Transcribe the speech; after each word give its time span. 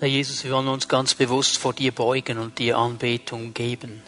Herr 0.00 0.08
Jesus, 0.08 0.44
wir 0.44 0.52
wollen 0.52 0.68
uns 0.68 0.88
ganz 0.88 1.12
bewusst 1.12 1.58
vor 1.58 1.74
dir 1.74 1.92
beugen 1.92 2.38
und 2.38 2.58
dir 2.58 2.78
Anbetung 2.78 3.52
geben. 3.52 4.02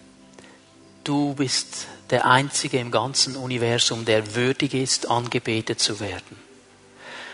Du 1.05 1.35
bist 1.35 1.87
der 2.09 2.25
Einzige 2.25 2.79
im 2.79 2.91
ganzen 2.91 3.37
Universum, 3.37 4.07
der 4.07 4.35
würdig 4.35 4.73
ist, 4.73 5.11
angebetet 5.11 5.81
zu 5.81 6.01
werden. 6.01 6.39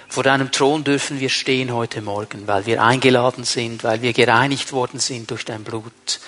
Vor 0.08 0.24
deinem 0.24 0.50
Thron 0.50 0.82
dürfen 0.82 1.20
wir 1.20 1.28
stehen 1.28 1.72
heute 1.72 2.02
Morgen, 2.02 2.48
weil 2.48 2.66
wir 2.66 2.82
eingeladen 2.82 3.44
sind, 3.44 3.84
weil 3.84 4.02
wir 4.02 4.12
gereinigt 4.12 4.72
worden 4.72 4.98
sind 4.98 5.30
durch 5.30 5.44
dein 5.44 5.62
Blut. 5.62 6.18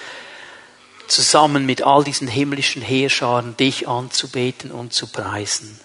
Zusammen 1.09 1.67
mit 1.67 1.83
all 1.83 2.05
diesen 2.05 2.29
himmlischen 2.29 2.81
Heerscharen 2.81 3.57
dich 3.57 3.89
anzubeten 3.89 4.71
und 4.71 4.93
zu 4.93 5.09
preisen. 5.09 5.81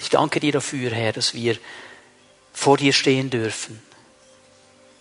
Ich 0.00 0.10
danke 0.10 0.40
dir 0.40 0.50
dafür, 0.50 0.90
Herr, 0.90 1.12
dass 1.12 1.34
wir 1.34 1.56
vor 2.52 2.78
dir 2.78 2.92
stehen 2.92 3.30
dürfen, 3.30 3.80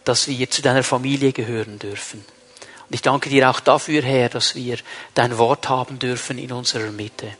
dass 0.07 0.27
wir 0.27 0.49
zu 0.49 0.61
deiner 0.61 0.83
Familie 0.83 1.33
gehören 1.33 1.79
dürfen. 1.79 2.19
Und 2.19 2.93
ich 2.93 3.01
danke 3.01 3.29
dir 3.29 3.49
auch 3.49 3.59
dafür, 3.59 4.01
Herr, 4.01 4.29
dass 4.29 4.55
wir 4.55 4.77
dein 5.13 5.37
Wort 5.37 5.67
haben 5.67 5.99
dürfen 5.99 6.37
in 6.37 6.51
unserer 6.53 6.91
Mitte. 6.91 7.33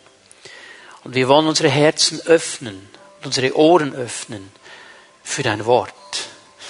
Und 1.03 1.15
wir 1.15 1.29
wollen 1.29 1.47
unsere 1.47 1.69
Herzen 1.69 2.19
öffnen, 2.25 2.89
unsere 3.23 3.55
Ohren 3.55 3.93
öffnen 3.93 4.51
für 5.23 5.43
dein 5.43 5.65
Wort. 5.65 5.93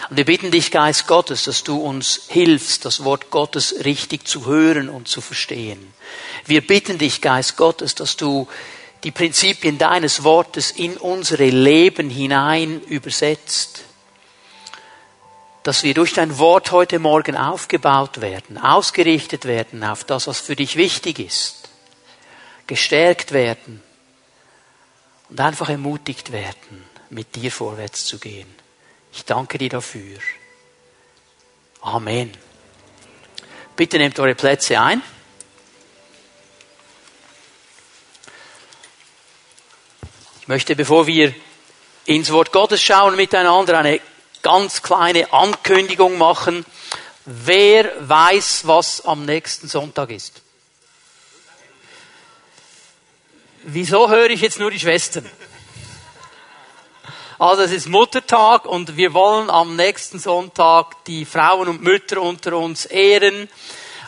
Und 0.09 0.17
wir 0.17 0.25
bitten 0.25 0.51
dich, 0.51 0.69
Geist 0.69 1.07
Gottes, 1.07 1.45
dass 1.45 1.63
du 1.63 1.77
uns 1.77 2.21
hilfst, 2.27 2.85
das 2.85 3.03
Wort 3.03 3.31
Gottes 3.31 3.83
richtig 3.83 4.27
zu 4.27 4.45
hören 4.45 4.89
und 4.89 5.07
zu 5.07 5.21
verstehen. 5.21 5.93
Wir 6.45 6.65
bitten 6.65 6.99
dich, 6.99 7.21
Geist 7.21 7.57
Gottes, 7.57 7.95
dass 7.95 8.15
du 8.15 8.47
die 9.03 9.11
Prinzipien 9.11 9.79
deines 9.79 10.23
Wortes 10.23 10.71
in 10.71 10.97
unsere 10.97 11.49
Leben 11.49 12.11
hinein 12.11 12.81
übersetzt. 12.81 13.86
Dass 15.67 15.83
wir 15.83 15.93
durch 15.93 16.13
dein 16.13 16.37
Wort 16.37 16.71
heute 16.71 16.97
Morgen 16.97 17.35
aufgebaut 17.35 18.21
werden, 18.21 18.57
ausgerichtet 18.57 19.43
werden 19.43 19.83
auf 19.83 20.05
das, 20.05 20.27
was 20.27 20.39
für 20.39 20.55
dich 20.55 20.77
wichtig 20.77 21.19
ist, 21.19 21.67
gestärkt 22.67 23.33
werden 23.33 23.83
und 25.27 25.41
einfach 25.41 25.67
ermutigt 25.67 26.31
werden 26.31 26.85
mit 27.09 27.35
dir 27.35 27.51
vorwärts 27.51 28.05
zu 28.05 28.17
gehen. 28.17 28.47
Ich 29.11 29.25
danke 29.25 29.57
dir 29.57 29.67
dafür. 29.67 30.19
Amen. 31.81 32.31
Bitte 33.75 33.97
nehmt 33.97 34.17
eure 34.19 34.35
Plätze 34.35 34.79
ein. 34.79 35.01
Ich 40.39 40.47
möchte, 40.47 40.77
bevor 40.77 41.07
wir 41.07 41.35
ins 42.05 42.31
Wort 42.31 42.53
Gottes 42.53 42.81
schauen 42.81 43.17
miteinander, 43.17 43.77
eine 43.79 43.99
ganz 44.47 44.81
kleine 44.81 45.33
Ankündigung 45.33 46.17
machen. 46.17 46.65
Wer 47.25 47.91
weiß, 47.99 48.61
was 48.65 49.05
am 49.05 49.25
nächsten 49.25 49.67
Sonntag 49.67 50.09
ist? 50.09 50.41
Wieso 53.63 54.09
höre 54.09 54.29
ich 54.29 54.39
jetzt 54.39 54.57
nur 54.57 54.71
die 54.71 54.79
Schwestern? 54.79 55.29
Also 57.37 57.63
es 57.63 57.73
ist 57.73 57.89
Muttertag 57.89 58.63
und 58.63 58.95
wir 58.95 59.13
wollen 59.13 59.49
am 59.49 59.75
nächsten 59.75 60.17
Sonntag 60.17 61.03
die 61.03 61.25
Frauen 61.25 61.67
und 61.67 61.83
Mütter 61.83 62.21
unter 62.21 62.55
uns 62.55 62.85
ehren, 62.85 63.49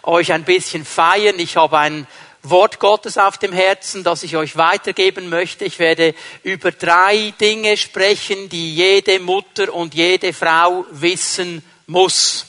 euch 0.03 0.31
ein 0.31 0.46
bisschen 0.46 0.86
feiern. 0.86 1.38
Ich 1.38 1.58
habe 1.58 1.80
ein 1.80 2.08
Wort 2.44 2.80
Gottes 2.80 3.18
auf 3.18 3.38
dem 3.38 3.52
Herzen, 3.52 4.04
das 4.04 4.23
ich 4.23 4.38
euch 4.38 4.56
weitergeben 4.56 5.30
möchte. 5.30 5.66
Ich 5.66 5.78
werde 5.80 6.16
über 6.44 6.72
drei 6.72 7.34
Dinge 7.40 7.76
sprechen, 7.76 8.48
die 8.50 8.76
jede 8.76 9.20
Mutter 9.20 9.73
und 9.73 9.94
jede 9.94 10.31
Frau 10.31 10.86
wissen 10.92 11.64
muss. 11.88 12.46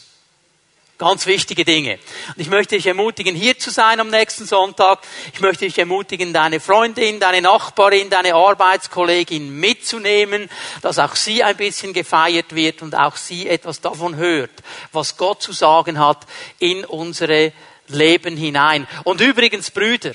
Ganz 1.00 1.24
wichtige 1.24 1.64
Dinge. 1.64 1.98
Und 2.28 2.40
ich 2.42 2.50
möchte 2.50 2.76
dich 2.76 2.86
ermutigen, 2.86 3.34
hier 3.34 3.58
zu 3.58 3.70
sein 3.70 4.00
am 4.00 4.10
nächsten 4.10 4.44
Sonntag. 4.44 4.98
Ich 5.32 5.40
möchte 5.40 5.64
dich 5.64 5.78
ermutigen, 5.78 6.34
deine 6.34 6.60
Freundin, 6.60 7.18
deine 7.18 7.40
Nachbarin, 7.40 8.10
deine 8.10 8.34
Arbeitskollegin 8.34 9.58
mitzunehmen, 9.58 10.50
dass 10.82 10.98
auch 10.98 11.16
sie 11.16 11.42
ein 11.42 11.56
bisschen 11.56 11.94
gefeiert 11.94 12.54
wird 12.54 12.82
und 12.82 12.94
auch 12.94 13.16
sie 13.16 13.48
etwas 13.48 13.80
davon 13.80 14.16
hört, 14.16 14.50
was 14.92 15.16
Gott 15.16 15.42
zu 15.42 15.52
sagen 15.52 15.98
hat 15.98 16.26
in 16.58 16.84
unsere 16.84 17.54
Leben 17.92 18.36
hinein. 18.36 18.86
Und 19.04 19.20
übrigens, 19.20 19.70
Brüder, 19.70 20.14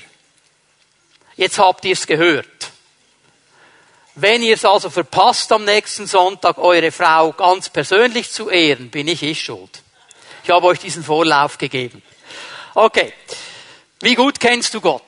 jetzt 1.36 1.58
habt 1.58 1.84
ihr 1.84 1.92
es 1.92 2.06
gehört. 2.06 2.46
Wenn 4.14 4.42
ihr 4.42 4.54
es 4.54 4.64
also 4.64 4.88
verpasst, 4.88 5.52
am 5.52 5.64
nächsten 5.64 6.06
Sonntag 6.06 6.56
eure 6.56 6.90
Frau 6.90 7.32
ganz 7.32 7.68
persönlich 7.68 8.30
zu 8.32 8.48
ehren, 8.48 8.88
bin 8.88 9.08
ich 9.08 9.22
ich 9.22 9.42
schuld. 9.42 9.82
Ich 10.42 10.50
habe 10.50 10.66
euch 10.66 10.78
diesen 10.78 11.04
Vorlauf 11.04 11.58
gegeben. 11.58 12.02
Okay. 12.74 13.12
Wie 14.00 14.14
gut 14.14 14.40
kennst 14.40 14.72
du 14.74 14.80
Gott? 14.80 15.02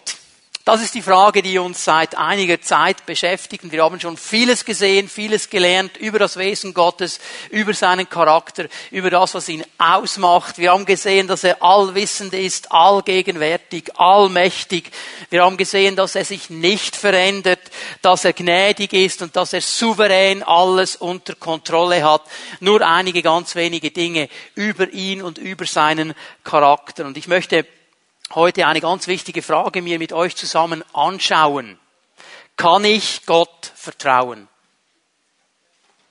Das 0.69 0.83
ist 0.83 0.95
die 0.95 1.01
Frage, 1.01 1.41
die 1.41 1.59
uns 1.59 1.83
seit 1.83 2.15
einiger 2.15 2.61
Zeit 2.61 3.07
beschäftigt. 3.07 3.73
Wir 3.73 3.83
haben 3.83 3.99
schon 4.01 4.19
vieles 4.19 4.67
gesehen, 4.67 5.09
vieles 5.09 5.49
gelernt 5.49 5.97
über 5.97 6.19
das 6.19 6.37
Wesen 6.37 6.75
Gottes, 6.75 7.21
über 7.49 7.73
seinen 7.73 8.07
Charakter, 8.07 8.67
über 8.91 9.09
das, 9.09 9.33
was 9.33 9.49
ihn 9.49 9.65
ausmacht. 9.79 10.59
Wir 10.59 10.73
haben 10.73 10.85
gesehen, 10.85 11.27
dass 11.27 11.43
er 11.43 11.63
allwissend 11.63 12.35
ist, 12.35 12.71
allgegenwärtig, 12.71 13.99
allmächtig. 13.99 14.91
Wir 15.31 15.43
haben 15.43 15.57
gesehen, 15.57 15.97
dass 15.97 16.17
er 16.17 16.27
sich 16.27 16.51
nicht 16.51 16.97
verändert, 16.97 17.61
dass 18.03 18.27
er 18.27 18.35
gnädig 18.35 18.93
ist 18.93 19.23
und 19.23 19.37
dass 19.37 19.55
er 19.55 19.63
souverän 19.63 20.43
alles 20.43 20.97
unter 20.97 21.35
Kontrolle 21.35 22.05
hat. 22.05 22.25
Nur 22.61 22.87
einige 22.87 23.23
ganz 23.23 23.55
wenige 23.55 23.91
Dinge 23.91 24.29
über 24.55 24.93
ihn 24.93 25.23
und 25.23 25.39
über 25.39 25.65
seinen 25.65 26.13
Charakter. 26.45 27.07
Und 27.07 27.17
ich 27.17 27.27
möchte 27.27 27.65
heute 28.35 28.67
eine 28.67 28.81
ganz 28.81 29.07
wichtige 29.07 29.43
Frage 29.43 29.83
mir 29.83 29.99
mit 29.99 30.13
euch 30.13 30.37
zusammen 30.37 30.85
anschauen. 30.93 31.79
Kann 32.57 32.85
ich 32.85 33.25
Gott 33.25 33.73
vertrauen? 33.75 34.49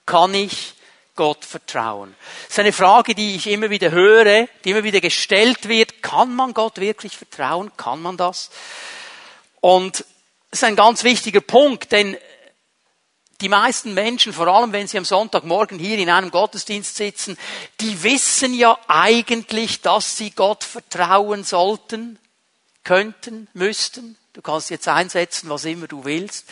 Kann 0.05 0.33
ich 0.33 0.73
Gott 1.15 1.45
vertrauen? 1.45 2.15
Das 2.43 2.51
ist 2.51 2.59
eine 2.59 2.73
Frage, 2.73 3.13
die 3.13 3.35
ich 3.35 3.47
immer 3.47 3.69
wieder 3.69 3.91
höre, 3.91 4.47
die 4.63 4.71
immer 4.71 4.83
wieder 4.83 5.01
gestellt 5.01 5.67
wird. 5.67 6.01
Kann 6.01 6.33
man 6.33 6.53
Gott 6.53 6.79
wirklich 6.79 7.17
vertrauen? 7.17 7.71
Kann 7.77 8.01
man 8.01 8.17
das? 8.17 8.49
Und 9.59 10.05
das 10.49 10.61
ist 10.61 10.63
ein 10.63 10.75
ganz 10.75 11.03
wichtiger 11.03 11.41
Punkt, 11.41 11.91
denn 11.91 12.17
die 13.41 13.49
meisten 13.49 13.93
Menschen, 13.93 14.33
vor 14.33 14.47
allem 14.47 14.71
wenn 14.71 14.87
sie 14.87 14.97
am 14.97 15.05
Sonntagmorgen 15.05 15.77
hier 15.77 15.97
in 15.97 16.09
einem 16.09 16.31
Gottesdienst 16.31 16.95
sitzen, 16.95 17.37
die 17.79 18.01
wissen 18.03 18.53
ja 18.53 18.77
eigentlich, 18.87 19.81
dass 19.81 20.17
sie 20.17 20.31
Gott 20.31 20.63
vertrauen 20.63 21.43
sollten, 21.43 22.17
könnten, 22.83 23.47
müssten. 23.53 24.17
Du 24.37 24.43
kannst 24.43 24.69
jetzt 24.69 24.87
einsetzen, 24.87 25.49
was 25.49 25.65
immer 25.65 25.87
du 25.87 26.05
willst. 26.05 26.45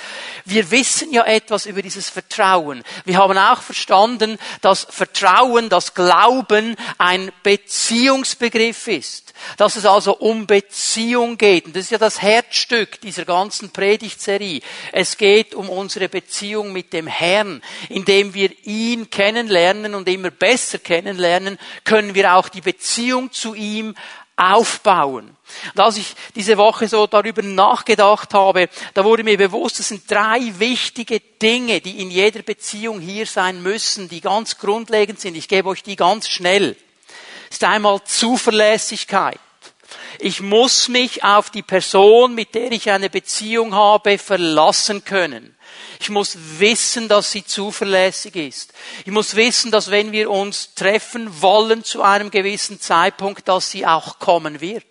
Wir 0.44 0.72
wissen 0.72 1.14
ja 1.14 1.24
etwas 1.24 1.68
über 1.68 1.84
dieses 1.84 2.10
Vertrauen. 2.10 2.84
Wir 3.04 3.20
haben 3.20 3.38
auch 3.38 3.62
verstanden, 3.62 4.40
dass 4.62 4.88
Vertrauen, 4.90 5.70
das 5.70 5.94
Glauben 5.94 6.78
ein 6.98 7.32
Beziehungsbegriff 7.44 8.88
ist. 8.88 9.36
Dass 9.58 9.76
es 9.76 9.86
also 9.86 10.18
um 10.18 10.48
Beziehung 10.48 11.38
geht. 11.38 11.68
Und 11.68 11.76
das 11.76 11.84
ist 11.84 11.92
ja 11.92 12.00
das 12.00 12.24
Herzstück 12.24 13.02
dieser 13.02 13.24
ganzen 13.24 13.70
Predigtserie. 13.70 14.62
Es 14.92 15.16
geht 15.16 15.54
um 15.54 15.70
unsere 15.70 16.10
Beziehung 16.10 16.74
mit 16.74 16.92
dem 16.92 17.06
Herrn. 17.06 17.62
Indem 17.90 18.34
wir 18.34 18.50
ihn 18.64 19.12
kennenlernen 19.12 19.94
und 19.94 20.10
immer 20.10 20.32
besser 20.32 20.80
kennenlernen, 20.80 21.60
können 21.84 22.16
wir 22.16 22.34
auch 22.34 22.50
die 22.50 22.62
Beziehung 22.62 23.32
zu 23.32 23.54
ihm 23.54 23.94
aufbauen. 24.38 25.36
Und 25.74 25.80
als 25.80 25.98
ich 25.98 26.16
diese 26.36 26.58
Woche 26.58 26.88
so 26.88 27.08
darüber 27.08 27.42
nachgedacht 27.42 28.34
habe, 28.34 28.70
da 28.94 29.04
wurde 29.04 29.24
mir 29.24 29.38
bewusst, 29.38 29.80
es 29.80 29.90
sind 29.90 30.10
drei 30.10 30.40
wichtige 30.58 31.20
Dinge, 31.20 31.82
die 31.82 32.02
in 32.02 32.12
jeder 32.12 32.42
Beziehung 32.42 33.00
hier 33.00 33.26
sein 33.26 33.62
müssen, 33.62 34.10
die 34.10 34.22
ganz 34.22 34.58
grundlegend 34.58 35.20
sind. 35.20 35.36
Ich 35.36 35.48
gebe 35.48 35.70
euch 35.70 35.84
die 35.84 35.96
ganz 35.96 36.28
schnell. 36.28 36.76
Das 37.50 37.58
ist 37.58 37.64
einmal 37.64 38.04
Zuverlässigkeit. 38.04 39.40
Ich 40.20 40.42
muss 40.42 40.88
mich 40.88 41.24
auf 41.24 41.50
die 41.50 41.62
Person, 41.62 42.36
mit 42.36 42.56
der 42.56 42.72
ich 42.72 42.90
eine 42.90 43.10
Beziehung 43.10 43.74
habe, 43.76 44.18
verlassen 44.18 45.04
können. 45.06 45.55
Ich 46.06 46.12
muss 46.12 46.38
wissen, 46.60 47.08
dass 47.08 47.32
sie 47.32 47.44
zuverlässig 47.44 48.36
ist. 48.36 48.74
Ich 49.06 49.12
muss 49.12 49.36
wissen, 49.36 49.72
dass 49.72 49.90
wenn 49.90 50.12
wir 50.12 50.30
uns 50.30 50.76
treffen 50.76 51.42
wollen 51.42 51.84
zu 51.84 52.04
einem 52.04 52.30
gewissen 52.30 52.80
Zeitpunkt, 52.80 53.48
dass 53.48 53.72
sie 53.72 53.88
auch 53.88 54.20
kommen 54.20 54.62
wird. 54.62 54.86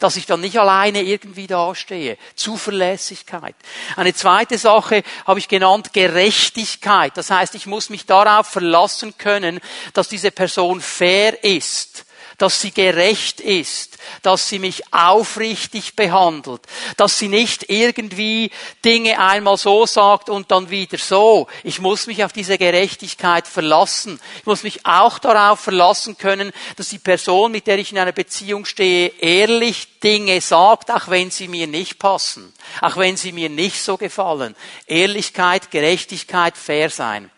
Dass 0.00 0.16
ich 0.16 0.26
dann 0.26 0.42
nicht 0.42 0.60
alleine 0.60 1.00
irgendwie 1.00 1.46
dastehe. 1.46 2.18
Zuverlässigkeit. 2.34 3.54
Eine 3.96 4.12
zweite 4.12 4.58
Sache 4.58 5.02
habe 5.26 5.38
ich 5.38 5.48
genannt 5.48 5.94
Gerechtigkeit. 5.94 7.16
Das 7.16 7.30
heißt, 7.30 7.54
ich 7.54 7.64
muss 7.64 7.88
mich 7.88 8.04
darauf 8.04 8.46
verlassen 8.46 9.16
können, 9.16 9.60
dass 9.94 10.08
diese 10.08 10.30
Person 10.30 10.82
fair 10.82 11.42
ist 11.42 12.04
dass 12.40 12.58
sie 12.58 12.70
gerecht 12.70 13.40
ist, 13.40 13.98
dass 14.22 14.48
sie 14.48 14.58
mich 14.58 14.94
aufrichtig 14.94 15.94
behandelt, 15.94 16.62
dass 16.96 17.18
sie 17.18 17.28
nicht 17.28 17.68
irgendwie 17.68 18.50
Dinge 18.82 19.18
einmal 19.18 19.58
so 19.58 19.84
sagt 19.84 20.30
und 20.30 20.50
dann 20.50 20.70
wieder 20.70 20.96
so. 20.96 21.48
Ich 21.64 21.80
muss 21.80 22.06
mich 22.06 22.24
auf 22.24 22.32
diese 22.32 22.56
Gerechtigkeit 22.56 23.46
verlassen. 23.46 24.18
Ich 24.38 24.46
muss 24.46 24.62
mich 24.62 24.86
auch 24.86 25.18
darauf 25.18 25.60
verlassen 25.60 26.16
können, 26.16 26.50
dass 26.76 26.88
die 26.88 26.98
Person, 26.98 27.52
mit 27.52 27.66
der 27.66 27.78
ich 27.78 27.92
in 27.92 27.98
einer 27.98 28.12
Beziehung 28.12 28.64
stehe, 28.64 29.08
ehrlich 29.18 30.00
Dinge 30.00 30.40
sagt, 30.40 30.90
auch 30.90 31.08
wenn 31.08 31.30
sie 31.30 31.46
mir 31.46 31.66
nicht 31.66 31.98
passen, 31.98 32.54
auch 32.80 32.96
wenn 32.96 33.18
sie 33.18 33.32
mir 33.32 33.50
nicht 33.50 33.82
so 33.82 33.98
gefallen. 33.98 34.56
Ehrlichkeit, 34.86 35.70
Gerechtigkeit, 35.70 36.56
fair 36.56 36.88
sein. 36.88 37.30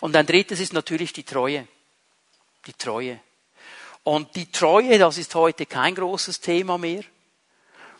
Und 0.00 0.16
ein 0.16 0.24
drittes 0.24 0.60
ist 0.60 0.72
natürlich 0.72 1.12
die 1.12 1.24
Treue. 1.24 1.68
Die 2.66 2.72
Treue. 2.72 3.20
Und 4.04 4.36
die 4.36 4.52
Treue, 4.52 4.98
das 4.98 5.16
ist 5.16 5.34
heute 5.34 5.64
kein 5.64 5.94
großes 5.94 6.40
Thema 6.40 6.76
mehr. 6.76 7.02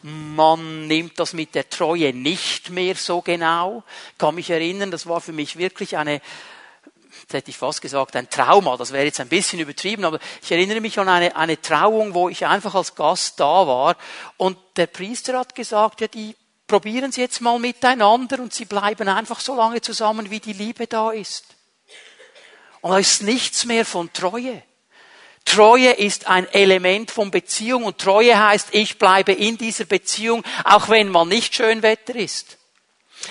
Man 0.02 0.86
nimmt 0.86 1.18
das 1.18 1.32
mit 1.32 1.54
der 1.54 1.70
Treue 1.70 2.12
nicht 2.12 2.68
mehr 2.68 2.94
so 2.94 3.22
genau. 3.22 3.82
Ich 4.12 4.18
kann 4.18 4.34
mich 4.34 4.50
erinnern, 4.50 4.90
das 4.90 5.06
war 5.06 5.22
für 5.22 5.32
mich 5.32 5.56
wirklich 5.56 5.96
eine, 5.96 6.20
jetzt 7.22 7.32
hätte 7.32 7.50
ich 7.50 7.56
fast 7.56 7.80
gesagt, 7.80 8.14
ein 8.16 8.28
Trauma. 8.28 8.76
Das 8.76 8.92
wäre 8.92 9.06
jetzt 9.06 9.18
ein 9.20 9.30
bisschen 9.30 9.60
übertrieben, 9.60 10.04
aber 10.04 10.18
ich 10.42 10.52
erinnere 10.52 10.82
mich 10.82 10.98
an 10.98 11.08
eine, 11.08 11.34
eine 11.36 11.58
Trauung, 11.58 12.12
wo 12.12 12.28
ich 12.28 12.44
einfach 12.44 12.74
als 12.74 12.94
Gast 12.94 13.40
da 13.40 13.66
war 13.66 13.96
und 14.36 14.58
der 14.76 14.88
Priester 14.88 15.38
hat 15.38 15.54
gesagt, 15.54 16.02
ja, 16.02 16.06
die 16.06 16.36
probieren 16.66 17.12
Sie 17.12 17.22
jetzt 17.22 17.40
mal 17.40 17.58
miteinander 17.58 18.40
und 18.40 18.52
Sie 18.52 18.66
bleiben 18.66 19.08
einfach 19.08 19.40
so 19.40 19.56
lange 19.56 19.80
zusammen, 19.80 20.28
wie 20.28 20.40
die 20.40 20.52
Liebe 20.52 20.86
da 20.86 21.12
ist. 21.12 21.46
Und 22.82 22.90
da 22.90 22.98
ist 22.98 23.22
nichts 23.22 23.64
mehr 23.64 23.86
von 23.86 24.12
Treue. 24.12 24.62
Treue 25.44 25.90
ist 25.90 26.26
ein 26.26 26.46
Element 26.52 27.10
von 27.10 27.30
Beziehung 27.30 27.84
und 27.84 27.98
Treue 27.98 28.38
heißt, 28.38 28.68
ich 28.72 28.98
bleibe 28.98 29.32
in 29.32 29.58
dieser 29.58 29.84
Beziehung, 29.84 30.42
auch 30.64 30.88
wenn 30.88 31.08
mal 31.08 31.26
nicht 31.26 31.54
schön 31.54 31.82
Wetter 31.82 32.16
ist. 32.16 32.58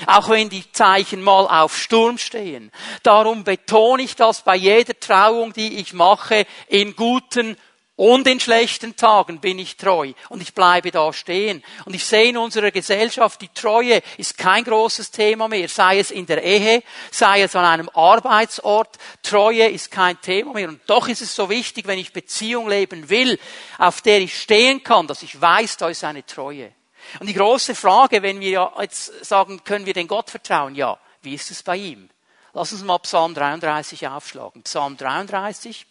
Auch 0.07 0.29
wenn 0.29 0.49
die 0.49 0.71
Zeichen 0.71 1.21
mal 1.21 1.45
auf 1.45 1.77
Sturm 1.77 2.17
stehen. 2.17 2.71
Darum 3.03 3.43
betone 3.43 4.03
ich 4.03 4.15
das 4.15 4.41
bei 4.41 4.55
jeder 4.55 4.99
Trauung, 4.99 5.53
die 5.53 5.77
ich 5.79 5.93
mache, 5.93 6.45
in 6.67 6.95
guten 6.95 7.57
und 8.03 8.27
in 8.27 8.41
schlechten 8.41 8.97
Tagen 8.97 9.39
bin 9.39 9.57
ich 9.57 9.77
treu 9.77 10.11
und 10.27 10.41
ich 10.41 10.53
bleibe 10.53 10.91
da 10.91 11.13
stehen. 11.13 11.63
Und 11.85 11.93
ich 11.93 12.03
sehe 12.03 12.31
in 12.31 12.37
unserer 12.37 12.69
Gesellschaft, 12.69 13.39
die 13.39 13.47
Treue 13.47 14.01
ist 14.17 14.37
kein 14.37 14.65
großes 14.65 15.11
Thema 15.11 15.47
mehr, 15.47 15.69
sei 15.69 15.99
es 15.99 16.11
in 16.11 16.25
der 16.25 16.43
Ehe, 16.43 16.83
sei 17.11 17.43
es 17.43 17.55
an 17.55 17.63
einem 17.63 17.89
Arbeitsort. 17.93 18.97
Treue 19.21 19.69
ist 19.69 19.89
kein 19.89 20.19
Thema 20.19 20.51
mehr. 20.51 20.67
Und 20.67 20.81
doch 20.87 21.07
ist 21.07 21.21
es 21.21 21.33
so 21.33 21.49
wichtig, 21.49 21.87
wenn 21.87 21.97
ich 21.97 22.11
Beziehung 22.11 22.67
leben 22.67 23.09
will, 23.09 23.39
auf 23.77 24.01
der 24.01 24.19
ich 24.19 24.37
stehen 24.37 24.83
kann, 24.83 25.07
dass 25.07 25.23
ich 25.23 25.39
weiß, 25.39 25.77
da 25.77 25.87
ist 25.87 26.03
eine 26.03 26.25
Treue. 26.25 26.73
Und 27.21 27.27
die 27.27 27.33
große 27.33 27.73
Frage, 27.73 28.21
wenn 28.21 28.41
wir 28.41 28.73
jetzt 28.81 29.23
sagen, 29.23 29.63
können 29.63 29.85
wir 29.85 29.93
den 29.93 30.09
Gott 30.09 30.29
vertrauen? 30.29 30.75
Ja, 30.75 30.99
wie 31.21 31.35
ist 31.35 31.51
es 31.51 31.63
bei 31.63 31.77
ihm? 31.77 32.09
Lass 32.51 32.73
uns 32.73 32.83
mal 32.83 32.99
Psalm 32.99 33.33
33 33.33 34.09
aufschlagen. 34.09 34.63
Psalm 34.63 34.97
33, 34.97 35.85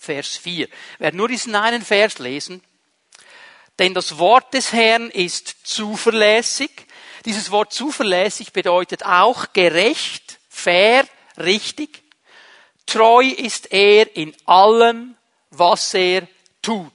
Vers 0.00 0.38
4. 0.38 0.66
Wir 0.66 0.68
werden 0.98 1.18
nur 1.18 1.28
diesen 1.28 1.54
einen 1.54 1.84
Vers 1.84 2.18
lesen. 2.18 2.62
Denn 3.78 3.92
das 3.92 4.18
Wort 4.18 4.54
des 4.54 4.72
Herrn 4.72 5.10
ist 5.10 5.56
zuverlässig. 5.62 6.70
Dieses 7.26 7.50
Wort 7.50 7.72
zuverlässig 7.72 8.52
bedeutet 8.52 9.04
auch 9.04 9.52
gerecht, 9.52 10.38
fair, 10.48 11.06
richtig. 11.36 12.02
Treu 12.86 13.26
ist 13.26 13.72
er 13.72 14.16
in 14.16 14.34
allem, 14.46 15.16
was 15.50 15.92
er 15.92 16.26
tut. 16.62 16.92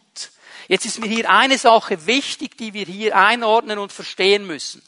Jetzt 0.68 0.86
ist 0.86 1.00
mir 1.00 1.08
hier 1.08 1.30
eine 1.30 1.60
Sache 1.60 2.08
wichtig, 2.08 2.58
die 2.58 2.74
wir 2.74 2.86
hier 2.86 3.16
einordnen 3.16 3.78
und 3.78 3.94
verstehen 3.94 4.48
müssen. 4.48 4.82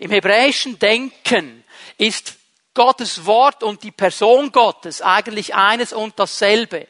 Im 0.00 0.10
hebräischen 0.10 0.78
Denken 0.80 1.64
ist 1.98 2.34
Gottes 2.74 3.26
Wort 3.26 3.62
und 3.62 3.82
die 3.82 3.90
Person 3.90 4.52
Gottes 4.52 5.02
eigentlich 5.02 5.54
eines 5.54 5.92
und 5.92 6.18
dasselbe 6.18 6.86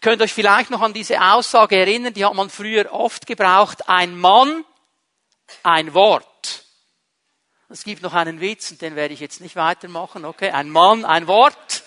könnt 0.00 0.22
euch 0.22 0.32
vielleicht 0.32 0.70
noch 0.70 0.80
an 0.80 0.92
diese 0.92 1.20
Aussage 1.20 1.76
erinnern, 1.76 2.14
die 2.14 2.24
hat 2.24 2.34
man 2.34 2.50
früher 2.50 2.92
oft 2.92 3.26
gebraucht. 3.26 3.88
Ein 3.88 4.18
Mann, 4.18 4.64
ein 5.62 5.94
Wort. 5.94 6.64
Es 7.68 7.84
gibt 7.84 8.02
noch 8.02 8.14
einen 8.14 8.40
Witz, 8.40 8.72
und 8.72 8.82
den 8.82 8.96
werde 8.96 9.14
ich 9.14 9.20
jetzt 9.20 9.40
nicht 9.40 9.56
weitermachen, 9.56 10.24
okay? 10.24 10.50
Ein 10.50 10.70
Mann, 10.70 11.04
ein 11.04 11.26
Wort. 11.26 11.84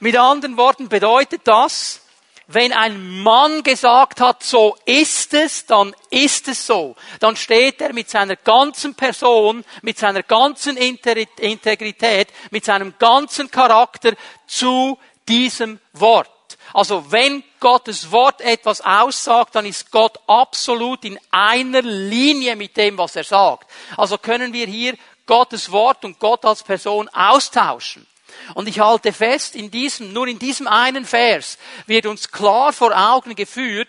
Mit 0.00 0.16
anderen 0.16 0.56
Worten 0.56 0.88
bedeutet 0.88 1.42
das, 1.44 2.02
wenn 2.48 2.72
ein 2.72 3.22
Mann 3.22 3.62
gesagt 3.62 4.20
hat, 4.20 4.42
so 4.42 4.76
ist 4.84 5.34
es, 5.34 5.66
dann 5.66 5.94
ist 6.10 6.46
es 6.48 6.66
so. 6.66 6.94
Dann 7.18 7.36
steht 7.36 7.80
er 7.80 7.92
mit 7.92 8.08
seiner 8.08 8.36
ganzen 8.36 8.94
Person, 8.94 9.64
mit 9.82 9.98
seiner 9.98 10.22
ganzen 10.22 10.76
Integrität, 10.76 12.28
mit 12.50 12.64
seinem 12.64 12.94
ganzen 12.98 13.50
Charakter 13.50 14.12
zu 14.46 14.98
diesem 15.28 15.80
Wort. 15.92 16.30
Also 16.72 17.10
wenn 17.10 17.42
Gottes 17.58 18.10
Wort 18.12 18.40
etwas 18.40 18.80
aussagt, 18.80 19.54
dann 19.54 19.66
ist 19.66 19.90
Gott 19.90 20.18
absolut 20.26 21.04
in 21.04 21.18
einer 21.30 21.82
Linie 21.82 22.54
mit 22.54 22.76
dem, 22.76 22.98
was 22.98 23.16
er 23.16 23.24
sagt. 23.24 23.68
Also 23.96 24.18
können 24.18 24.52
wir 24.52 24.66
hier 24.66 24.96
Gottes 25.26 25.72
Wort 25.72 26.04
und 26.04 26.18
Gott 26.20 26.44
als 26.44 26.62
Person 26.62 27.08
austauschen. 27.08 28.06
Und 28.54 28.68
ich 28.68 28.80
halte 28.80 29.12
fest, 29.12 29.54
in 29.54 29.70
diesem, 29.70 30.12
nur 30.12 30.26
in 30.26 30.38
diesem 30.38 30.66
einen 30.66 31.04
Vers 31.04 31.58
wird 31.86 32.06
uns 32.06 32.30
klar 32.30 32.72
vor 32.72 32.92
Augen 32.96 33.34
geführt, 33.34 33.88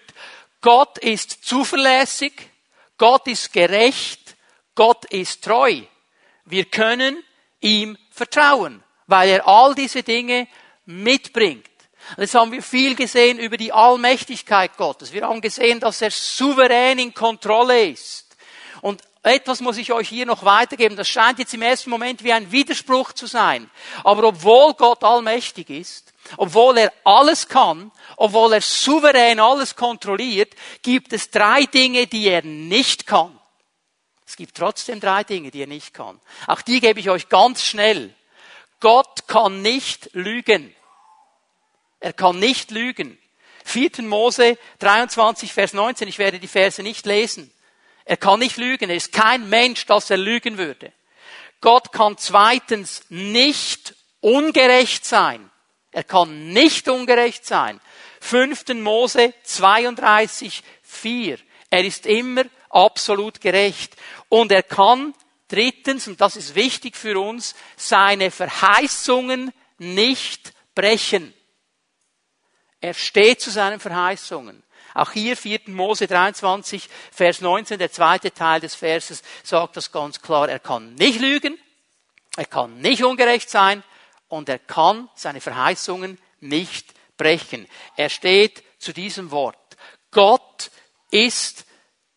Gott 0.62 0.98
ist 0.98 1.46
zuverlässig, 1.46 2.34
Gott 2.98 3.28
ist 3.28 3.54
gerecht, 3.54 4.36
Gott 4.76 5.06
ist 5.06 5.44
treu. 5.44 5.82
Wir 6.46 6.66
können 6.66 7.24
ihm 7.62 7.98
vertrauen, 8.12 8.84
weil 9.06 9.30
er 9.30 9.48
all 9.48 9.76
diese 9.76 10.04
Dinge 10.04 10.48
mitbringt. 10.86 11.70
Jetzt 12.16 12.36
haben 12.36 12.52
wir 12.52 12.64
viel 12.64 12.96
gesehen 12.96 13.38
über 13.38 13.58
die 13.58 13.74
Allmächtigkeit 13.74 14.78
Gottes. 14.78 15.12
Wir 15.12 15.28
haben 15.28 15.42
gesehen, 15.42 15.80
dass 15.80 16.02
er 16.02 16.12
souverän 16.12 17.00
in 17.00 17.14
Kontrolle 17.14 17.90
ist. 17.90 18.36
Und 18.82 19.02
etwas 19.24 19.62
muss 19.62 19.78
ich 19.78 19.92
euch 19.92 20.10
hier 20.10 20.26
noch 20.26 20.46
weitergeben. 20.46 20.96
Das 20.96 21.10
scheint 21.10 21.40
jetzt 21.40 21.54
im 21.54 21.62
ersten 21.62 21.90
Moment 21.90 22.24
wie 22.24 22.34
ein 22.34 22.52
Widerspruch 22.52 23.14
zu 23.14 23.26
sein. 23.26 23.70
Aber 24.04 24.24
obwohl 24.24 24.74
Gott 24.74 25.04
allmächtig 25.04 25.70
ist, 25.70 26.14
obwohl 26.38 26.78
er 26.78 26.94
alles 27.04 27.48
kann, 27.48 27.92
obwohl 28.16 28.54
er 28.54 28.62
souverän 28.62 29.40
alles 29.40 29.76
kontrolliert, 29.76 30.54
gibt 30.82 31.14
es 31.14 31.32
drei 31.32 31.66
Dinge, 31.66 32.08
die 32.08 32.28
er 32.28 32.44
nicht 32.44 33.08
kann. 33.08 33.38
Es 34.26 34.36
gibt 34.36 34.58
trotzdem 34.58 35.00
drei 35.00 35.24
Dinge, 35.24 35.52
die 35.52 35.62
er 35.62 35.68
nicht 35.68 35.94
kann. 35.94 36.20
Auch 36.48 36.62
die 36.62 36.82
gebe 36.82 37.00
ich 37.00 37.10
euch 37.10 37.30
ganz 37.30 37.64
schnell. 37.64 38.14
Gott 38.80 39.28
kann 39.28 39.62
nicht 39.62 40.10
lügen. 40.14 40.76
Er 42.00 42.14
kann 42.14 42.38
nicht 42.38 42.72
lügen. 42.72 43.18
4. 43.64 44.04
Mose 44.04 44.58
23, 44.80 45.52
Vers 45.52 45.74
19, 45.74 46.08
ich 46.08 46.20
werde 46.20 46.40
die 46.40 46.48
Verse 46.48 46.84
nicht 46.84 47.06
lesen. 47.06 47.52
Er 48.08 48.16
kann 48.16 48.40
nicht 48.40 48.56
lügen. 48.56 48.90
Er 48.90 48.96
ist 48.96 49.12
kein 49.12 49.50
Mensch, 49.50 49.86
dass 49.86 50.10
er 50.10 50.16
lügen 50.18 50.58
würde. 50.58 50.94
Gott 51.60 51.92
kann 51.92 52.18
zweitens 52.18 53.04
nicht 53.10 53.96
ungerecht 54.22 55.06
sein. 55.06 55.52
Er 55.92 56.06
kann 56.06 56.54
nicht 56.54 56.88
ungerecht 56.88 57.46
sein. 57.46 57.82
5. 58.22 58.70
Mose 58.76 59.34
32, 59.44 60.64
4. 60.84 61.38
Er 61.70 61.84
ist 61.84 62.06
immer 62.06 62.46
absolut 62.70 63.42
gerecht. 63.42 63.98
Und 64.30 64.54
er 64.54 64.64
kann 64.64 65.14
drittens, 65.50 66.08
und 66.08 66.22
das 66.22 66.38
ist 66.38 66.56
wichtig 66.56 66.96
für 66.96 67.20
uns, 67.20 67.56
seine 67.76 68.32
Verheißungen 68.32 69.52
nicht 69.80 70.54
brechen. 70.76 71.34
Er 72.80 72.94
steht 72.94 73.42
zu 73.42 73.52
seinen 73.52 73.82
Verheißungen. 73.82 74.64
Auch 74.98 75.12
hier 75.12 75.38
4. 75.38 75.60
Mose 75.68 76.08
23, 76.08 76.90
Vers 77.12 77.42
19, 77.42 77.78
der 77.78 77.92
zweite 77.92 78.34
Teil 78.34 78.60
des 78.60 78.74
Verses 78.74 79.22
sagt 79.44 79.78
das 79.78 79.92
ganz 79.92 80.20
klar. 80.20 80.50
Er 80.50 80.58
kann 80.58 80.96
nicht 80.96 81.20
lügen, 81.20 81.56
er 82.36 82.46
kann 82.46 82.80
nicht 82.80 83.04
ungerecht 83.04 83.48
sein 83.48 83.84
und 84.28 84.50
er 84.50 84.58
kann 84.58 85.08
seine 85.14 85.40
Verheißungen 85.40 86.18
nicht 86.40 86.96
brechen. 87.16 87.68
Er 87.96 88.10
steht 88.10 88.64
zu 88.80 88.92
diesem 88.92 89.30
Wort. 89.30 89.78
Gott 90.10 90.72
ist 91.12 91.68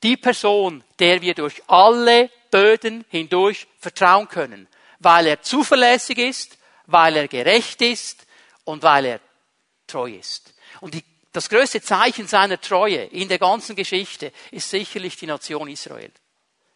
die 0.03 0.17
Person, 0.17 0.83
der 1.01 1.21
wir 1.21 1.35
durch 1.35 1.63
alle 1.67 2.31
Böden 2.51 3.05
hindurch 3.11 3.67
vertrauen 3.79 4.27
können, 4.27 4.69
weil 5.01 5.27
er 5.27 5.43
zuverlässig 5.43 6.17
ist, 6.17 6.57
weil 6.87 7.15
er 7.19 7.29
gerecht 7.29 7.83
ist 7.83 8.27
und 8.65 8.83
weil 8.83 9.05
er 9.05 9.21
treu 9.87 10.11
ist. 10.11 10.55
Und 10.81 10.95
die, 10.95 11.05
das 11.33 11.49
größte 11.49 11.81
Zeichen 11.81 12.27
seiner 12.27 12.61
Treue 12.61 13.05
in 13.05 13.29
der 13.29 13.39
ganzen 13.39 13.77
Geschichte 13.77 14.33
ist 14.51 14.71
sicherlich 14.71 15.17
die 15.17 15.27
Nation 15.27 15.69
Israel. 15.69 16.13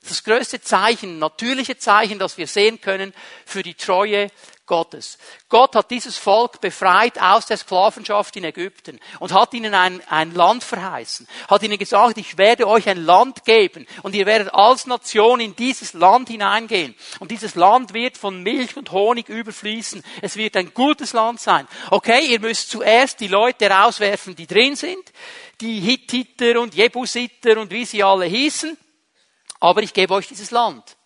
Das 0.06 0.22
größte 0.22 0.60
Zeichen, 0.60 1.18
natürliche 1.18 1.78
Zeichen, 1.78 2.18
das 2.18 2.36
wir 2.36 2.46
sehen 2.46 2.80
können 2.80 3.14
für 3.46 3.62
die 3.62 3.74
Treue 3.74 4.30
Gottes. 4.66 5.18
Gott 5.50 5.76
hat 5.76 5.90
dieses 5.90 6.16
Volk 6.16 6.60
befreit 6.60 7.20
aus 7.20 7.46
der 7.46 7.58
Sklavenschaft 7.58 8.34
in 8.36 8.44
Ägypten 8.44 8.98
und 9.20 9.32
hat 9.32 9.52
ihnen 9.52 9.74
ein, 9.74 10.00
ein 10.08 10.34
Land 10.34 10.64
verheißen, 10.64 11.28
hat 11.48 11.62
ihnen 11.62 11.78
gesagt, 11.78 12.16
ich 12.16 12.38
werde 12.38 12.66
euch 12.66 12.88
ein 12.88 13.04
Land 13.04 13.44
geben 13.44 13.86
und 14.02 14.14
ihr 14.14 14.24
werdet 14.24 14.54
als 14.54 14.86
Nation 14.86 15.40
in 15.40 15.54
dieses 15.54 15.92
Land 15.92 16.28
hineingehen 16.28 16.94
und 17.20 17.30
dieses 17.30 17.56
Land 17.56 17.92
wird 17.92 18.16
von 18.16 18.42
Milch 18.42 18.76
und 18.76 18.90
Honig 18.90 19.28
überfließen. 19.28 20.02
Es 20.22 20.36
wird 20.36 20.56
ein 20.56 20.72
gutes 20.72 21.12
Land 21.12 21.40
sein. 21.40 21.68
Okay, 21.90 22.26
ihr 22.26 22.40
müsst 22.40 22.70
zuerst 22.70 23.20
die 23.20 23.28
Leute 23.28 23.68
rauswerfen, 23.68 24.34
die 24.34 24.46
drin 24.46 24.76
sind, 24.76 25.12
die 25.60 25.80
Hittiter 25.80 26.58
und 26.60 26.74
Jebusiter 26.74 27.60
und 27.60 27.70
wie 27.70 27.84
sie 27.84 28.02
alle 28.02 28.24
hießen, 28.24 28.78
aber 29.64 29.82
ich 29.82 29.94
gebe 29.94 30.12
euch 30.12 30.28
dieses 30.28 30.50
Land. 30.50 30.98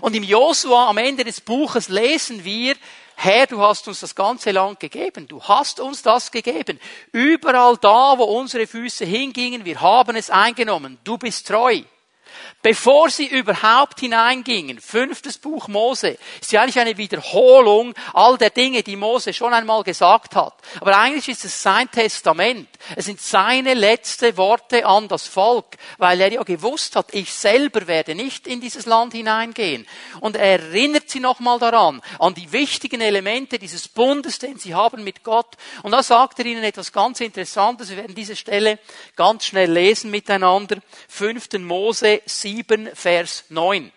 Und 0.00 0.16
im 0.16 0.22
Josua 0.22 0.88
am 0.88 0.96
Ende 0.96 1.24
des 1.24 1.42
Buches 1.42 1.90
lesen 1.90 2.42
wir, 2.42 2.74
Herr, 3.16 3.46
du 3.46 3.60
hast 3.60 3.86
uns 3.86 4.00
das 4.00 4.14
ganze 4.14 4.50
Land 4.50 4.80
gegeben. 4.80 5.28
Du 5.28 5.42
hast 5.42 5.78
uns 5.78 6.02
das 6.02 6.30
gegeben. 6.30 6.80
Überall 7.12 7.76
da, 7.76 8.16
wo 8.16 8.24
unsere 8.24 8.66
Füße 8.66 9.04
hingingen, 9.04 9.66
wir 9.66 9.80
haben 9.82 10.16
es 10.16 10.30
eingenommen. 10.30 10.98
Du 11.04 11.18
bist 11.18 11.48
treu. 11.48 11.82
Bevor 12.62 13.08
sie 13.10 13.26
überhaupt 13.26 14.00
hineingingen, 14.00 14.80
fünftes 14.80 15.38
Buch 15.38 15.68
Mose, 15.68 16.18
ist 16.40 16.52
ja 16.52 16.62
eigentlich 16.62 16.78
eine 16.78 16.96
Wiederholung 16.96 17.94
all 18.12 18.36
der 18.36 18.50
Dinge, 18.50 18.82
die 18.82 18.96
Mose 18.96 19.32
schon 19.32 19.54
einmal 19.54 19.82
gesagt 19.84 20.34
hat. 20.34 20.54
Aber 20.80 20.96
eigentlich 20.98 21.28
ist 21.28 21.44
es 21.44 21.62
sein 21.62 21.90
Testament. 21.90 22.68
Es 22.96 23.06
sind 23.06 23.20
seine 23.20 23.74
letzte 23.74 24.36
Worte 24.36 24.86
an 24.86 25.08
das 25.08 25.26
Volk, 25.26 25.76
weil 25.98 26.20
er 26.20 26.32
ja 26.32 26.42
gewusst 26.42 26.96
hat, 26.96 27.12
ich 27.12 27.32
selber 27.32 27.86
werde 27.86 28.14
nicht 28.14 28.46
in 28.46 28.60
dieses 28.60 28.86
Land 28.86 29.12
hineingehen. 29.12 29.86
Und 30.20 30.36
er 30.36 30.60
erinnert 30.60 31.10
sie 31.10 31.20
nochmal 31.20 31.58
daran, 31.58 32.00
an 32.18 32.34
die 32.34 32.50
wichtigen 32.52 33.00
Elemente 33.00 33.58
dieses 33.58 33.88
Bundes, 33.88 34.38
den 34.38 34.58
sie 34.58 34.74
haben 34.74 35.04
mit 35.04 35.22
Gott. 35.22 35.56
Und 35.82 35.92
da 35.92 36.02
sagt 36.02 36.38
er 36.38 36.46
ihnen 36.46 36.64
etwas 36.64 36.92
ganz 36.92 37.20
Interessantes. 37.20 37.90
Wir 37.90 37.98
werden 37.98 38.14
diese 38.14 38.36
Stelle 38.36 38.78
ganz 39.16 39.44
schnell 39.44 39.70
lesen 39.70 40.10
miteinander. 40.10 40.78
Fünften 41.08 41.64
Mose 41.64 42.17
7, 42.26 42.90
Vers 42.94 43.44
9. 43.48 43.92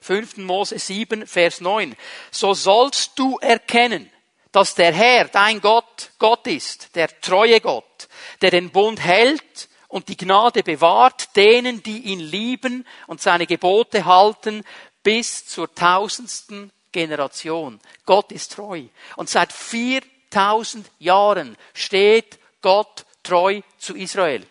5. 0.00 0.38
Mose 0.38 0.78
7, 0.78 1.26
Vers 1.26 1.60
9. 1.60 1.96
So 2.30 2.54
sollst 2.54 3.18
du 3.18 3.38
erkennen, 3.38 4.10
dass 4.52 4.74
der 4.74 4.92
Herr, 4.92 5.26
dein 5.26 5.60
Gott, 5.60 6.10
Gott 6.18 6.46
ist, 6.46 6.94
der 6.94 7.08
treue 7.20 7.60
Gott, 7.60 8.08
der 8.40 8.50
den 8.50 8.70
Bund 8.70 9.00
hält 9.00 9.68
und 9.88 10.08
die 10.08 10.16
Gnade 10.16 10.62
bewahrt 10.62 11.36
denen, 11.36 11.82
die 11.82 11.98
ihn 12.00 12.20
lieben 12.20 12.86
und 13.06 13.20
seine 13.20 13.46
Gebote 13.46 14.04
halten 14.04 14.64
bis 15.02 15.46
zur 15.46 15.74
tausendsten 15.74 16.72
Generation. 16.92 17.80
Gott 18.04 18.32
ist 18.32 18.52
treu. 18.52 18.84
Und 19.16 19.28
seit 19.28 19.52
4000 19.52 20.90
Jahren 20.98 21.56
steht 21.74 22.38
Gott 22.60 23.06
treu 23.22 23.60
zu 23.78 23.94
Israel. 23.96 24.46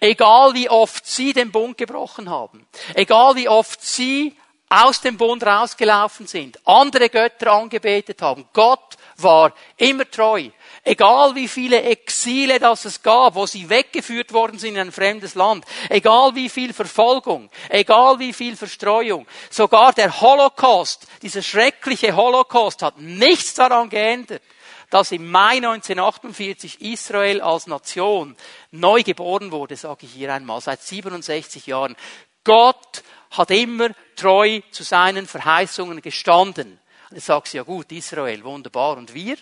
Egal 0.00 0.54
wie 0.54 0.68
oft 0.68 1.06
sie 1.06 1.32
den 1.32 1.50
Bund 1.50 1.76
gebrochen 1.78 2.30
haben, 2.30 2.66
egal 2.94 3.36
wie 3.36 3.48
oft 3.48 3.82
sie 3.82 4.36
aus 4.68 5.00
dem 5.00 5.16
Bund 5.16 5.44
rausgelaufen 5.44 6.26
sind, 6.26 6.58
andere 6.66 7.08
Götter 7.08 7.52
angebetet 7.52 8.20
haben, 8.20 8.46
Gott 8.52 8.96
war 9.16 9.52
immer 9.76 10.08
treu. 10.10 10.50
Egal 10.84 11.34
wie 11.34 11.48
viele 11.48 11.82
Exile 11.82 12.58
das 12.58 12.84
es 12.84 13.02
gab, 13.02 13.34
wo 13.34 13.46
sie 13.46 13.68
weggeführt 13.68 14.32
worden 14.32 14.58
sind 14.58 14.74
in 14.74 14.80
ein 14.80 14.92
fremdes 14.92 15.34
Land, 15.34 15.64
egal 15.88 16.34
wie 16.34 16.48
viel 16.48 16.72
Verfolgung, 16.72 17.50
egal 17.68 18.18
wie 18.18 18.32
viel 18.32 18.56
Verstreuung, 18.56 19.26
sogar 19.50 19.92
der 19.92 20.20
Holocaust, 20.20 21.06
dieser 21.20 21.42
schreckliche 21.42 22.14
Holocaust 22.14 22.82
hat 22.82 22.98
nichts 22.98 23.54
daran 23.54 23.90
geändert, 23.90 24.42
dass 24.90 25.12
im 25.12 25.30
Mai 25.30 25.56
1948 25.56 26.80
Israel 26.80 27.40
als 27.40 27.66
Nation 27.66 28.36
neu 28.70 29.02
geboren 29.02 29.52
wurde, 29.52 29.76
sage 29.76 30.06
ich 30.06 30.12
hier 30.12 30.32
einmal, 30.32 30.60
seit 30.60 30.82
67 30.82 31.66
Jahren. 31.66 31.96
Gott 32.44 33.02
hat 33.30 33.50
immer 33.50 33.90
treu 34.16 34.60
zu 34.70 34.82
seinen 34.82 35.26
Verheißungen 35.26 36.00
gestanden. 36.00 36.80
Jetzt 37.10 37.26
sagst 37.26 37.52
du, 37.52 37.58
ja 37.58 37.62
gut, 37.62 37.92
Israel, 37.92 38.42
wunderbar. 38.44 38.96
Und 38.96 39.12
wir? 39.12 39.36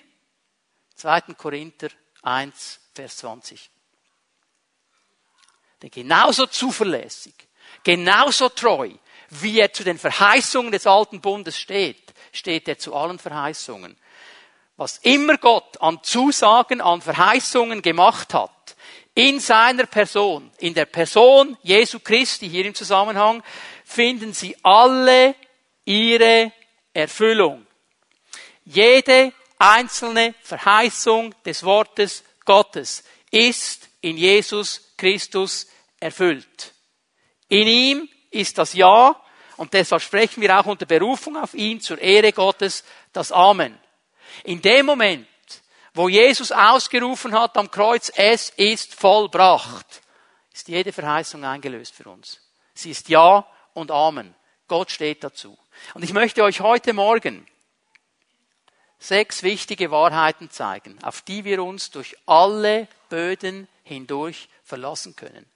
2. 0.96 1.20
Korinther 1.36 1.88
1, 2.22 2.80
Vers 2.94 3.18
20. 3.18 3.70
Denn 5.82 5.90
genauso 5.90 6.46
zuverlässig, 6.46 7.34
genauso 7.84 8.48
treu, 8.48 8.90
wie 9.30 9.60
er 9.60 9.72
zu 9.72 9.84
den 9.84 9.98
Verheißungen 9.98 10.72
des 10.72 10.86
alten 10.86 11.20
Bundes 11.20 11.58
steht, 11.58 12.14
steht 12.32 12.66
er 12.68 12.78
zu 12.78 12.94
allen 12.94 13.18
Verheißungen 13.18 13.96
was 14.76 14.98
immer 14.98 15.38
Gott 15.38 15.80
an 15.80 16.00
Zusagen, 16.02 16.80
an 16.80 17.00
Verheißungen 17.00 17.82
gemacht 17.82 18.34
hat, 18.34 18.50
in 19.14 19.40
seiner 19.40 19.86
Person, 19.86 20.50
in 20.58 20.74
der 20.74 20.84
Person 20.84 21.56
Jesu 21.62 22.00
Christi 22.00 22.48
hier 22.50 22.66
im 22.66 22.74
Zusammenhang, 22.74 23.42
finden 23.84 24.34
sie 24.34 24.54
alle 24.62 25.34
ihre 25.86 26.52
Erfüllung. 26.92 27.66
Jede 28.66 29.32
einzelne 29.58 30.34
Verheißung 30.42 31.34
des 31.44 31.62
Wortes 31.62 32.24
Gottes 32.44 33.04
ist 33.30 33.88
in 34.02 34.18
Jesus 34.18 34.92
Christus 34.98 35.66
erfüllt. 35.98 36.74
In 37.48 37.66
ihm 37.66 38.08
ist 38.30 38.58
das 38.58 38.74
Ja, 38.74 39.18
und 39.56 39.72
deshalb 39.72 40.02
sprechen 40.02 40.42
wir 40.42 40.58
auch 40.58 40.66
unter 40.66 40.84
Berufung 40.84 41.36
auf 41.36 41.54
ihn 41.54 41.80
zur 41.80 41.98
Ehre 41.98 42.32
Gottes 42.32 42.84
das 43.14 43.32
Amen. 43.32 43.78
In 44.44 44.62
dem 44.62 44.86
Moment, 44.86 45.26
wo 45.94 46.08
Jesus 46.08 46.52
ausgerufen 46.52 47.38
hat 47.38 47.56
am 47.56 47.70
Kreuz, 47.70 48.12
es 48.16 48.50
ist 48.50 48.94
vollbracht, 48.94 50.02
ist 50.52 50.68
jede 50.68 50.92
Verheißung 50.92 51.44
eingelöst 51.44 51.94
für 51.94 52.08
uns. 52.08 52.40
Sie 52.74 52.90
ist 52.90 53.08
Ja 53.08 53.46
und 53.74 53.90
Amen. 53.90 54.34
Gott 54.68 54.90
steht 54.90 55.22
dazu. 55.24 55.56
Und 55.94 56.02
ich 56.02 56.12
möchte 56.12 56.42
euch 56.42 56.60
heute 56.60 56.92
Morgen 56.92 57.46
sechs 58.98 59.42
wichtige 59.42 59.90
Wahrheiten 59.90 60.50
zeigen, 60.50 61.02
auf 61.02 61.22
die 61.22 61.44
wir 61.44 61.62
uns 61.62 61.90
durch 61.90 62.16
alle 62.26 62.88
Böden 63.08 63.68
hindurch 63.84 64.48
verlassen 64.64 65.14
können. 65.16 65.46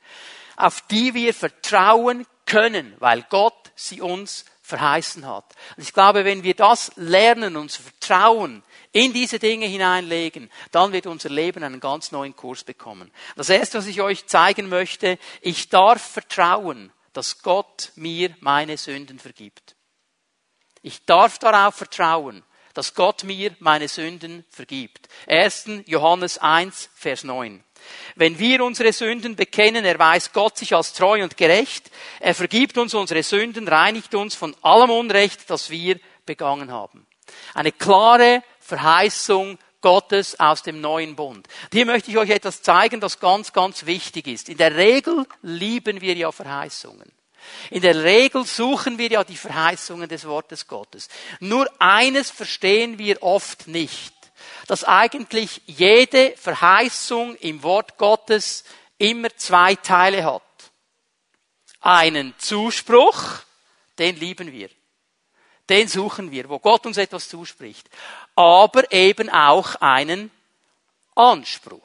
Auf 0.56 0.82
die 0.82 1.14
wir 1.14 1.34
vertrauen 1.34 2.26
können, 2.46 2.94
weil 2.98 3.22
Gott 3.28 3.72
sie 3.74 4.00
uns 4.00 4.44
verheißen 4.70 5.26
hat. 5.26 5.54
Und 5.76 5.82
ich 5.82 5.92
glaube, 5.92 6.24
wenn 6.24 6.42
wir 6.42 6.54
das 6.54 6.92
lernen, 6.96 7.56
uns 7.56 7.76
vertrauen, 7.76 8.62
in 8.92 9.12
diese 9.12 9.38
Dinge 9.38 9.66
hineinlegen, 9.66 10.50
dann 10.70 10.92
wird 10.92 11.06
unser 11.06 11.28
Leben 11.28 11.62
einen 11.62 11.80
ganz 11.80 12.10
neuen 12.12 12.34
Kurs 12.34 12.64
bekommen. 12.64 13.10
Das 13.36 13.50
erste, 13.50 13.78
was 13.78 13.86
ich 13.86 14.00
euch 14.00 14.26
zeigen 14.26 14.68
möchte, 14.68 15.18
ich 15.42 15.68
darf 15.68 16.00
vertrauen, 16.00 16.92
dass 17.12 17.42
Gott 17.42 17.92
mir 17.96 18.34
meine 18.40 18.78
Sünden 18.78 19.18
vergibt. 19.18 19.76
Ich 20.82 21.04
darf 21.04 21.38
darauf 21.38 21.74
vertrauen, 21.74 22.42
dass 22.72 22.94
Gott 22.94 23.24
mir 23.24 23.54
meine 23.58 23.88
Sünden 23.88 24.44
vergibt. 24.48 25.08
1. 25.26 25.82
Johannes 25.86 26.38
1, 26.38 26.90
Vers 26.94 27.24
9. 27.24 27.62
Wenn 28.16 28.38
wir 28.38 28.64
unsere 28.64 28.92
Sünden 28.92 29.37
bekennen, 29.37 29.84
erweist 29.84 30.32
Gott 30.32 30.58
sich 30.58 30.75
als 30.75 30.92
treu 30.92 31.22
und 31.22 31.37
gerecht. 31.37 31.90
Er 32.20 32.34
vergibt 32.34 32.78
uns 32.78 32.94
unsere 32.94 33.22
Sünden, 33.22 33.68
reinigt 33.68 34.14
uns 34.14 34.34
von 34.34 34.54
allem 34.62 34.90
Unrecht, 34.90 35.49
das 35.49 35.70
wir 35.70 35.99
begangen 36.26 36.72
haben. 36.72 37.06
Eine 37.54 37.72
klare 37.72 38.42
Verheißung 38.60 39.58
Gottes 39.80 40.38
aus 40.38 40.62
dem 40.62 40.80
neuen 40.80 41.16
Bund. 41.16 41.49
Hier 41.72 41.87
möchte 41.87 42.10
ich 42.10 42.18
euch 42.18 42.30
etwas 42.30 42.62
zeigen, 42.62 43.00
das 43.00 43.18
ganz, 43.18 43.52
ganz 43.52 43.87
wichtig 43.87 44.26
ist. 44.26 44.49
In 44.49 44.58
der 44.58 44.76
Regel 44.76 45.26
lieben 45.42 46.00
wir 46.00 46.14
ja 46.14 46.30
Verheißungen. 46.32 47.10
In 47.70 47.80
der 47.80 48.04
Regel 48.04 48.44
suchen 48.44 48.99
wir 48.99 49.08
ja 49.08 49.25
die 49.25 49.37
Verheißungen 49.37 50.08
des 50.08 50.26
Wortes 50.26 50.66
Gottes. 50.66 51.08
Nur 51.40 51.68
eines 51.78 52.30
verstehen 52.30 52.99
wir 52.99 53.22
oft 53.22 53.66
nicht, 53.66 54.14
dass 54.70 54.84
eigentlich 54.84 55.62
jede 55.66 56.36
Verheißung 56.36 57.34
im 57.36 57.62
Wort 57.62 57.98
Gottes 57.98 58.64
immer 58.98 59.34
zwei 59.36 59.74
Teile 59.74 60.24
hat. 60.24 60.42
Einen 61.80 62.34
Zuspruch, 62.38 63.40
den 63.98 64.16
lieben 64.16 64.52
wir 64.52 64.68
den 65.70 65.86
suchen 65.86 66.32
wir, 66.32 66.48
wo 66.48 66.58
Gott 66.58 66.84
uns 66.84 66.98
etwas 66.98 67.28
zuspricht. 67.28 67.88
Aber 68.34 68.92
eben 68.92 69.30
auch 69.30 69.76
einen 69.76 70.30
Anspruch. 71.14 71.80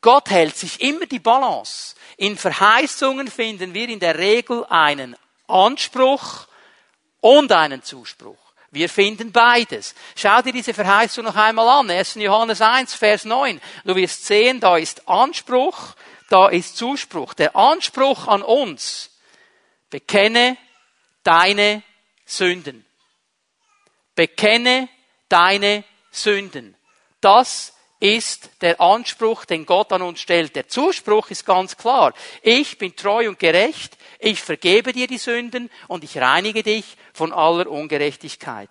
Gott 0.00 0.30
hält 0.30 0.56
sich 0.56 0.80
immer 0.80 1.06
die 1.06 1.18
Balance. 1.18 1.96
In 2.16 2.38
Verheißungen 2.38 3.28
finden 3.28 3.74
wir 3.74 3.88
in 3.88 3.98
der 3.98 4.16
Regel 4.16 4.64
einen 4.66 5.16
Anspruch 5.48 6.46
und 7.20 7.50
einen 7.50 7.82
Zuspruch. 7.82 8.38
Wir 8.70 8.88
finden 8.88 9.32
beides. 9.32 9.94
Schau 10.14 10.42
dir 10.42 10.52
diese 10.52 10.74
Verheißung 10.74 11.24
noch 11.24 11.36
einmal 11.36 11.68
an. 11.68 11.90
1. 11.90 12.16
Johannes 12.16 12.60
1, 12.60 12.94
Vers 12.94 13.24
9. 13.24 13.60
Du 13.84 13.96
wirst 13.96 14.26
sehen, 14.26 14.60
da 14.60 14.76
ist 14.76 15.08
Anspruch, 15.08 15.94
da 16.28 16.48
ist 16.48 16.76
Zuspruch. 16.76 17.32
Der 17.32 17.56
Anspruch 17.56 18.28
an 18.28 18.42
uns 18.42 19.10
bekenne 19.88 20.58
deine 21.22 21.82
Sünden. 22.26 22.84
Bekenne 24.14 24.88
deine 25.30 25.84
Sünden. 26.10 26.76
Das 27.20 27.72
ist 28.00 28.50
der 28.60 28.80
Anspruch, 28.80 29.44
den 29.44 29.66
Gott 29.66 29.92
an 29.92 30.02
uns 30.02 30.20
stellt. 30.20 30.54
Der 30.54 30.68
Zuspruch 30.68 31.30
ist 31.30 31.44
ganz 31.44 31.76
klar. 31.76 32.12
Ich 32.42 32.78
bin 32.78 32.94
treu 32.94 33.28
und 33.28 33.38
gerecht, 33.38 33.96
ich 34.18 34.42
vergebe 34.42 34.92
dir 34.92 35.06
die 35.06 35.18
Sünden 35.18 35.70
und 35.86 36.04
ich 36.04 36.18
reinige 36.18 36.62
dich 36.62 36.96
von 37.12 37.32
aller 37.32 37.68
Ungerechtigkeit. 37.68 38.68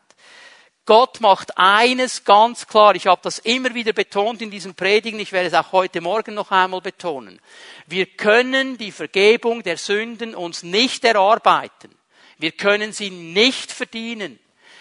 Gott 0.85 1.19
macht 1.19 1.57
eines 1.57 2.23
ganz 2.23 2.65
klar, 2.65 2.95
ich 2.95 3.07
habe 3.07 3.19
das 3.21 3.39
immer 3.39 3.73
wieder 3.73 3.91
betont 3.91 4.41
in 4.41 4.49
diesen 4.49 4.73
Predigen, 4.73 5.19
ich 5.19 5.33
werde 5.33 5.47
es 5.47 5.53
auch 5.53 5.73
heute 5.73 5.99
Morgen 5.99 6.33
noch 6.33 6.51
einmal 6.51 6.79
betonen. 6.79 7.41
Wir 7.87 8.05
können 8.05 8.77
die 8.77 8.93
Vergebung 8.93 9.63
der 9.63 9.75
Sünden 9.75 10.33
uns 10.33 10.63
nicht 10.63 11.03
erarbeiten. 11.03 11.93
Wir 12.37 12.51
können 12.53 12.93
sie 12.93 13.09
nicht 13.09 13.71
verdienen. 13.71 14.39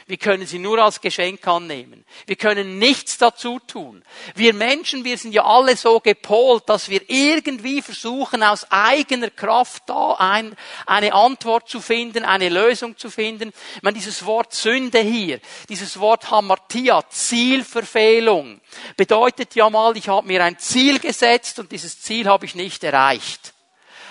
Wir 0.09 0.19
können 0.19 0.47
sie 0.47 0.61
nur 0.61 0.79
als 0.79 1.01
Geschenk 1.01 1.45
annehmen. 1.49 2.05
Wir 2.27 2.37
können 2.37 2.79
nichts 2.79 3.19
dazu 3.19 3.59
tun. 3.59 4.05
Wir 4.37 4.55
Menschen, 4.55 5.05
wir 5.05 5.19
sind 5.19 5.33
ja 5.33 5.45
alle 5.45 5.77
so 5.77 5.99
gepolt, 5.99 6.69
dass 6.69 6.89
wir 6.89 7.01
irgendwie 7.09 7.83
versuchen, 7.83 8.45
aus 8.45 8.71
eigener 8.71 9.31
Kraft 9.31 9.83
da 9.87 10.13
ein, 10.13 10.55
eine 10.87 11.13
Antwort 11.13 11.69
zu 11.69 11.81
finden, 11.81 12.25
eine 12.25 12.51
Lösung 12.51 12.97
zu 12.97 13.11
finden. 13.11 13.53
Ich 13.75 13.83
meine, 13.83 13.97
dieses 13.97 14.25
Wort 14.25 14.55
Sünde 14.55 15.01
hier, 15.01 15.41
dieses 15.69 15.99
Wort 15.99 16.31
Hamartia, 16.31 17.03
Zielverfehlung, 17.09 18.61
bedeutet 18.97 19.57
ja 19.57 19.69
mal, 19.69 19.97
ich 19.97 20.09
habe 20.09 20.29
mir 20.29 20.45
ein 20.45 20.57
Ziel 20.61 21.01
gesetzt 21.01 21.59
und 21.59 21.73
dieses 21.73 22.01
Ziel 22.01 22.29
habe 22.29 22.45
ich 22.45 22.55
nicht 22.55 22.85
erreicht. 22.85 23.55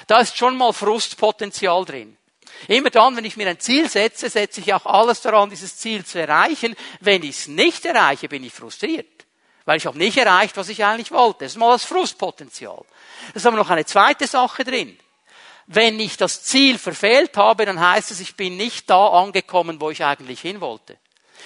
Da 0.07 0.19
ist 0.19 0.35
schon 0.37 0.57
mal 0.57 0.73
Frustpotenzial 0.73 1.85
drin. 1.85 2.17
Immer 2.67 2.89
dann, 2.89 3.15
wenn 3.15 3.25
ich 3.25 3.37
mir 3.37 3.47
ein 3.47 3.59
Ziel 3.59 3.89
setze, 3.89 4.29
setze 4.29 4.61
ich 4.61 4.73
auch 4.73 4.85
alles 4.85 5.21
daran, 5.21 5.49
dieses 5.49 5.77
Ziel 5.77 6.05
zu 6.05 6.19
erreichen. 6.19 6.75
Wenn 6.99 7.23
ich 7.23 7.37
es 7.37 7.47
nicht 7.47 7.85
erreiche, 7.85 8.27
bin 8.27 8.43
ich 8.43 8.53
frustriert. 8.53 9.25
Weil 9.65 9.77
ich 9.77 9.85
habe 9.85 9.97
nicht 9.97 10.17
erreicht, 10.17 10.57
was 10.57 10.69
ich 10.69 10.83
eigentlich 10.83 11.11
wollte. 11.11 11.45
Das 11.45 11.53
ist 11.53 11.57
mal 11.57 11.71
das 11.71 11.85
Frustpotenzial. 11.85 12.83
Das 13.33 13.43
ist 13.43 13.45
aber 13.47 13.57
noch 13.57 13.69
eine 13.69 13.85
zweite 13.85 14.27
Sache 14.27 14.63
drin. 14.63 14.97
Wenn 15.67 15.99
ich 15.99 16.17
das 16.17 16.43
Ziel 16.43 16.77
verfehlt 16.77 17.35
habe, 17.37 17.65
dann 17.65 17.79
heißt 17.79 18.11
es, 18.11 18.19
ich 18.19 18.35
bin 18.35 18.55
nicht 18.57 18.89
da 18.89 19.07
angekommen, 19.07 19.81
wo 19.81 19.89
ich 19.89 20.03
eigentlich 20.03 20.41
hin 20.41 20.61
wollte. 20.61 20.97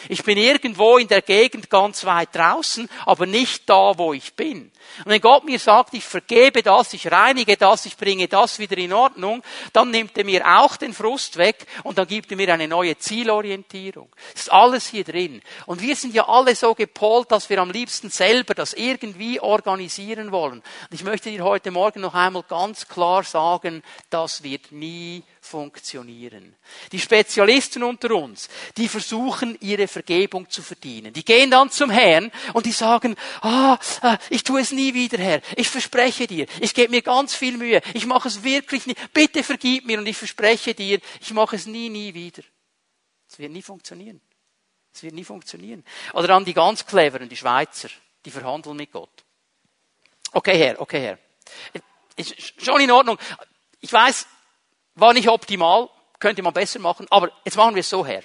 Ich 0.08 0.24
bin 0.24 0.38
irgendwo 0.38 0.98
in 0.98 1.08
der 1.08 1.22
Gegend 1.22 1.70
ganz 1.70 2.06
weit 2.06 2.34
draußen, 2.34 2.90
aber 3.06 3.26
nicht 3.26 3.70
da, 3.70 3.98
wo 3.98 4.14
ich 4.14 4.34
bin. 4.34 4.72
Und 5.00 5.12
wenn 5.12 5.22
Gott 5.22 5.44
mir 5.44 5.60
sagt, 5.60 5.94
ich 5.94 6.04
vergebe 6.04 6.64
das, 6.64 6.94
ich 6.94 7.12
reinige 7.12 7.58
das, 7.58 7.86
ich 7.86 7.96
bringe 7.96 8.28
das 8.28 8.60
wieder 8.60 8.78
in 8.78 8.94
Ordnung, 8.94 9.44
dann 9.74 9.92
nimmt 9.92 10.18
er 10.18 10.26
mir 10.26 10.46
auch 10.60 10.78
den 10.78 10.94
Frust 10.94 11.38
weg 11.38 11.66
und 11.84 11.98
dann 11.98 12.08
gibt 12.08 12.32
er 12.32 12.38
mir 12.38 12.54
eine 12.54 12.68
neue 12.68 12.98
Zielorientierung. 12.98 14.10
Das 14.34 14.44
ist 14.44 14.52
alles 14.52 14.88
hier 14.88 15.04
drin. 15.04 15.42
Und 15.66 15.82
wir 15.82 15.96
sind 15.96 16.14
ja 16.14 16.28
alle 16.28 16.56
so 16.56 16.74
gepolt, 16.74 17.32
dass 17.32 17.50
wir 17.50 17.60
am 17.60 17.72
liebsten 17.72 18.10
selber 18.10 18.54
das 18.54 18.74
irgendwie 18.74 19.40
organisieren 19.40 20.32
wollen. 20.32 20.62
Und 20.62 20.64
ich 20.92 21.04
möchte 21.04 21.30
dir 21.30 21.44
heute 21.44 21.72
Morgen 21.72 22.02
noch 22.02 22.14
einmal 22.14 22.44
ganz 22.44 22.88
klar 22.88 23.24
sagen, 23.24 23.84
das 24.10 24.44
wird 24.44 24.72
nie 24.72 25.24
funktionieren. 25.50 26.56
Die 26.92 27.00
Spezialisten 27.00 27.84
unter 27.84 28.12
uns, 28.12 28.48
die 28.78 28.88
versuchen, 28.88 29.58
ihre 29.60 29.88
Vergebung 29.88 30.50
zu 30.50 30.62
verdienen. 30.62 31.12
Die 31.12 31.26
gehen 31.26 31.52
dann 31.52 31.72
zum 31.72 31.90
Herrn 31.90 32.32
und 32.54 32.66
die 32.66 32.72
sagen, 32.72 33.16
ah, 33.42 33.78
äh, 34.04 34.18
ich 34.30 34.44
tue 34.44 34.62
es 34.62 34.72
nie 34.72 34.94
wieder, 34.94 35.18
Herr. 35.18 35.42
Ich 35.58 35.68
verspreche 35.68 36.28
dir, 36.28 36.46
ich 36.62 36.74
gebe 36.74 36.92
mir 36.92 37.02
ganz 37.02 37.36
viel 37.36 37.58
Mühe. 37.58 37.82
Ich 37.94 38.06
mache 38.06 38.28
es 38.28 38.44
wirklich 38.44 38.86
nie. 38.86 38.96
Bitte 39.12 39.44
vergib 39.44 39.86
mir 39.86 39.98
und 39.98 40.08
ich 40.08 40.18
verspreche 40.18 40.74
dir, 40.74 41.00
ich 41.20 41.32
mache 41.32 41.56
es 41.56 41.66
nie, 41.66 41.90
nie 41.90 42.14
wieder. 42.14 42.44
Es 43.28 43.40
wird 43.40 43.52
nie 43.52 43.64
funktionieren. 43.64 44.22
Es 44.94 45.04
wird 45.04 45.14
nie 45.14 45.26
funktionieren. 45.26 45.84
Oder 46.14 46.28
dann 46.28 46.46
die 46.46 46.54
ganz 46.54 46.86
cleveren, 46.86 47.30
die 47.30 47.38
Schweizer, 47.38 47.90
die 48.24 48.32
verhandeln 48.32 48.78
mit 48.78 48.92
Gott. 48.92 49.24
Okay, 50.32 50.58
Herr, 50.58 50.80
okay, 50.80 51.02
Herr. 51.02 51.20
Ist 52.16 52.64
schon 52.64 52.82
in 52.82 52.92
Ordnung. 52.92 53.18
Ich 53.80 53.92
weiß, 53.92 54.28
war 55.00 55.14
nicht 55.14 55.30
optimal, 55.30 55.90
könnte 56.20 56.42
man 56.42 56.54
besser 56.54 56.80
machen, 56.80 57.08
aber 57.10 57.32
jetzt 57.46 57.58
machen 57.58 57.76
wir 57.76 57.82
es 57.82 57.90
so 57.90 58.06
her. 58.06 58.24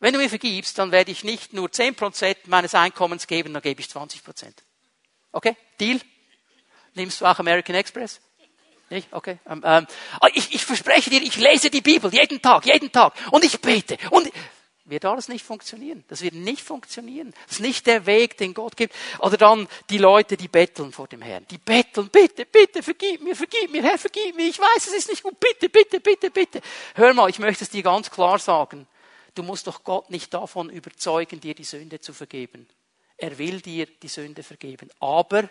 Wenn 0.00 0.14
du 0.14 0.18
mir 0.18 0.28
vergibst, 0.28 0.78
dann 0.78 0.92
werde 0.92 1.10
ich 1.10 1.24
nicht 1.24 1.52
nur 1.52 1.68
10% 1.68 2.36
meines 2.46 2.74
Einkommens 2.74 3.26
geben, 3.26 3.52
dann 3.52 3.62
gebe 3.62 3.80
ich 3.80 3.88
20%. 3.88 4.22
Okay? 5.32 5.56
Deal? 5.78 6.00
Nimmst 6.94 7.20
du 7.20 7.26
auch 7.26 7.38
American 7.38 7.74
Express? 7.76 8.20
Nicht? 8.88 9.08
Okay. 9.12 9.38
Ähm, 9.48 9.62
ähm, 9.64 9.86
ich, 10.34 10.52
ich 10.52 10.64
verspreche 10.64 11.10
dir, 11.10 11.22
ich 11.22 11.36
lese 11.36 11.70
die 11.70 11.80
Bibel 11.80 12.12
jeden 12.12 12.42
Tag, 12.42 12.66
jeden 12.66 12.90
Tag. 12.90 13.12
Und 13.30 13.44
ich 13.44 13.60
bete. 13.60 13.96
Und 14.10 14.28
wird 14.90 15.04
alles 15.04 15.28
nicht 15.28 15.44
funktionieren. 15.44 16.04
Das 16.08 16.22
wird 16.22 16.34
nicht 16.34 16.62
funktionieren. 16.62 17.32
Das 17.46 17.56
ist 17.56 17.60
nicht 17.60 17.86
der 17.86 18.06
Weg, 18.06 18.36
den 18.36 18.54
Gott 18.54 18.76
gibt. 18.76 18.94
Oder 19.20 19.36
dann 19.36 19.68
die 19.88 19.98
Leute, 19.98 20.36
die 20.36 20.48
betteln 20.48 20.92
vor 20.92 21.08
dem 21.08 21.22
Herrn. 21.22 21.46
Die 21.50 21.58
betteln, 21.58 22.08
bitte, 22.10 22.44
bitte, 22.44 22.82
vergib 22.82 23.22
mir, 23.22 23.34
vergib 23.34 23.70
mir, 23.70 23.82
Herr, 23.82 23.98
vergib 23.98 24.36
mir. 24.36 24.48
Ich 24.48 24.58
weiß, 24.58 24.88
es 24.88 24.92
ist 24.92 25.08
nicht 25.08 25.22
gut. 25.22 25.38
Bitte, 25.40 25.68
bitte, 25.68 26.00
bitte, 26.00 26.30
bitte. 26.30 26.60
Hör 26.94 27.14
mal, 27.14 27.30
ich 27.30 27.38
möchte 27.38 27.64
es 27.64 27.70
dir 27.70 27.82
ganz 27.82 28.10
klar 28.10 28.38
sagen. 28.38 28.86
Du 29.34 29.42
musst 29.42 29.66
doch 29.66 29.84
Gott 29.84 30.10
nicht 30.10 30.34
davon 30.34 30.70
überzeugen, 30.70 31.40
dir 31.40 31.54
die 31.54 31.64
Sünde 31.64 32.00
zu 32.00 32.12
vergeben. 32.12 32.68
Er 33.16 33.38
will 33.38 33.60
dir 33.60 33.86
die 33.86 34.08
Sünde 34.08 34.42
vergeben. 34.42 34.90
Aber 34.98 35.48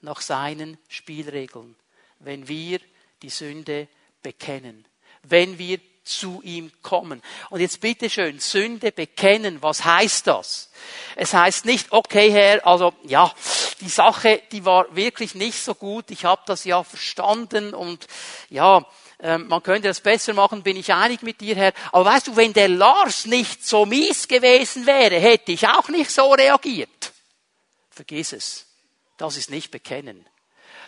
nach 0.00 0.20
seinen 0.20 0.78
Spielregeln. 0.88 1.76
Wenn 2.20 2.48
wir 2.48 2.80
die 3.22 3.30
Sünde 3.30 3.88
bekennen. 4.22 4.86
Wenn 5.22 5.58
wir 5.58 5.78
zu 6.08 6.40
ihm 6.42 6.72
kommen. 6.82 7.22
Und 7.50 7.60
jetzt 7.60 7.80
bitte 7.80 8.10
schön, 8.10 8.40
Sünde 8.40 8.92
bekennen, 8.92 9.62
was 9.62 9.84
heißt 9.84 10.26
das? 10.26 10.70
Es 11.16 11.34
heißt 11.34 11.64
nicht, 11.64 11.92
okay 11.92 12.30
Herr, 12.30 12.66
also 12.66 12.92
ja, 13.04 13.32
die 13.80 13.88
Sache, 13.88 14.42
die 14.52 14.64
war 14.64 14.94
wirklich 14.94 15.34
nicht 15.34 15.62
so 15.62 15.74
gut, 15.74 16.10
ich 16.10 16.24
habe 16.24 16.42
das 16.46 16.64
ja 16.64 16.82
verstanden 16.82 17.74
und 17.74 18.06
ja, 18.48 18.84
ähm, 19.20 19.48
man 19.48 19.62
könnte 19.62 19.88
das 19.88 20.00
besser 20.00 20.32
machen, 20.32 20.62
bin 20.62 20.76
ich 20.76 20.92
einig 20.92 21.22
mit 21.22 21.40
dir, 21.40 21.56
Herr. 21.56 21.72
Aber 21.92 22.04
weißt 22.04 22.28
du, 22.28 22.36
wenn 22.36 22.52
der 22.52 22.68
Lars 22.68 23.26
nicht 23.26 23.66
so 23.66 23.84
mies 23.84 24.28
gewesen 24.28 24.86
wäre, 24.86 25.18
hätte 25.18 25.52
ich 25.52 25.66
auch 25.66 25.88
nicht 25.88 26.10
so 26.10 26.32
reagiert. 26.32 27.12
Vergiss 27.90 28.32
es. 28.32 28.66
Das 29.16 29.36
ist 29.36 29.50
nicht 29.50 29.72
bekennen. 29.72 30.24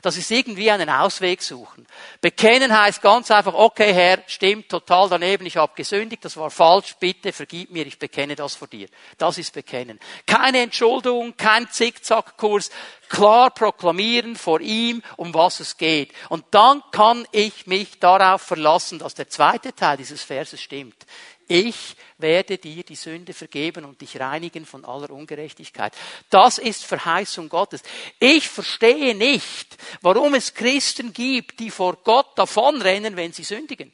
Das 0.03 0.17
ist 0.17 0.31
irgendwie 0.31 0.71
einen 0.71 0.89
Ausweg 0.89 1.43
suchen. 1.43 1.87
Bekennen 2.21 2.77
heißt 2.77 3.03
ganz 3.03 3.31
einfach, 3.31 3.55
okay 3.55 3.93
Herr, 3.93 4.23
stimmt 4.27 4.69
total 4.69 5.09
daneben, 5.09 5.47
ich 5.47 5.57
habe 5.57 5.73
gesündigt, 5.75 6.25
das 6.25 6.37
war 6.37 6.51
falsch, 6.51 6.97
bitte 6.99 7.33
vergib 7.33 7.71
mir, 7.71 7.87
ich 7.87 7.99
bekenne 7.99 8.37
das 8.37 8.55
vor 8.55 8.69
dir. 8.69 8.89
Das 9.19 9.39
ist 9.39 9.53
Bekennen. 9.53 9.99
Keine 10.27 10.61
Entschuldigung, 10.61 11.37
kein 11.37 11.71
Zickzackkurs, 11.71 12.71
klar 13.09 13.51
proklamieren 13.51 14.37
vor 14.37 14.61
ihm, 14.61 15.03
um 15.17 15.35
was 15.35 15.61
es 15.61 15.77
geht. 15.77 16.13
Und 16.29 16.45
dann 16.53 16.83
kann 16.93 17.27
ich 17.33 17.67
mich 17.67 17.99
darauf 17.99 18.43
verlassen, 18.43 18.99
dass 18.99 19.15
der 19.15 19.29
zweite 19.29 19.75
Teil 19.75 19.97
dieses 19.97 20.23
Verses 20.23 20.61
stimmt. 20.61 21.07
Ich 21.53 21.97
werde 22.19 22.59
dir 22.59 22.85
die 22.85 22.95
Sünde 22.95 23.35
vergeben 23.35 23.85
und 23.85 24.01
dich 24.01 24.21
reinigen 24.21 24.65
von 24.65 24.85
aller 24.85 25.11
Ungerechtigkeit. 25.11 25.93
Das 26.29 26.59
ist 26.59 26.85
Verheißung 26.85 27.49
Gottes. 27.49 27.83
Ich 28.21 28.49
verstehe 28.49 29.17
nicht, 29.17 29.77
warum 30.01 30.35
es 30.35 30.55
Christen 30.55 31.13
gibt, 31.13 31.59
die 31.59 31.73
vor 31.73 31.97
Gott 32.05 32.39
davonrennen, 32.39 33.17
wenn 33.17 33.33
sie 33.33 33.43
sündigen. 33.43 33.93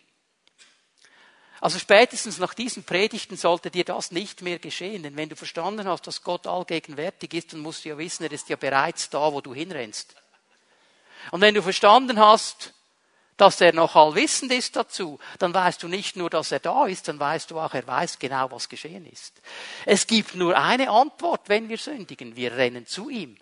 Also 1.63 1.79
spätestens 1.79 2.37
nach 2.37 2.53
diesen 2.53 2.85
Predigten 2.85 3.39
sollte 3.39 3.71
dir 3.71 3.85
das 3.85 4.11
nicht 4.11 4.43
mehr 4.43 4.59
geschehen. 4.59 5.03
Denn 5.03 5.17
wenn 5.17 5.31
du 5.31 5.35
verstanden 5.37 5.89
hast, 5.89 6.07
dass 6.07 6.23
Gott 6.23 6.47
allgegenwärtig 6.47 7.33
ist, 7.33 7.55
dann 7.55 7.61
musst 7.61 7.87
du 7.87 7.89
ja 7.89 7.97
wissen, 7.97 8.25
er 8.25 8.33
ist 8.33 8.51
ja 8.51 8.57
bereits 8.57 9.09
da, 9.09 9.33
wo 9.33 9.41
du 9.41 9.55
hinrennst. 9.55 10.15
Und 11.31 11.41
wenn 11.41 11.55
du 11.55 11.63
verstanden 11.63 12.21
hast, 12.21 12.75
dass 13.37 13.61
er 13.61 13.73
noch 13.73 13.97
allwissend 13.97 14.53
ist 14.53 14.77
dazu, 14.77 15.19
dann 15.39 15.53
weißt 15.53 15.83
du 15.83 15.89
nicht 15.89 16.17
nur, 16.17 16.31
dass 16.31 16.53
er 16.53 16.61
da 16.61 16.87
ist, 16.87 17.09
dann 17.09 17.21
weißt 17.21 17.51
du 17.51 17.61
auch, 17.61 17.75
er 17.75 17.87
weiß 17.87 18.19
genau, 18.19 18.51
was 18.51 18.69
geschehen 18.69 19.07
ist. 19.07 19.41
Es 19.85 20.07
gibt 20.07 20.35
nur 20.35 20.57
eine 20.57 20.91
Antwort, 20.91 21.49
wenn 21.49 21.69
wir 21.69 21.79
sündigen. 21.79 22.37
Wir 22.37 22.57
rennen 22.57 22.87
zu 22.87 23.09
ihm 23.09 23.37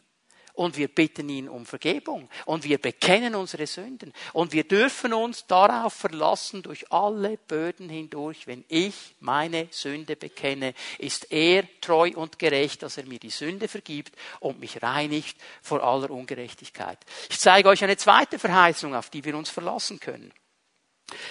und 0.54 0.76
wir 0.76 0.88
bitten 0.88 1.28
ihn 1.28 1.48
um 1.48 1.66
Vergebung 1.66 2.28
und 2.46 2.64
wir 2.64 2.78
bekennen 2.78 3.34
unsere 3.34 3.66
Sünden 3.66 4.12
und 4.32 4.52
wir 4.52 4.64
dürfen 4.64 5.12
uns 5.12 5.46
darauf 5.46 5.92
verlassen 5.92 6.62
durch 6.62 6.90
alle 6.92 7.36
Böden 7.36 7.88
hindurch. 7.88 8.46
Wenn 8.46 8.64
ich 8.68 9.16
meine 9.20 9.68
Sünde 9.70 10.16
bekenne, 10.16 10.74
ist 10.98 11.30
er 11.32 11.64
treu 11.80 12.12
und 12.14 12.38
gerecht, 12.38 12.82
dass 12.82 12.96
er 12.96 13.06
mir 13.06 13.18
die 13.18 13.30
Sünde 13.30 13.68
vergibt 13.68 14.14
und 14.40 14.60
mich 14.60 14.82
reinigt 14.82 15.36
vor 15.60 15.82
aller 15.82 16.10
Ungerechtigkeit. 16.10 16.98
Ich 17.28 17.40
zeige 17.40 17.68
euch 17.68 17.82
eine 17.82 17.96
zweite 17.96 18.38
Verheißung, 18.38 18.94
auf 18.94 19.10
die 19.10 19.24
wir 19.24 19.36
uns 19.36 19.50
verlassen 19.50 19.98
können. 19.98 20.32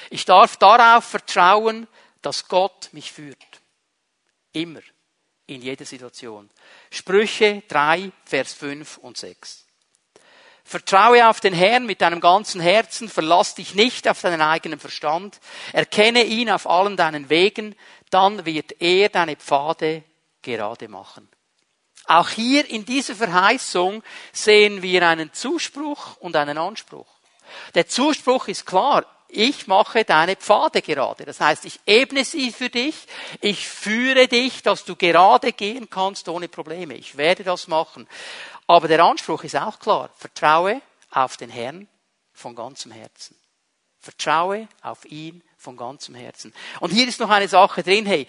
Ich 0.10 0.26
darf 0.26 0.58
darauf 0.58 1.06
vertrauen, 1.06 1.88
dass 2.22 2.48
Gott 2.48 2.90
mich 2.92 3.12
führt. 3.12 3.38
Immer 4.52 4.82
in 5.48 5.62
jeder 5.62 5.86
Situation. 5.86 6.50
Sprüche 6.92 7.64
3, 7.68 8.12
Vers 8.26 8.54
5 8.54 8.98
und 8.98 9.18
6. 9.18 9.66
Vertraue 10.64 11.28
auf 11.28 11.42
den 11.42 11.54
Herrn 11.54 11.86
mit 11.86 12.02
deinem 12.02 12.22
ganzen 12.22 12.62
Herzen, 12.62 13.10
verlass 13.10 13.56
dich 13.56 13.76
nicht 13.76 14.08
auf 14.08 14.22
deinen 14.22 14.42
eigenen 14.42 14.80
Verstand, 14.80 15.40
erkenne 15.74 16.24
ihn 16.24 16.50
auf 16.50 16.70
allen 16.70 16.96
deinen 16.96 17.30
Wegen, 17.30 17.76
dann 18.10 18.46
wird 18.46 18.82
er 18.82 19.10
deine 19.10 19.36
Pfade 19.36 20.04
gerade 20.42 20.88
machen. 20.88 21.28
Auch 22.06 22.30
hier 22.30 22.70
in 22.70 22.86
dieser 22.86 23.16
Verheißung 23.16 24.04
sehen 24.32 24.82
wir 24.82 25.08
einen 25.08 25.34
Zuspruch 25.34 26.18
und 26.18 26.36
einen 26.36 26.58
Anspruch. 26.58 27.08
Der 27.76 27.88
Zuspruch 27.88 28.48
ist 28.48 28.66
klar, 28.66 29.06
ich 29.34 29.68
mache 29.68 30.06
deine 30.06 30.36
Pfade 30.36 30.82
gerade. 30.82 31.26
Das 31.26 31.40
heißt, 31.40 31.66
ich 31.66 31.80
ebne 31.86 32.24
sie 32.24 32.52
für 32.52 32.70
dich, 32.70 32.96
ich 33.42 33.68
führe 33.68 34.28
dich, 34.28 34.62
dass 34.62 34.86
du 34.86 34.96
gerade 34.96 35.54
gehen 35.54 35.90
kannst 35.90 36.30
ohne 36.30 36.48
Probleme. 36.48 36.94
Ich 36.94 37.18
werde 37.18 37.44
das 37.44 37.68
machen. 37.68 38.08
Aber 38.68 38.88
der 38.88 39.04
Anspruch 39.04 39.44
ist 39.44 39.56
auch 39.56 39.80
klar. 39.80 40.10
Vertraue 40.18 40.82
auf 41.12 41.38
den 41.38 41.50
Herrn 41.50 41.88
von 42.34 42.56
ganzem 42.56 42.92
Herzen. 42.92 43.36
Vertraue 44.00 44.68
auf 44.82 45.06
ihn 45.06 45.44
von 45.58 45.78
ganzem 45.78 46.16
Herzen. 46.16 46.54
Und 46.80 46.92
hier 46.92 47.08
ist 47.08 47.20
noch 47.20 47.30
eine 47.30 47.48
Sache 47.48 47.84
drin, 47.84 48.06
hey, 48.06 48.28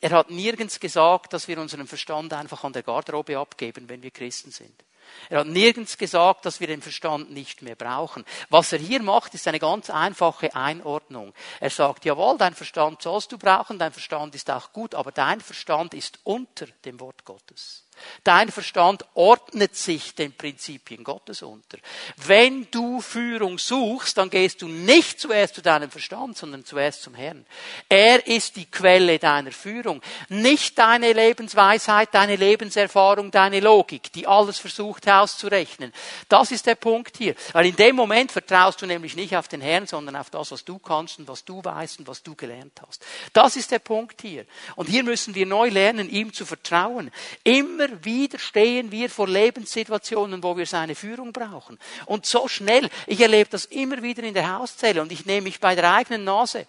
er 0.00 0.10
hat 0.10 0.30
nirgends 0.30 0.78
gesagt, 0.80 1.32
dass 1.32 1.48
wir 1.48 1.58
unseren 1.58 1.86
Verstand 1.86 2.32
einfach 2.32 2.64
an 2.64 2.72
der 2.72 2.82
Garderobe 2.82 3.38
abgeben, 3.38 3.88
wenn 3.88 4.02
wir 4.02 4.10
Christen 4.10 4.50
sind. 4.50 4.84
Er 5.30 5.40
hat 5.40 5.46
nirgends 5.46 5.98
gesagt, 5.98 6.44
dass 6.44 6.60
wir 6.60 6.66
den 6.66 6.82
Verstand 6.82 7.30
nicht 7.30 7.62
mehr 7.62 7.76
brauchen. 7.76 8.24
Was 8.50 8.72
er 8.72 8.78
hier 8.78 9.02
macht, 9.02 9.34
ist 9.34 9.48
eine 9.48 9.58
ganz 9.58 9.90
einfache 9.90 10.54
Einordnung. 10.54 11.32
Er 11.60 11.70
sagt, 11.70 12.04
jawohl, 12.04 12.38
dein 12.38 12.54
Verstand 12.54 13.02
sollst 13.02 13.32
du 13.32 13.38
brauchen, 13.38 13.78
dein 13.78 13.92
Verstand 13.92 14.34
ist 14.34 14.50
auch 14.50 14.72
gut, 14.72 14.94
aber 14.94 15.12
dein 15.12 15.40
Verstand 15.40 15.94
ist 15.94 16.18
unter 16.24 16.66
dem 16.84 17.00
Wort 17.00 17.24
Gottes. 17.24 17.85
Dein 18.24 18.50
Verstand 18.50 19.04
ordnet 19.14 19.76
sich 19.76 20.14
den 20.14 20.32
Prinzipien 20.32 21.04
Gottes 21.04 21.42
unter. 21.42 21.78
Wenn 22.16 22.68
du 22.70 23.00
Führung 23.00 23.58
suchst, 23.58 24.18
dann 24.18 24.30
gehst 24.30 24.62
du 24.62 24.68
nicht 24.68 25.20
zuerst 25.20 25.54
zu 25.54 25.62
deinem 25.62 25.90
Verstand, 25.90 26.36
sondern 26.36 26.64
zuerst 26.64 27.02
zum 27.02 27.14
Herrn. 27.14 27.46
Er 27.88 28.26
ist 28.26 28.56
die 28.56 28.66
Quelle 28.66 29.18
deiner 29.18 29.52
Führung. 29.52 30.02
Nicht 30.28 30.78
deine 30.78 31.12
Lebensweisheit, 31.12 32.08
deine 32.12 32.36
Lebenserfahrung, 32.36 33.30
deine 33.30 33.60
Logik, 33.60 34.12
die 34.12 34.26
alles 34.26 34.58
versucht 34.58 35.08
auszurechnen. 35.08 35.92
Das 36.28 36.50
ist 36.50 36.66
der 36.66 36.74
Punkt 36.74 37.16
hier. 37.16 37.34
Weil 37.52 37.66
in 37.66 37.76
dem 37.76 37.96
Moment 37.96 38.32
vertraust 38.32 38.82
du 38.82 38.86
nämlich 38.86 39.16
nicht 39.16 39.36
auf 39.36 39.48
den 39.48 39.60
Herrn, 39.60 39.86
sondern 39.86 40.16
auf 40.16 40.30
das, 40.30 40.50
was 40.50 40.64
du 40.64 40.78
kannst 40.78 41.18
und 41.18 41.28
was 41.28 41.44
du 41.44 41.62
weißt 41.62 42.00
und 42.00 42.08
was 42.08 42.22
du 42.22 42.34
gelernt 42.34 42.80
hast. 42.86 43.04
Das 43.32 43.56
ist 43.56 43.70
der 43.70 43.78
Punkt 43.78 44.22
hier. 44.22 44.46
Und 44.74 44.88
hier 44.88 45.02
müssen 45.02 45.34
wir 45.34 45.46
neu 45.46 45.68
lernen, 45.68 46.10
ihm 46.10 46.32
zu 46.32 46.44
vertrauen. 46.44 47.10
Immer 47.44 47.85
Immer 47.86 48.04
wieder 48.04 48.38
stehen 48.38 48.90
wir 48.90 49.08
vor 49.08 49.28
Lebenssituationen, 49.28 50.42
wo 50.42 50.56
wir 50.56 50.66
seine 50.66 50.94
Führung 50.94 51.32
brauchen. 51.32 51.78
Und 52.06 52.26
so 52.26 52.48
schnell, 52.48 52.88
ich 53.06 53.20
erlebe 53.20 53.50
das 53.50 53.66
immer 53.66 54.02
wieder 54.02 54.22
in 54.22 54.34
der 54.34 54.58
Hauszelle 54.58 55.02
und 55.02 55.12
ich 55.12 55.24
nehme 55.24 55.42
mich 55.42 55.60
bei 55.60 55.74
der 55.74 55.92
eigenen 55.92 56.24
Nase. 56.24 56.66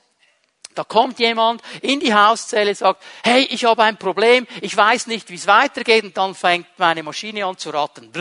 Da 0.75 0.84
kommt 0.84 1.17
jemand 1.17 1.63
in 1.82 1.99
die 1.99 2.13
Hauszelle, 2.13 2.75
sagt, 2.75 3.03
hey, 3.23 3.47
ich 3.49 3.65
habe 3.65 3.84
ein 3.84 3.97
Problem, 3.97 4.45
ich 4.62 4.77
weiß 4.77 5.08
nicht, 5.08 5.27
wie 5.30 5.36
es 5.36 5.47
weitergeht, 5.47 6.03
und 6.03 6.15
dann 6.15 6.36
fängt 6.36 6.67
meine 6.77 7.01
Maschine 7.01 7.45
an 7.45 7.58
zu 7.58 7.71
rattern. 7.71 8.12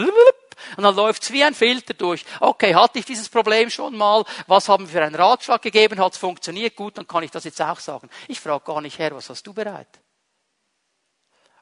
Und 0.77 0.83
dann 0.83 0.97
läuft 0.97 1.23
es 1.23 1.33
wie 1.33 1.45
ein 1.45 1.55
Filter 1.55 1.93
durch. 1.93 2.25
Okay, 2.41 2.75
hatte 2.75 2.99
ich 2.99 3.05
dieses 3.05 3.29
Problem 3.29 3.69
schon 3.69 3.95
mal? 3.95 4.25
Was 4.47 4.71
haben 4.71 4.87
wir 4.87 4.93
für 5.01 5.05
einen 5.05 5.15
Ratschlag 5.15 5.61
gegeben? 5.61 6.01
Hat 6.01 6.13
es 6.15 6.19
funktioniert? 6.19 6.75
Gut, 6.77 6.97
dann 6.97 7.07
kann 7.07 7.25
ich 7.25 7.31
das 7.31 7.45
jetzt 7.45 7.61
auch 7.61 7.79
sagen. 7.79 8.09
Ich 8.27 8.41
frage 8.41 8.65
gar 8.65 8.81
nicht, 8.81 8.99
Herr, 8.99 9.15
was 9.15 9.29
hast 9.29 9.47
du 9.47 9.53
bereit? 9.53 9.89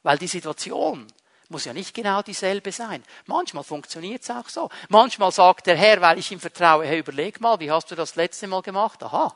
Weil 0.01 0.17
die 0.17 0.27
Situation 0.27 1.07
muss 1.49 1.65
ja 1.65 1.73
nicht 1.73 1.93
genau 1.93 2.21
dieselbe 2.21 2.71
sein. 2.71 3.03
Manchmal 3.25 3.63
funktioniert 3.63 4.23
es 4.23 4.31
auch 4.31 4.49
so. 4.49 4.69
Manchmal 4.89 5.31
sagt 5.31 5.67
der 5.67 5.75
Herr, 5.75 6.01
weil 6.01 6.17
ich 6.17 6.31
ihm 6.31 6.39
vertraue, 6.39 6.85
hey, 6.85 6.99
überleg 6.99 7.39
mal, 7.39 7.59
wie 7.59 7.71
hast 7.71 7.91
du 7.91 7.95
das 7.95 8.15
letzte 8.15 8.47
Mal 8.47 8.61
gemacht? 8.61 9.03
Aha. 9.03 9.35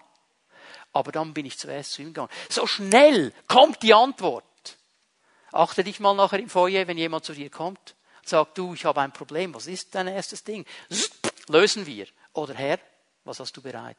Aber 0.91 1.11
dann 1.11 1.33
bin 1.33 1.45
ich 1.45 1.59
zuerst 1.59 1.93
zu 1.93 2.01
ihm 2.01 2.09
gegangen. 2.09 2.29
So 2.49 2.65
schnell 2.65 3.33
kommt 3.47 3.83
die 3.83 3.93
Antwort. 3.93 4.45
Achte 5.51 5.83
dich 5.83 5.99
mal 5.99 6.15
nachher 6.15 6.39
im 6.39 6.49
Feuer, 6.49 6.87
wenn 6.87 6.97
jemand 6.97 7.25
zu 7.25 7.33
dir 7.33 7.49
kommt 7.49 7.95
sagt, 8.29 8.57
du, 8.57 8.73
ich 8.73 8.85
habe 8.85 9.01
ein 9.01 9.11
Problem. 9.11 9.53
Was 9.53 9.67
ist 9.67 9.93
dein 9.95 10.07
erstes 10.07 10.43
Ding? 10.43 10.65
Lösen 11.47 11.85
wir. 11.85 12.07
Oder 12.33 12.53
Herr, 12.53 12.79
was 13.25 13.39
hast 13.39 13.57
du 13.57 13.61
bereit? 13.61 13.97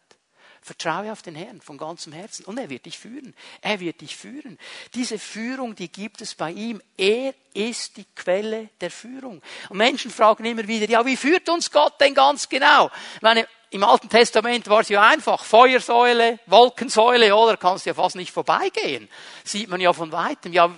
Vertraue 0.62 1.10
auf 1.10 1.22
den 1.22 1.34
Herrn 1.34 1.60
von 1.60 1.78
ganzem 1.78 2.12
Herzen 2.12 2.44
und 2.44 2.58
er 2.58 2.68
wird 2.68 2.84
dich 2.84 2.98
führen. 2.98 3.34
Er 3.62 3.80
wird 3.80 4.02
dich 4.02 4.14
führen. 4.14 4.58
Diese 4.94 5.18
Führung, 5.18 5.74
die 5.74 5.90
gibt 5.90 6.20
es 6.20 6.34
bei 6.34 6.52
ihm. 6.52 6.82
Er 6.98 7.34
ist 7.54 7.96
die 7.96 8.04
Quelle 8.14 8.68
der 8.80 8.90
Führung. 8.90 9.40
Und 9.70 9.78
Menschen 9.78 10.10
fragen 10.10 10.44
immer 10.44 10.68
wieder, 10.68 10.86
ja, 10.86 11.04
wie 11.06 11.16
führt 11.16 11.48
uns 11.48 11.70
Gott 11.70 11.98
denn 12.00 12.14
ganz 12.14 12.48
genau? 12.48 12.90
Ich 13.16 13.22
meine, 13.22 13.48
im 13.70 13.84
Alten 13.84 14.10
Testament 14.10 14.68
war 14.68 14.80
es 14.80 14.90
ja 14.90 15.02
einfach. 15.02 15.44
Feuersäule, 15.44 16.40
Wolkensäule, 16.46 17.34
oder? 17.34 17.56
Kannst 17.56 17.86
ja 17.86 17.94
fast 17.94 18.16
nicht 18.16 18.32
vorbeigehen. 18.32 19.08
Sieht 19.44 19.68
man 19.68 19.80
ja 19.80 19.94
von 19.94 20.12
weitem. 20.12 20.52
Ja, 20.52 20.74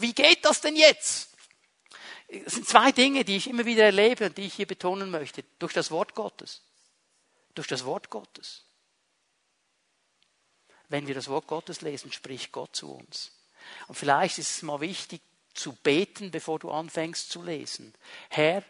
wie 0.00 0.12
geht 0.12 0.44
das 0.44 0.60
denn 0.60 0.74
jetzt? 0.74 1.28
Es 2.26 2.54
sind 2.54 2.66
zwei 2.66 2.90
Dinge, 2.90 3.24
die 3.24 3.36
ich 3.36 3.48
immer 3.48 3.64
wieder 3.64 3.84
erlebe 3.84 4.26
und 4.26 4.38
die 4.38 4.46
ich 4.46 4.54
hier 4.54 4.66
betonen 4.66 5.10
möchte. 5.10 5.44
Durch 5.60 5.72
das 5.72 5.92
Wort 5.92 6.14
Gottes. 6.16 6.62
Durch 7.54 7.68
das 7.68 7.84
Wort 7.84 8.10
Gottes 8.10 8.64
wenn 10.90 11.06
wir 11.06 11.14
das 11.14 11.28
Wort 11.28 11.46
Gottes 11.46 11.80
lesen, 11.80 12.12
spricht 12.12 12.52
Gott 12.52 12.76
zu 12.76 12.92
uns. 12.92 13.32
Und 13.88 13.94
vielleicht 13.94 14.38
ist 14.38 14.50
es 14.50 14.62
mal 14.62 14.80
wichtig 14.80 15.22
zu 15.54 15.72
beten, 15.72 16.30
bevor 16.30 16.58
du 16.58 16.70
anfängst 16.70 17.30
zu 17.30 17.42
lesen. 17.42 17.94
Herr, 18.28 18.62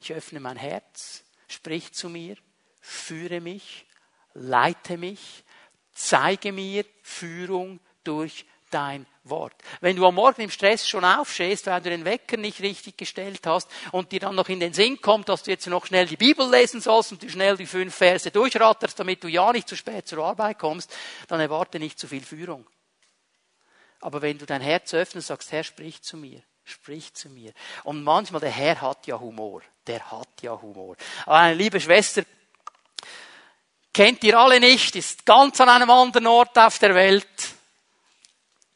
ich 0.00 0.12
öffne 0.12 0.40
mein 0.40 0.56
Herz, 0.56 1.24
sprich 1.48 1.92
zu 1.92 2.08
mir, 2.08 2.36
führe 2.80 3.40
mich, 3.40 3.86
leite 4.34 4.96
mich, 4.96 5.44
zeige 5.92 6.52
mir 6.52 6.84
Führung 7.02 7.80
durch 8.04 8.46
dein 8.74 9.06
Wort. 9.22 9.54
Wenn 9.80 9.96
du 9.96 10.06
am 10.06 10.16
Morgen 10.16 10.42
im 10.42 10.50
Stress 10.50 10.86
schon 10.88 11.04
aufstehst, 11.04 11.66
weil 11.66 11.80
du 11.80 11.90
den 11.90 12.04
Wecker 12.04 12.36
nicht 12.36 12.60
richtig 12.60 12.98
gestellt 12.98 13.46
hast 13.46 13.70
und 13.92 14.12
dir 14.12 14.20
dann 14.20 14.34
noch 14.34 14.48
in 14.48 14.60
den 14.60 14.74
Sinn 14.74 15.00
kommt, 15.00 15.28
dass 15.28 15.44
du 15.44 15.50
jetzt 15.50 15.66
noch 15.66 15.86
schnell 15.86 16.06
die 16.06 16.16
Bibel 16.16 16.50
lesen 16.50 16.80
sollst 16.80 17.12
und 17.12 17.22
du 17.22 17.30
schnell 17.30 17.56
die 17.56 17.66
fünf 17.66 17.94
Verse 17.94 18.30
durchratterst, 18.30 18.98
damit 18.98 19.22
du 19.22 19.28
ja 19.28 19.52
nicht 19.52 19.68
zu 19.68 19.76
spät 19.76 20.08
zur 20.08 20.24
Arbeit 20.24 20.58
kommst, 20.58 20.94
dann 21.28 21.40
erwarte 21.40 21.78
nicht 21.78 21.98
zu 21.98 22.08
viel 22.08 22.22
Führung. 22.22 22.66
Aber 24.00 24.20
wenn 24.20 24.36
du 24.36 24.44
dein 24.44 24.60
Herz 24.60 24.92
öffnest, 24.92 25.28
sagst, 25.28 25.52
Herr, 25.52 25.64
sprich 25.64 26.02
zu 26.02 26.18
mir, 26.18 26.42
sprich 26.64 27.14
zu 27.14 27.30
mir. 27.30 27.52
Und 27.84 28.02
manchmal, 28.02 28.40
der 28.40 28.50
Herr 28.50 28.80
hat 28.82 29.06
ja 29.06 29.18
Humor. 29.18 29.62
Der 29.86 30.10
hat 30.10 30.42
ja 30.42 30.60
Humor. 30.60 30.96
Aber 31.24 31.36
eine 31.36 31.54
liebe 31.54 31.80
Schwester, 31.80 32.22
kennt 33.94 34.22
ihr 34.24 34.38
alle 34.38 34.60
nicht, 34.60 34.96
ist 34.96 35.24
ganz 35.24 35.60
an 35.60 35.70
einem 35.70 35.88
anderen 35.88 36.26
Ort 36.26 36.58
auf 36.58 36.78
der 36.78 36.94
Welt 36.94 37.53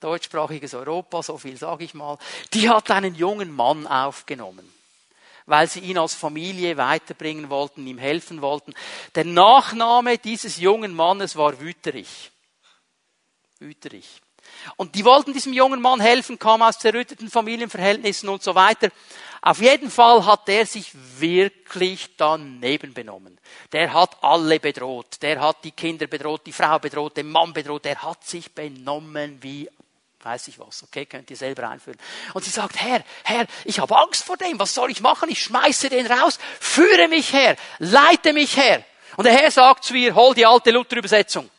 deutschsprachiges 0.00 0.74
Europa, 0.74 1.22
so 1.22 1.38
viel 1.38 1.56
sage 1.56 1.84
ich 1.84 1.94
mal, 1.94 2.18
die 2.52 2.68
hat 2.68 2.90
einen 2.90 3.14
jungen 3.14 3.54
Mann 3.54 3.86
aufgenommen, 3.86 4.72
weil 5.46 5.68
sie 5.68 5.80
ihn 5.80 5.98
als 5.98 6.14
Familie 6.14 6.76
weiterbringen 6.76 7.50
wollten, 7.50 7.86
ihm 7.86 7.98
helfen 7.98 8.42
wollten. 8.42 8.74
Der 9.14 9.24
Nachname 9.24 10.18
dieses 10.18 10.58
jungen 10.58 10.94
Mannes 10.94 11.36
war 11.36 11.60
Wüterich. 11.60 12.30
Wüterich. 13.58 14.20
Und 14.76 14.94
die 14.94 15.04
wollten 15.04 15.32
diesem 15.32 15.52
jungen 15.52 15.80
Mann 15.80 16.00
helfen, 16.00 16.38
kam 16.38 16.62
aus 16.62 16.78
zerrütteten 16.78 17.30
Familienverhältnissen 17.30 18.28
und 18.28 18.42
so 18.42 18.54
weiter. 18.54 18.88
Auf 19.40 19.60
jeden 19.60 19.90
Fall 19.90 20.26
hat 20.26 20.48
er 20.48 20.66
sich 20.66 20.90
wirklich 21.18 22.16
daneben 22.16 22.92
benommen. 22.92 23.38
Der 23.72 23.92
hat 23.92 24.22
alle 24.22 24.58
bedroht. 24.58 25.22
Der 25.22 25.40
hat 25.40 25.64
die 25.64 25.70
Kinder 25.70 26.06
bedroht, 26.06 26.42
die 26.46 26.52
Frau 26.52 26.78
bedroht, 26.78 27.16
den 27.16 27.30
Mann 27.30 27.52
bedroht. 27.52 27.84
Der 27.84 28.02
hat 28.02 28.24
sich 28.24 28.52
benommen 28.52 29.38
wie 29.40 29.68
weiß 30.28 30.48
ich 30.48 30.58
was, 30.58 30.82
okay, 30.82 31.06
könnt 31.06 31.30
ihr 31.30 31.36
selber 31.36 31.68
einführen. 31.70 31.98
Und 32.34 32.44
sie 32.44 32.50
sagt, 32.50 32.78
Herr, 32.78 33.02
Herr, 33.24 33.46
ich 33.64 33.78
habe 33.78 33.96
Angst 33.96 34.24
vor 34.24 34.36
dem, 34.36 34.58
was 34.58 34.74
soll 34.74 34.90
ich 34.90 35.00
machen? 35.00 35.30
Ich 35.30 35.42
schmeiße 35.42 35.88
den 35.88 36.06
raus, 36.06 36.38
führe 36.60 37.08
mich 37.08 37.32
her, 37.32 37.56
leite 37.78 38.34
mich 38.34 38.56
her. 38.56 38.84
Und 39.16 39.24
der 39.24 39.32
Herr 39.32 39.50
sagt 39.50 39.84
zu 39.84 39.94
ihr, 39.94 40.14
hol 40.14 40.34
die 40.34 40.44
alte 40.44 40.70
Luther-Übersetzung. 40.70 41.50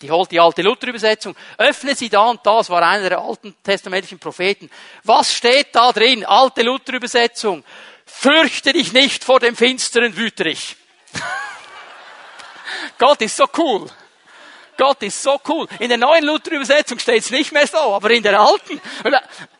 Die 0.00 0.10
holt 0.10 0.30
die 0.30 0.38
alte 0.38 0.62
Luther-Übersetzung, 0.62 1.36
öffne 1.58 1.94
sie 1.94 2.08
da 2.08 2.30
und 2.30 2.44
das 2.44 2.70
war 2.70 2.82
einer 2.82 3.08
der 3.08 3.20
alten 3.20 3.54
testamentlichen 3.62 4.18
Propheten. 4.18 4.70
Was 5.02 5.34
steht 5.34 5.74
da 5.74 5.92
drin? 5.92 6.24
Alte 6.24 6.62
Luther-Übersetzung. 6.62 7.64
Fürchte 8.06 8.72
dich 8.72 8.92
nicht 8.92 9.24
vor 9.24 9.40
dem 9.40 9.56
finsteren 9.56 10.16
Wüterich. 10.16 10.76
Gott 12.98 13.20
ist 13.22 13.36
so 13.36 13.46
cool. 13.56 13.90
Gott 14.76 15.02
ist 15.02 15.22
so 15.22 15.40
cool. 15.48 15.66
In 15.78 15.88
der 15.88 15.98
neuen 15.98 16.24
Luther-Übersetzung 16.24 16.98
steht 16.98 17.22
es 17.22 17.30
nicht 17.30 17.52
mehr 17.52 17.66
so, 17.66 17.78
aber 17.78 18.10
in 18.10 18.22
der 18.22 18.40
alten. 18.40 18.80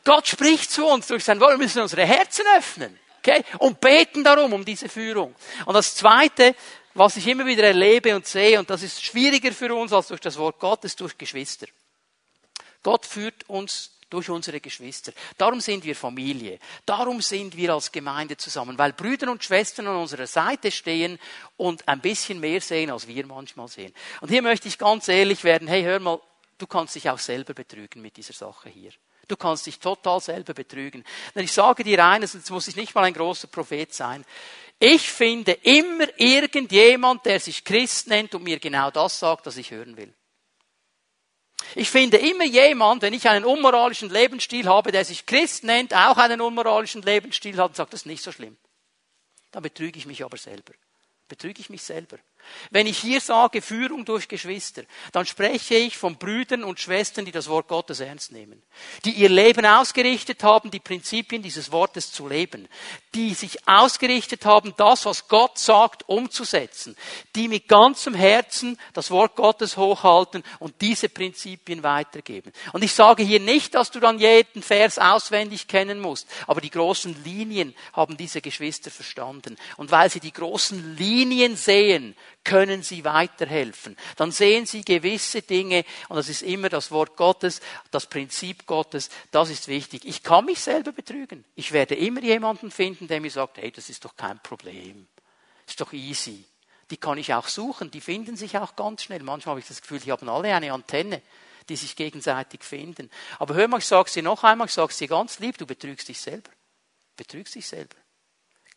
Gott 0.04 0.26
spricht 0.26 0.70
zu 0.70 0.86
uns 0.86 1.06
durch 1.06 1.24
sein 1.24 1.40
Wort. 1.40 1.52
Wir 1.52 1.58
müssen 1.58 1.82
unsere 1.82 2.04
Herzen 2.04 2.44
öffnen. 2.56 2.98
Okay? 3.18 3.44
Und 3.58 3.80
beten 3.80 4.24
darum, 4.24 4.52
um 4.52 4.64
diese 4.64 4.88
Führung. 4.88 5.34
Und 5.66 5.74
das 5.74 5.94
Zweite, 5.94 6.54
was 6.94 7.16
ich 7.16 7.26
immer 7.26 7.46
wieder 7.46 7.64
erlebe 7.64 8.14
und 8.16 8.26
sehe, 8.26 8.58
und 8.58 8.68
das 8.68 8.82
ist 8.82 9.02
schwieriger 9.02 9.52
für 9.52 9.74
uns 9.74 9.92
als 9.92 10.08
durch 10.08 10.20
das 10.20 10.36
Wort 10.36 10.58
Gottes, 10.58 10.96
durch 10.96 11.16
Geschwister. 11.16 11.66
Gott 12.82 13.06
führt 13.06 13.48
uns 13.48 13.92
durch 14.12 14.28
unsere 14.28 14.60
Geschwister. 14.60 15.12
Darum 15.38 15.60
sind 15.60 15.84
wir 15.84 15.96
Familie. 15.96 16.58
Darum 16.84 17.22
sind 17.22 17.56
wir 17.56 17.72
als 17.72 17.90
Gemeinde 17.90 18.36
zusammen, 18.36 18.76
weil 18.76 18.92
Brüder 18.92 19.30
und 19.30 19.42
Schwestern 19.42 19.86
an 19.86 19.96
unserer 19.96 20.26
Seite 20.26 20.70
stehen 20.70 21.18
und 21.56 21.86
ein 21.88 22.00
bisschen 22.00 22.38
mehr 22.38 22.60
sehen, 22.60 22.90
als 22.90 23.08
wir 23.08 23.26
manchmal 23.26 23.68
sehen. 23.68 23.94
Und 24.20 24.28
hier 24.28 24.42
möchte 24.42 24.68
ich 24.68 24.76
ganz 24.76 25.08
ehrlich 25.08 25.44
werden. 25.44 25.66
Hey, 25.66 25.82
hör 25.82 25.98
mal, 25.98 26.20
du 26.58 26.66
kannst 26.66 26.94
dich 26.94 27.08
auch 27.08 27.18
selber 27.18 27.54
betrügen 27.54 28.02
mit 28.02 28.16
dieser 28.16 28.34
Sache 28.34 28.68
hier. 28.68 28.90
Du 29.28 29.36
kannst 29.36 29.66
dich 29.66 29.78
total 29.78 30.20
selber 30.20 30.52
betrügen. 30.52 31.04
Denn 31.34 31.44
ich 31.44 31.52
sage 31.52 31.84
dir 31.84 32.04
eines, 32.04 32.34
jetzt 32.34 32.50
muss 32.50 32.68
ich 32.68 32.76
nicht 32.76 32.94
mal 32.94 33.04
ein 33.04 33.14
großer 33.14 33.48
Prophet 33.48 33.94
sein. 33.94 34.26
Ich 34.78 35.10
finde 35.10 35.52
immer 35.62 36.08
irgendjemand, 36.18 37.24
der 37.24 37.40
sich 37.40 37.64
Christ 37.64 38.08
nennt 38.08 38.34
und 38.34 38.42
mir 38.42 38.58
genau 38.58 38.90
das 38.90 39.18
sagt, 39.18 39.46
was 39.46 39.56
ich 39.56 39.70
hören 39.70 39.96
will. 39.96 40.12
Ich 41.74 41.90
finde 41.90 42.16
immer 42.18 42.44
jemand, 42.44 43.02
wenn 43.02 43.12
ich 43.12 43.28
einen 43.28 43.44
unmoralischen 43.44 44.10
Lebensstil 44.10 44.66
habe, 44.66 44.92
der 44.92 45.04
sich 45.04 45.26
Christ 45.26 45.64
nennt, 45.64 45.94
auch 45.94 46.16
einen 46.16 46.40
unmoralischen 46.40 47.02
Lebensstil 47.02 47.56
hat 47.56 47.70
und 47.70 47.76
sagt, 47.76 47.92
das 47.92 48.00
ist 48.00 48.06
nicht 48.06 48.22
so 48.22 48.32
schlimm. 48.32 48.56
Dann 49.50 49.62
betrüge 49.62 49.98
ich 49.98 50.06
mich 50.06 50.24
aber 50.24 50.36
selber. 50.36 50.72
Betrüge 51.28 51.60
ich 51.60 51.70
mich 51.70 51.82
selber. 51.82 52.18
Wenn 52.70 52.86
ich 52.86 52.98
hier 52.98 53.20
sage 53.20 53.62
Führung 53.62 54.04
durch 54.04 54.28
Geschwister, 54.28 54.82
dann 55.12 55.26
spreche 55.26 55.74
ich 55.74 55.96
von 55.96 56.16
Brüdern 56.16 56.64
und 56.64 56.80
Schwestern, 56.80 57.24
die 57.24 57.32
das 57.32 57.48
Wort 57.48 57.68
Gottes 57.68 58.00
ernst 58.00 58.32
nehmen, 58.32 58.62
die 59.04 59.12
ihr 59.12 59.28
Leben 59.28 59.66
ausgerichtet 59.66 60.42
haben, 60.42 60.70
die 60.70 60.80
Prinzipien 60.80 61.42
dieses 61.42 61.72
Wortes 61.72 62.12
zu 62.12 62.28
leben, 62.28 62.68
die 63.14 63.34
sich 63.34 63.66
ausgerichtet 63.66 64.44
haben, 64.44 64.74
das, 64.76 65.04
was 65.04 65.28
Gott 65.28 65.58
sagt, 65.58 66.08
umzusetzen, 66.08 66.96
die 67.34 67.48
mit 67.48 67.68
ganzem 67.68 68.14
Herzen 68.14 68.78
das 68.94 69.10
Wort 69.10 69.36
Gottes 69.36 69.76
hochhalten 69.76 70.42
und 70.58 70.80
diese 70.80 71.08
Prinzipien 71.08 71.82
weitergeben. 71.82 72.52
Und 72.72 72.82
ich 72.82 72.92
sage 72.92 73.22
hier 73.22 73.40
nicht, 73.40 73.74
dass 73.74 73.90
du 73.90 74.00
dann 74.00 74.18
jeden 74.18 74.62
Vers 74.62 74.98
auswendig 74.98 75.68
kennen 75.68 76.00
musst, 76.00 76.28
aber 76.46 76.60
die 76.60 76.70
großen 76.70 77.22
Linien 77.24 77.74
haben 77.92 78.16
diese 78.16 78.40
Geschwister 78.40 78.90
verstanden. 78.90 79.56
Und 79.76 79.90
weil 79.90 80.10
sie 80.10 80.20
die 80.20 80.32
großen 80.32 80.96
Linien 80.96 81.56
sehen, 81.56 82.16
können 82.44 82.82
sie 82.82 83.04
weiterhelfen. 83.04 83.96
Dann 84.16 84.32
sehen 84.32 84.66
sie 84.66 84.84
gewisse 84.84 85.42
Dinge 85.42 85.84
und 86.08 86.16
das 86.16 86.28
ist 86.28 86.42
immer 86.42 86.68
das 86.68 86.90
Wort 86.90 87.16
Gottes, 87.16 87.60
das 87.90 88.06
Prinzip 88.06 88.66
Gottes, 88.66 89.10
das 89.30 89.50
ist 89.50 89.68
wichtig. 89.68 90.04
Ich 90.04 90.22
kann 90.22 90.44
mich 90.44 90.60
selber 90.60 90.92
betrügen. 90.92 91.44
Ich 91.54 91.72
werde 91.72 91.94
immer 91.94 92.22
jemanden 92.22 92.70
finden, 92.70 93.08
der 93.08 93.20
mir 93.20 93.30
sagt, 93.30 93.58
hey, 93.58 93.70
das 93.70 93.88
ist 93.88 94.04
doch 94.04 94.16
kein 94.16 94.42
Problem. 94.42 95.06
Ist 95.66 95.80
doch 95.80 95.92
easy. 95.92 96.44
Die 96.90 96.96
kann 96.96 97.16
ich 97.16 97.32
auch 97.32 97.48
suchen, 97.48 97.90
die 97.90 98.00
finden 98.00 98.36
sich 98.36 98.58
auch 98.58 98.76
ganz 98.76 99.04
schnell. 99.04 99.22
Manchmal 99.22 99.52
habe 99.52 99.60
ich 99.60 99.68
das 99.68 99.80
Gefühl, 99.80 100.00
die 100.00 100.12
haben 100.12 100.28
alle 100.28 100.54
eine 100.54 100.72
Antenne, 100.72 101.22
die 101.68 101.76
sich 101.76 101.96
gegenseitig 101.96 102.62
finden. 102.64 103.10
Aber 103.38 103.54
hör 103.54 103.68
mal, 103.68 103.78
ich 103.78 103.86
sage 103.86 104.10
sie 104.10 104.20
noch 104.20 104.44
einmal, 104.44 104.66
ich 104.66 104.74
sage 104.74 104.92
sie 104.92 105.06
ganz 105.06 105.38
lieb, 105.38 105.56
du 105.58 105.66
betrügst 105.66 106.08
dich 106.08 106.20
selber. 106.20 106.50
Betrügst 107.16 107.54
dich 107.54 107.66
selber. 107.66 107.96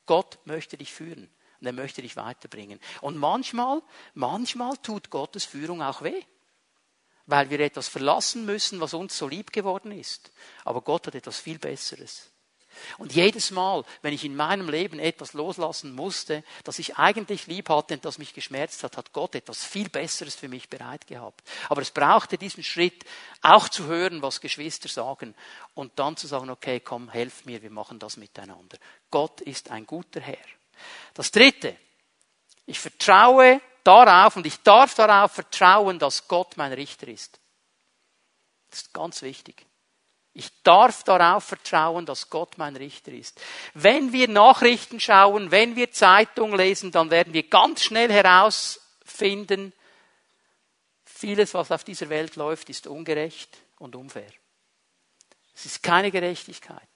Gott 0.05 0.37
möchte 0.45 0.77
dich 0.77 0.93
führen. 0.93 1.29
Und 1.59 1.67
er 1.67 1.73
möchte 1.73 2.01
dich 2.01 2.15
weiterbringen. 2.15 2.79
Und 3.01 3.17
manchmal, 3.17 3.81
manchmal 4.13 4.77
tut 4.77 5.09
Gottes 5.09 5.45
Führung 5.45 5.81
auch 5.81 6.01
weh. 6.01 6.23
Weil 7.27 7.49
wir 7.49 7.59
etwas 7.59 7.87
verlassen 7.87 8.45
müssen, 8.45 8.79
was 8.79 8.93
uns 8.93 9.17
so 9.17 9.27
lieb 9.27 9.51
geworden 9.51 9.91
ist. 9.91 10.31
Aber 10.63 10.81
Gott 10.81 11.07
hat 11.07 11.15
etwas 11.15 11.39
viel 11.39 11.57
Besseres. 11.57 12.31
Und 12.97 13.13
jedes 13.13 13.51
Mal, 13.51 13.83
wenn 14.01 14.13
ich 14.13 14.23
in 14.23 14.35
meinem 14.35 14.69
Leben 14.69 14.99
etwas 14.99 15.33
loslassen 15.33 15.93
musste, 15.93 16.43
das 16.63 16.79
ich 16.79 16.97
eigentlich 16.97 17.47
lieb 17.47 17.69
hatte 17.69 17.95
und 17.95 18.05
das 18.05 18.17
mich 18.17 18.33
geschmerzt 18.33 18.83
hat, 18.83 18.97
hat 18.97 19.13
Gott 19.13 19.35
etwas 19.35 19.63
viel 19.63 19.89
Besseres 19.89 20.35
für 20.35 20.47
mich 20.47 20.69
bereit 20.69 21.07
gehabt. 21.07 21.43
Aber 21.69 21.81
es 21.81 21.91
brauchte 21.91 22.37
diesen 22.37 22.63
Schritt, 22.63 23.05
auch 23.41 23.69
zu 23.69 23.85
hören, 23.85 24.21
was 24.21 24.41
Geschwister 24.41 24.89
sagen 24.89 25.35
und 25.73 25.97
dann 25.99 26.17
zu 26.17 26.27
sagen, 26.27 26.49
okay, 26.49 26.79
komm, 26.79 27.09
helf 27.09 27.45
mir, 27.45 27.61
wir 27.61 27.71
machen 27.71 27.99
das 27.99 28.17
miteinander. 28.17 28.77
Gott 29.11 29.41
ist 29.41 29.71
ein 29.71 29.85
guter 29.85 30.21
Herr. 30.21 30.37
Das 31.13 31.31
dritte, 31.31 31.75
ich 32.65 32.79
vertraue 32.79 33.61
darauf 33.83 34.35
und 34.35 34.45
ich 34.45 34.61
darf 34.61 34.95
darauf 34.95 35.31
vertrauen, 35.31 35.99
dass 35.99 36.27
Gott 36.27 36.57
mein 36.57 36.73
Richter 36.73 37.07
ist. 37.07 37.39
Das 38.69 38.81
ist 38.81 38.93
ganz 38.93 39.21
wichtig. 39.21 39.65
Ich 40.33 40.51
darf 40.63 41.03
darauf 41.03 41.45
vertrauen, 41.45 42.05
dass 42.05 42.29
Gott 42.29 42.57
mein 42.57 42.75
Richter 42.75 43.13
ist. 43.13 43.39
Wenn 43.73 44.11
wir 44.11 44.27
Nachrichten 44.27 44.99
schauen, 44.99 45.49
wenn 45.51 45.77
wir 45.77 45.91
Zeitung 45.91 46.53
lesen, 46.53 46.91
dann 46.91 47.09
werden 47.09 47.31
wir 47.31 47.43
ganz 47.43 47.83
schnell 47.83 48.11
herausfinden, 48.11 49.71
vieles, 51.05 51.53
was 51.53 51.71
auf 51.71 51.85
dieser 51.85 52.09
Welt 52.09 52.35
läuft, 52.35 52.69
ist 52.69 52.87
ungerecht 52.87 53.57
und 53.79 53.95
unfair. 53.95 54.29
Es 55.53 55.65
ist 55.65 55.81
keine 55.81 56.11
Gerechtigkeit. 56.11 56.87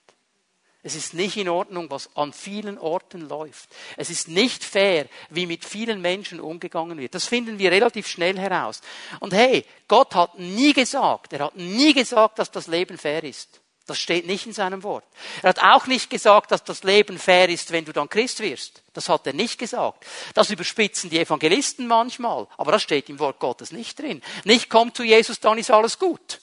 Es 0.81 0.95
ist 0.95 1.13
nicht 1.13 1.35
in 1.35 1.49
Ordnung, 1.49 1.89
was 1.89 2.15
an 2.15 2.31
vielen 2.31 2.77
Orten 2.77 3.27
läuft. 3.27 3.69
Es 3.97 4.09
ist 4.09 4.29
nicht 4.29 4.63
fair, 4.63 5.07
wie 5.29 5.45
mit 5.45 5.65
vielen 5.65 6.01
Menschen 6.01 6.39
umgegangen 6.39 6.97
wird. 6.97 7.13
Das 7.13 7.25
finden 7.25 7.59
wir 7.59 7.71
relativ 7.71 8.07
schnell 8.07 8.39
heraus. 8.39 8.79
Und 9.19 9.33
hey, 9.33 9.65
Gott 9.89 10.15
hat 10.15 10.39
nie 10.39 10.71
gesagt, 10.71 11.33
er 11.33 11.45
hat 11.45 11.57
nie 11.57 11.93
gesagt, 11.93 12.39
dass 12.39 12.49
das 12.49 12.67
Leben 12.67 12.97
fair 12.97 13.23
ist. 13.25 13.59
Das 13.87 13.97
steht 13.97 14.27
nicht 14.27 14.45
in 14.45 14.53
seinem 14.53 14.83
Wort. 14.83 15.03
Er 15.41 15.49
hat 15.49 15.63
auch 15.63 15.87
nicht 15.87 16.11
gesagt, 16.11 16.51
dass 16.51 16.63
das 16.63 16.83
Leben 16.83 17.17
fair 17.17 17.49
ist, 17.49 17.71
wenn 17.71 17.85
du 17.85 17.91
dann 17.91 18.07
Christ 18.07 18.39
wirst. 18.39 18.83
Das 18.93 19.09
hat 19.09 19.25
er 19.25 19.33
nicht 19.33 19.57
gesagt. 19.57 20.05
Das 20.35 20.51
überspitzen 20.51 21.09
die 21.09 21.19
Evangelisten 21.19 21.87
manchmal, 21.87 22.47
aber 22.55 22.71
das 22.71 22.83
steht 22.83 23.09
im 23.09 23.17
Wort 23.17 23.39
Gottes 23.39 23.71
nicht 23.71 23.97
drin. 23.97 24.21
Nicht 24.43 24.69
kommt 24.69 24.95
zu 24.95 25.03
Jesus, 25.03 25.39
dann 25.39 25.57
ist 25.57 25.71
alles 25.71 25.97
gut. 25.97 26.39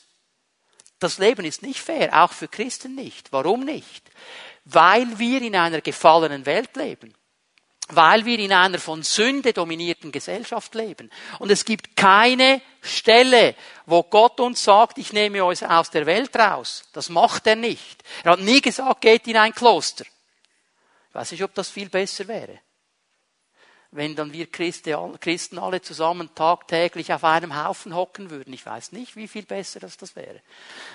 Das 0.98 1.18
Leben 1.18 1.44
ist 1.44 1.62
nicht 1.62 1.80
fair, 1.80 2.24
auch 2.24 2.32
für 2.32 2.48
Christen 2.48 2.94
nicht. 2.94 3.32
Warum 3.32 3.64
nicht? 3.64 4.10
Weil 4.64 5.18
wir 5.18 5.42
in 5.42 5.54
einer 5.54 5.80
gefallenen 5.80 6.46
Welt 6.46 6.74
leben. 6.76 7.14
Weil 7.88 8.24
wir 8.24 8.38
in 8.38 8.52
einer 8.52 8.78
von 8.78 9.02
Sünde 9.02 9.52
dominierten 9.52 10.10
Gesellschaft 10.10 10.74
leben. 10.74 11.10
Und 11.38 11.50
es 11.50 11.64
gibt 11.64 11.96
keine 11.96 12.60
Stelle, 12.80 13.54
wo 13.84 14.02
Gott 14.02 14.40
uns 14.40 14.64
sagt, 14.64 14.98
ich 14.98 15.12
nehme 15.12 15.44
euch 15.44 15.64
aus 15.64 15.90
der 15.90 16.06
Welt 16.06 16.34
raus. 16.36 16.84
Das 16.92 17.10
macht 17.10 17.46
er 17.46 17.56
nicht. 17.56 18.02
Er 18.24 18.32
hat 18.32 18.40
nie 18.40 18.60
gesagt, 18.60 19.02
geht 19.02 19.28
in 19.28 19.36
ein 19.36 19.54
Kloster. 19.54 20.04
Ich 21.10 21.14
weiß 21.14 21.30
nicht, 21.32 21.44
ob 21.44 21.54
das 21.54 21.68
viel 21.68 21.88
besser 21.88 22.26
wäre 22.26 22.58
wenn 23.92 24.14
dann 24.16 24.32
wir 24.32 24.46
Christen 24.46 25.58
alle 25.58 25.80
zusammen 25.80 26.28
tagtäglich 26.34 27.12
auf 27.12 27.24
einem 27.24 27.62
Haufen 27.62 27.94
hocken 27.94 28.30
würden. 28.30 28.52
Ich 28.52 28.66
weiß 28.66 28.92
nicht, 28.92 29.16
wie 29.16 29.28
viel 29.28 29.44
besser 29.44 29.80
das, 29.80 29.96
das 29.96 30.16
wäre. 30.16 30.40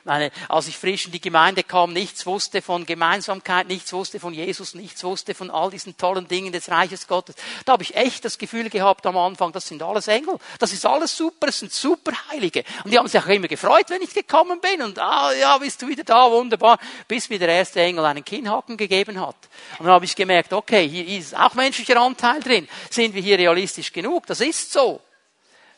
Meine, 0.04 0.32
als 0.50 0.68
ich 0.68 0.78
frisch 0.78 1.06
in 1.06 1.12
die 1.12 1.22
Gemeinde 1.22 1.64
kam, 1.64 1.94
nichts 1.94 2.26
wusste 2.26 2.62
von 2.62 2.86
Gemeinsamkeit, 2.86 3.68
nichts 3.68 3.94
wusste 3.94 4.20
von 4.20 4.34
Jesus, 4.34 4.76
nichts 4.76 5.04
wusste 5.04 5.34
von 5.34 5.50
all 5.50 5.72
diesen 5.72 5.98
tollen 5.98 6.28
Dingen 6.28 6.52
des 6.52 6.70
Reiches 6.70 7.08
Gottes. 7.08 7.36
Da 7.66 7.74
habe 7.74 7.84
ich 7.84 7.96
echt 7.96 8.26
das 8.26 8.38
Gefühl 8.38 8.70
gehabt 8.70 9.06
am 9.06 9.18
Anfang, 9.18 9.52
das 9.52 9.68
sind 9.68 9.82
alles 9.82 10.08
Engel. 10.08 10.38
Das 10.60 10.74
ist 10.74 10.86
alles 10.86 11.16
super, 11.16 11.48
das 11.48 11.60
sind 11.60 11.72
super 11.72 12.12
Heilige. 12.30 12.64
Und 12.84 12.92
die 12.92 13.00
haben 13.00 13.08
sich 13.08 13.22
auch 13.22 13.28
immer 13.28 13.48
gefreut, 13.48 13.86
wenn 13.90 14.02
ich 14.02 14.14
gekommen 14.14 14.60
bin. 14.60 14.82
Und 14.82 15.00
ah, 15.00 15.32
ja, 15.34 15.58
bist 15.58 15.82
du 15.82 15.88
wieder 15.88 16.04
da, 16.04 16.30
wunderbar. 16.30 16.78
Bis 17.08 17.30
mir 17.30 17.40
der 17.40 17.50
erste 17.50 17.82
Engel 17.82 18.06
einen 18.06 18.26
Kinnhaken 18.26 18.78
gegeben 18.78 19.20
hat. 19.20 19.38
Und 19.80 19.86
dann 19.86 19.94
habe 19.94 20.06
ich 20.06 20.16
gemerkt, 20.16 20.54
okay, 20.54 20.88
hier 20.88 21.08
ist 21.08 21.36
auch 21.36 21.54
menschlicher 21.54 22.00
Anteil 22.00 22.40
drin 22.42 22.68
sind 22.90 23.14
wir 23.14 23.22
hier 23.22 23.38
realistisch 23.38 23.92
genug? 23.92 24.26
Das 24.28 24.42
ist 24.42 24.72
so. 24.72 25.02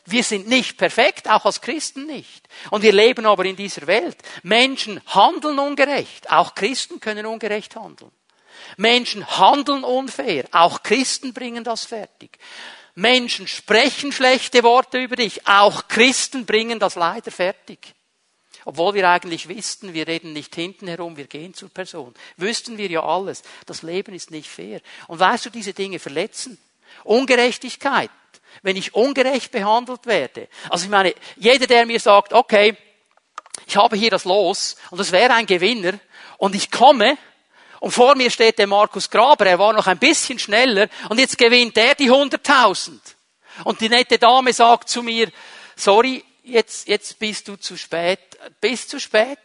Wir 0.06 0.22
sind 0.22 0.48
nicht 0.48 0.76
perfekt, 0.76 1.28
auch 1.30 1.46
als 1.46 1.60
Christen 1.60 2.06
nicht. 2.06 2.46
Und 2.70 2.82
wir 2.82 2.92
leben 2.92 3.24
aber 3.24 3.44
in 3.46 3.56
dieser 3.56 3.86
Welt. 3.86 4.16
Menschen 4.42 5.00
handeln 5.06 5.58
ungerecht. 5.58 6.30
Auch 6.30 6.54
Christen 6.54 7.00
können 7.00 7.24
ungerecht 7.24 7.74
handeln. 7.76 8.10
Menschen 8.76 9.26
handeln 9.38 9.82
unfair. 9.82 10.44
Auch 10.52 10.82
Christen 10.82 11.32
bringen 11.32 11.64
das 11.64 11.86
fertig. 11.86 12.38
Menschen 12.94 13.48
sprechen 13.48 14.12
schlechte 14.12 14.62
Worte 14.62 14.98
über 14.98 15.16
dich. 15.16 15.46
Auch 15.46 15.88
Christen 15.88 16.44
bringen 16.44 16.78
das 16.78 16.96
leider 16.96 17.30
fertig. 17.30 17.94
Obwohl 18.66 18.94
wir 18.94 19.08
eigentlich 19.08 19.48
wüssten, 19.48 19.92
wir 19.92 20.06
reden 20.06 20.32
nicht 20.32 20.54
hinten 20.54 20.86
herum, 20.86 21.16
wir 21.16 21.26
gehen 21.26 21.52
zur 21.54 21.68
Person. 21.68 22.14
Wüssten 22.36 22.78
wir 22.78 22.88
ja 22.88 23.02
alles. 23.02 23.42
Das 23.66 23.82
Leben 23.82 24.14
ist 24.14 24.30
nicht 24.30 24.48
fair. 24.48 24.80
Und 25.08 25.18
weißt 25.18 25.46
du, 25.46 25.50
diese 25.50 25.74
Dinge 25.74 25.98
verletzen. 25.98 26.58
Ungerechtigkeit. 27.04 28.10
Wenn 28.62 28.76
ich 28.76 28.94
ungerecht 28.94 29.50
behandelt 29.50 30.06
werde. 30.06 30.48
Also 30.70 30.84
ich 30.84 30.90
meine, 30.90 31.14
jeder, 31.36 31.66
der 31.66 31.86
mir 31.86 32.00
sagt, 32.00 32.32
okay, 32.32 32.76
ich 33.66 33.76
habe 33.76 33.96
hier 33.96 34.10
das 34.10 34.24
Los 34.24 34.76
und 34.90 35.00
es 35.00 35.12
wäre 35.12 35.34
ein 35.34 35.46
Gewinner 35.46 35.98
und 36.38 36.54
ich 36.54 36.70
komme 36.70 37.18
und 37.80 37.90
vor 37.90 38.14
mir 38.14 38.30
steht 38.30 38.58
der 38.58 38.66
Markus 38.66 39.10
Graber, 39.10 39.46
er 39.46 39.58
war 39.58 39.72
noch 39.72 39.86
ein 39.86 39.98
bisschen 39.98 40.38
schneller 40.38 40.88
und 41.10 41.18
jetzt 41.18 41.36
gewinnt 41.36 41.76
er 41.76 41.94
die 41.94 42.10
100.000. 42.10 42.98
Und 43.64 43.80
die 43.80 43.88
nette 43.88 44.18
Dame 44.18 44.52
sagt 44.52 44.88
zu 44.88 45.02
mir, 45.02 45.30
sorry, 45.76 46.24
jetzt, 46.42 46.88
jetzt 46.88 47.18
bist 47.18 47.46
du 47.46 47.56
zu 47.56 47.76
spät. 47.76 48.20
Bist 48.60 48.90
zu 48.90 48.98
spät? 48.98 49.38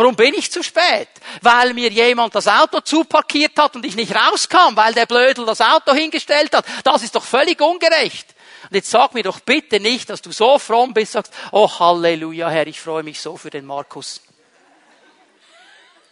Warum 0.00 0.16
bin 0.16 0.32
ich 0.32 0.50
zu 0.50 0.62
spät? 0.62 1.08
Weil 1.42 1.74
mir 1.74 1.90
jemand 1.90 2.34
das 2.34 2.48
Auto 2.48 2.80
zuparkiert 2.80 3.58
hat 3.58 3.76
und 3.76 3.84
ich 3.84 3.96
nicht 3.96 4.14
rauskam, 4.14 4.74
weil 4.74 4.94
der 4.94 5.04
Blödel 5.04 5.44
das 5.44 5.60
Auto 5.60 5.92
hingestellt 5.92 6.54
hat. 6.54 6.64
Das 6.84 7.02
ist 7.02 7.14
doch 7.14 7.22
völlig 7.22 7.60
ungerecht. 7.60 8.34
Und 8.62 8.76
jetzt 8.76 8.90
sag 8.90 9.12
mir 9.12 9.22
doch 9.22 9.40
bitte 9.40 9.78
nicht, 9.78 10.08
dass 10.08 10.22
du 10.22 10.32
so 10.32 10.58
fromm 10.58 10.94
bist, 10.94 11.12
sagst, 11.12 11.34
oh 11.52 11.68
Halleluja, 11.68 12.48
Herr, 12.48 12.66
ich 12.66 12.80
freue 12.80 13.02
mich 13.02 13.20
so 13.20 13.36
für 13.36 13.50
den 13.50 13.66
Markus. 13.66 14.22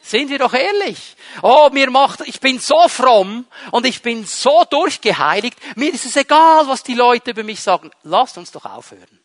Sind 0.03 0.29
wir 0.29 0.39
doch 0.39 0.53
ehrlich. 0.53 1.17
Oh, 1.41 1.71
mir 1.73 1.91
macht, 1.91 2.21
ich 2.27 2.41
bin 2.41 2.59
so 2.59 2.89
fromm 2.89 3.47
und 3.71 3.87
ich 3.87 4.03
bin 4.03 4.27
so 4.27 4.65
durchgeheiligt. 4.69 5.57
Mir 5.77 5.95
ist 5.95 6.05
es 6.05 6.17
egal, 6.17 6.69
was 6.69 6.83
die 6.83 6.93
Leute 6.93 7.31
über 7.31 7.43
mich 7.43 7.63
sagen. 7.63 7.91
Lasst 8.03 8.37
uns 8.37 8.53
doch 8.53 8.67
aufhören. 8.67 9.19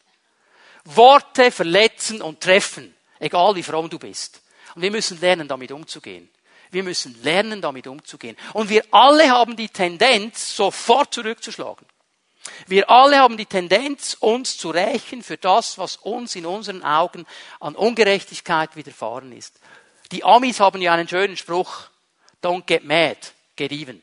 Worte 0.86 1.52
verletzen 1.52 2.22
und 2.22 2.40
treffen. 2.40 2.96
Egal 3.20 3.56
wie 3.56 3.64
fromm 3.64 3.90
du 3.90 4.00
bist. 4.00 4.43
Und 4.76 4.82
wir 4.82 4.92
müssen 4.92 5.20
lernen, 5.20 5.48
damit 5.48 5.72
umzugehen. 5.72 6.30
Wir 6.72 6.84
müssen 6.84 7.22
lernen, 7.22 7.62
damit 7.62 7.88
umzugehen. 7.88 8.36
Und 8.54 8.70
wir 8.70 8.84
alle 8.92 9.30
haben 9.30 9.56
die 9.56 9.70
Tendenz, 9.70 10.56
sofort 10.56 11.14
zurückzuschlagen. 11.14 11.86
Wir 12.68 12.90
alle 12.90 13.20
haben 13.20 13.38
die 13.38 13.46
Tendenz, 13.46 14.18
uns 14.20 14.58
zu 14.58 14.72
rächen 14.72 15.24
für 15.24 15.38
das, 15.38 15.78
was 15.78 15.98
uns 15.98 16.36
in 16.36 16.46
unseren 16.46 16.84
Augen 16.84 17.26
an 17.60 17.76
Ungerechtigkeit 17.76 18.76
widerfahren 18.76 19.32
ist. 19.32 19.60
Die 20.12 20.24
Amis 20.24 20.60
haben 20.60 20.82
ja 20.82 20.94
einen 20.94 21.08
schönen 21.08 21.38
Spruch. 21.38 21.90
Don't 22.42 22.66
get 22.66 22.84
mad, 22.84 23.18
get 23.56 23.72
even. 23.72 24.02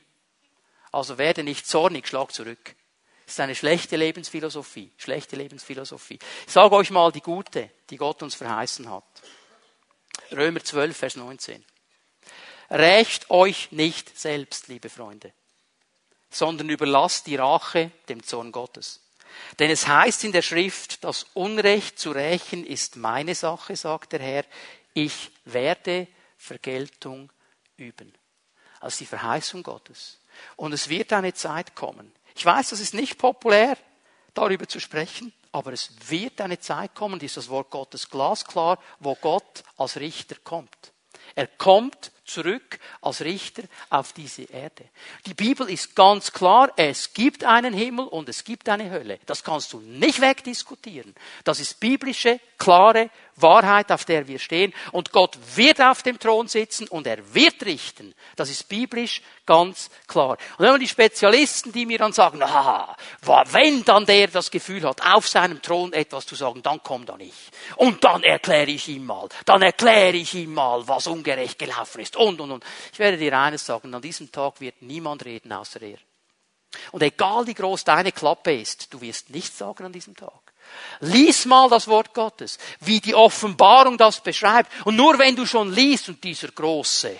Also 0.92 1.18
werde 1.18 1.44
nicht 1.44 1.66
zornig, 1.66 2.08
schlag 2.08 2.32
zurück. 2.32 2.74
Das 3.26 3.34
ist 3.34 3.40
eine 3.40 3.54
schlechte 3.54 3.96
Lebensphilosophie. 3.96 4.90
Schlechte 4.96 5.36
Lebensphilosophie. 5.36 6.18
Ich 6.46 6.52
sage 6.52 6.74
euch 6.74 6.90
mal 6.90 7.12
die 7.12 7.20
gute, 7.20 7.70
die 7.90 7.96
Gott 7.96 8.22
uns 8.22 8.34
verheißen 8.34 8.90
hat. 8.90 9.04
Römer 10.32 10.62
12, 10.62 10.96
Vers 10.96 11.16
19. 11.16 11.64
Rächt 12.70 13.30
euch 13.30 13.72
nicht 13.72 14.18
selbst, 14.18 14.68
liebe 14.68 14.88
Freunde, 14.88 15.32
sondern 16.30 16.68
überlasst 16.68 17.26
die 17.26 17.36
Rache 17.36 17.90
dem 18.08 18.22
Zorn 18.22 18.52
Gottes. 18.52 19.00
Denn 19.58 19.70
es 19.70 19.86
heißt 19.86 20.24
in 20.24 20.32
der 20.32 20.42
Schrift, 20.42 21.02
das 21.04 21.26
Unrecht 21.34 21.98
zu 21.98 22.12
rächen 22.12 22.64
ist 22.64 22.96
meine 22.96 23.34
Sache, 23.34 23.76
sagt 23.76 24.12
der 24.12 24.20
Herr 24.20 24.44
ich 24.94 25.30
werde 25.44 26.08
Vergeltung 26.36 27.32
üben. 27.76 28.12
Als 28.80 28.98
die 28.98 29.06
Verheißung 29.06 29.62
Gottes. 29.62 30.18
Und 30.56 30.72
es 30.72 30.88
wird 30.88 31.12
eine 31.12 31.34
Zeit 31.34 31.74
kommen. 31.74 32.12
Ich 32.34 32.44
weiß, 32.44 32.70
das 32.70 32.80
ist 32.80 32.94
nicht 32.94 33.18
populär, 33.18 33.76
darüber 34.34 34.66
zu 34.66 34.80
sprechen, 34.80 35.32
aber 35.52 35.72
es 35.72 35.90
wird 36.08 36.40
eine 36.40 36.58
Zeit 36.58 36.94
kommen, 36.94 37.18
die 37.18 37.26
ist 37.26 37.36
das 37.36 37.48
Wort 37.48 37.70
Gottes 37.70 38.08
glasklar, 38.08 38.78
wo 38.98 39.14
Gott 39.16 39.64
als 39.76 39.98
Richter 39.98 40.36
kommt. 40.42 40.92
Er 41.34 41.46
kommt 41.46 42.12
zurück 42.24 42.78
als 43.00 43.22
Richter 43.22 43.64
auf 43.90 44.12
diese 44.12 44.42
Erde. 44.44 44.88
Die 45.26 45.34
Bibel 45.34 45.68
ist 45.68 45.96
ganz 45.96 46.32
klar, 46.32 46.72
es 46.76 47.12
gibt 47.12 47.44
einen 47.44 47.74
Himmel 47.74 48.06
und 48.06 48.28
es 48.28 48.44
gibt 48.44 48.68
eine 48.68 48.90
Hölle. 48.90 49.18
Das 49.26 49.42
kannst 49.42 49.72
du 49.72 49.80
nicht 49.80 50.20
wegdiskutieren. 50.20 51.14
Das 51.44 51.60
ist 51.60 51.80
biblische, 51.80 52.40
klare 52.58 53.10
Wahrheit, 53.42 53.90
auf 53.92 54.04
der 54.04 54.26
wir 54.28 54.38
stehen. 54.38 54.72
Und 54.92 55.12
Gott 55.12 55.38
wird 55.54 55.80
auf 55.80 56.02
dem 56.02 56.18
Thron 56.18 56.48
sitzen 56.48 56.88
und 56.88 57.06
er 57.06 57.34
wird 57.34 57.64
richten. 57.64 58.14
Das 58.36 58.50
ist 58.50 58.68
biblisch 58.68 59.22
ganz 59.46 59.90
klar. 60.06 60.30
Und 60.30 60.60
wenn 60.60 60.70
man 60.70 60.80
die 60.80 60.88
Spezialisten, 60.88 61.72
die 61.72 61.86
mir 61.86 61.98
dann 61.98 62.12
sagen, 62.12 62.42
ah, 62.42 62.96
wenn 63.22 63.84
dann 63.84 64.06
der 64.06 64.28
das 64.28 64.50
Gefühl 64.50 64.82
hat, 64.82 65.02
auf 65.04 65.28
seinem 65.28 65.60
Thron 65.60 65.92
etwas 65.92 66.26
zu 66.26 66.34
sagen, 66.34 66.62
dann 66.62 66.80
komm 66.82 67.06
da 67.06 67.16
nicht. 67.16 67.36
Und 67.76 68.04
dann 68.04 68.22
erkläre 68.22 68.70
ich 68.70 68.88
ihm 68.88 69.06
mal, 69.06 69.28
dann 69.44 69.62
erkläre 69.62 70.16
ich 70.16 70.34
ihm 70.34 70.54
mal, 70.54 70.86
was 70.86 71.06
ungerecht 71.06 71.58
gelaufen 71.58 72.00
ist. 72.00 72.16
Und, 72.16 72.40
und, 72.40 72.50
und. 72.50 72.64
Ich 72.92 72.98
werde 72.98 73.18
dir 73.18 73.38
eines 73.38 73.66
sagen, 73.66 73.94
an 73.94 74.02
diesem 74.02 74.30
Tag 74.30 74.60
wird 74.60 74.82
niemand 74.82 75.24
reden 75.24 75.52
außer 75.52 75.82
er. 75.82 75.98
Und 76.92 77.02
egal 77.02 77.46
wie 77.46 77.54
groß 77.54 77.84
deine 77.84 78.12
Klappe 78.12 78.54
ist, 78.54 78.92
du 78.92 79.00
wirst 79.00 79.30
nichts 79.30 79.58
sagen 79.58 79.84
an 79.84 79.92
diesem 79.92 80.14
Tag. 80.16 80.49
Lies 81.00 81.46
mal 81.46 81.68
das 81.68 81.88
Wort 81.88 82.12
Gottes, 82.12 82.58
wie 82.80 83.00
die 83.00 83.14
Offenbarung 83.14 83.96
das 83.96 84.20
beschreibt. 84.20 84.70
Und 84.84 84.96
nur 84.96 85.18
wenn 85.18 85.34
du 85.34 85.46
schon 85.46 85.72
liest 85.72 86.08
und 86.08 86.22
dieser 86.22 86.48
große, 86.48 87.18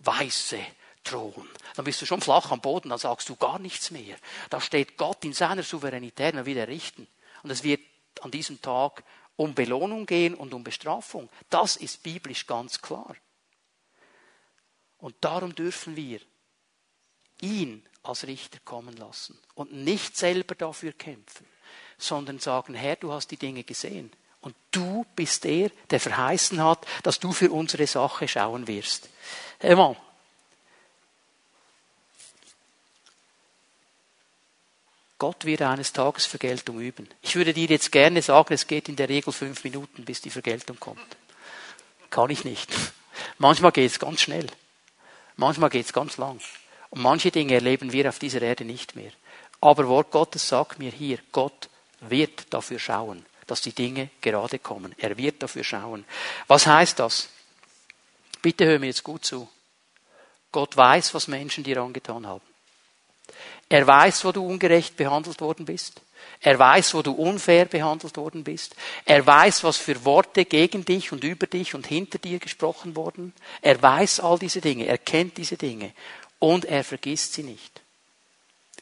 weiße 0.00 0.58
Thron, 1.02 1.48
dann 1.74 1.84
bist 1.84 2.02
du 2.02 2.06
schon 2.06 2.20
flach 2.20 2.50
am 2.50 2.60
Boden, 2.60 2.90
dann 2.90 2.98
sagst 2.98 3.28
du 3.28 3.36
gar 3.36 3.58
nichts 3.58 3.90
mehr. 3.90 4.16
Da 4.50 4.60
steht 4.60 4.96
Gott 4.96 5.24
in 5.24 5.32
seiner 5.32 5.62
Souveränität 5.62 6.34
und 6.34 6.46
wieder 6.46 6.68
richten. 6.68 7.08
Und 7.42 7.50
es 7.50 7.62
wird 7.62 7.80
an 8.20 8.30
diesem 8.30 8.60
Tag 8.60 9.02
um 9.36 9.54
Belohnung 9.54 10.04
gehen 10.04 10.34
und 10.34 10.52
um 10.52 10.62
Bestrafung. 10.62 11.30
Das 11.48 11.76
ist 11.76 12.02
biblisch 12.02 12.46
ganz 12.46 12.82
klar. 12.82 13.16
Und 14.98 15.16
darum 15.20 15.54
dürfen 15.54 15.96
wir 15.96 16.20
ihn 17.40 17.84
als 18.02 18.26
Richter 18.26 18.58
kommen 18.64 18.96
lassen 18.96 19.40
und 19.54 19.72
nicht 19.72 20.16
selber 20.16 20.54
dafür 20.54 20.92
kämpfen 20.92 21.46
sondern 22.02 22.38
sagen, 22.38 22.74
Herr, 22.74 22.96
du 22.96 23.12
hast 23.12 23.30
die 23.30 23.36
Dinge 23.36 23.64
gesehen. 23.64 24.12
Und 24.40 24.56
du 24.72 25.06
bist 25.14 25.44
der, 25.44 25.70
der 25.90 26.00
verheißen 26.00 26.62
hat, 26.62 26.84
dass 27.04 27.20
du 27.20 27.32
für 27.32 27.50
unsere 27.50 27.86
Sache 27.86 28.26
schauen 28.26 28.66
wirst. 28.66 29.08
Hör 29.60 29.96
Gott 35.22 35.44
wird 35.44 35.62
eines 35.62 35.92
Tages 35.92 36.26
Vergeltung 36.26 36.80
üben. 36.80 37.08
Ich 37.22 37.36
würde 37.36 37.54
dir 37.54 37.68
jetzt 37.68 37.92
gerne 37.92 38.20
sagen, 38.22 38.52
es 38.54 38.66
geht 38.66 38.88
in 38.88 38.96
der 38.96 39.08
Regel 39.08 39.32
fünf 39.32 39.62
Minuten, 39.62 40.04
bis 40.04 40.20
die 40.20 40.30
Vergeltung 40.30 40.80
kommt. 40.80 41.16
Kann 42.10 42.28
ich 42.30 42.44
nicht. 42.44 42.68
Manchmal 43.38 43.70
geht 43.70 43.92
es 43.92 44.00
ganz 44.00 44.20
schnell. 44.20 44.48
Manchmal 45.36 45.70
geht 45.70 45.86
es 45.86 45.92
ganz 45.92 46.16
lang. 46.16 46.40
Und 46.90 47.02
manche 47.02 47.30
Dinge 47.30 47.54
erleben 47.54 47.92
wir 47.92 48.08
auf 48.08 48.18
dieser 48.18 48.42
Erde 48.42 48.64
nicht 48.64 48.96
mehr. 48.96 49.12
Aber 49.60 49.86
Wort 49.86 50.10
Gottes 50.10 50.48
sagt 50.48 50.80
mir 50.80 50.90
hier, 50.90 51.18
Gott 51.30 51.68
wird 52.10 52.52
dafür 52.52 52.78
schauen, 52.78 53.24
dass 53.46 53.60
die 53.60 53.72
Dinge 53.72 54.10
gerade 54.20 54.58
kommen. 54.58 54.94
Er 54.98 55.16
wird 55.16 55.42
dafür 55.42 55.64
schauen. 55.64 56.04
Was 56.46 56.66
heißt 56.66 56.98
das? 56.98 57.28
Bitte 58.40 58.66
hör 58.66 58.78
mir 58.78 58.86
jetzt 58.86 59.04
gut 59.04 59.24
zu. 59.24 59.48
Gott 60.50 60.76
weiß, 60.76 61.14
was 61.14 61.28
Menschen 61.28 61.64
dir 61.64 61.78
angetan 61.78 62.26
haben. 62.26 62.42
Er 63.68 63.86
weiß, 63.86 64.24
wo 64.24 64.32
du 64.32 64.46
ungerecht 64.46 64.96
behandelt 64.96 65.40
worden 65.40 65.64
bist. 65.64 66.02
Er 66.40 66.58
weiß, 66.58 66.94
wo 66.94 67.02
du 67.02 67.12
unfair 67.12 67.66
behandelt 67.66 68.16
worden 68.16 68.44
bist. 68.44 68.74
Er 69.04 69.26
weiß, 69.26 69.64
was 69.64 69.76
für 69.76 70.04
Worte 70.04 70.44
gegen 70.44 70.84
dich 70.84 71.12
und 71.12 71.24
über 71.24 71.46
dich 71.46 71.74
und 71.74 71.86
hinter 71.86 72.18
dir 72.18 72.38
gesprochen 72.38 72.96
wurden. 72.96 73.32
Er 73.60 73.80
weiß 73.80 74.20
all 74.20 74.38
diese 74.38 74.60
Dinge. 74.60 74.86
Er 74.86 74.98
kennt 74.98 75.38
diese 75.38 75.56
Dinge. 75.56 75.92
Und 76.38 76.64
er 76.64 76.84
vergisst 76.84 77.34
sie 77.34 77.44
nicht. 77.44 77.81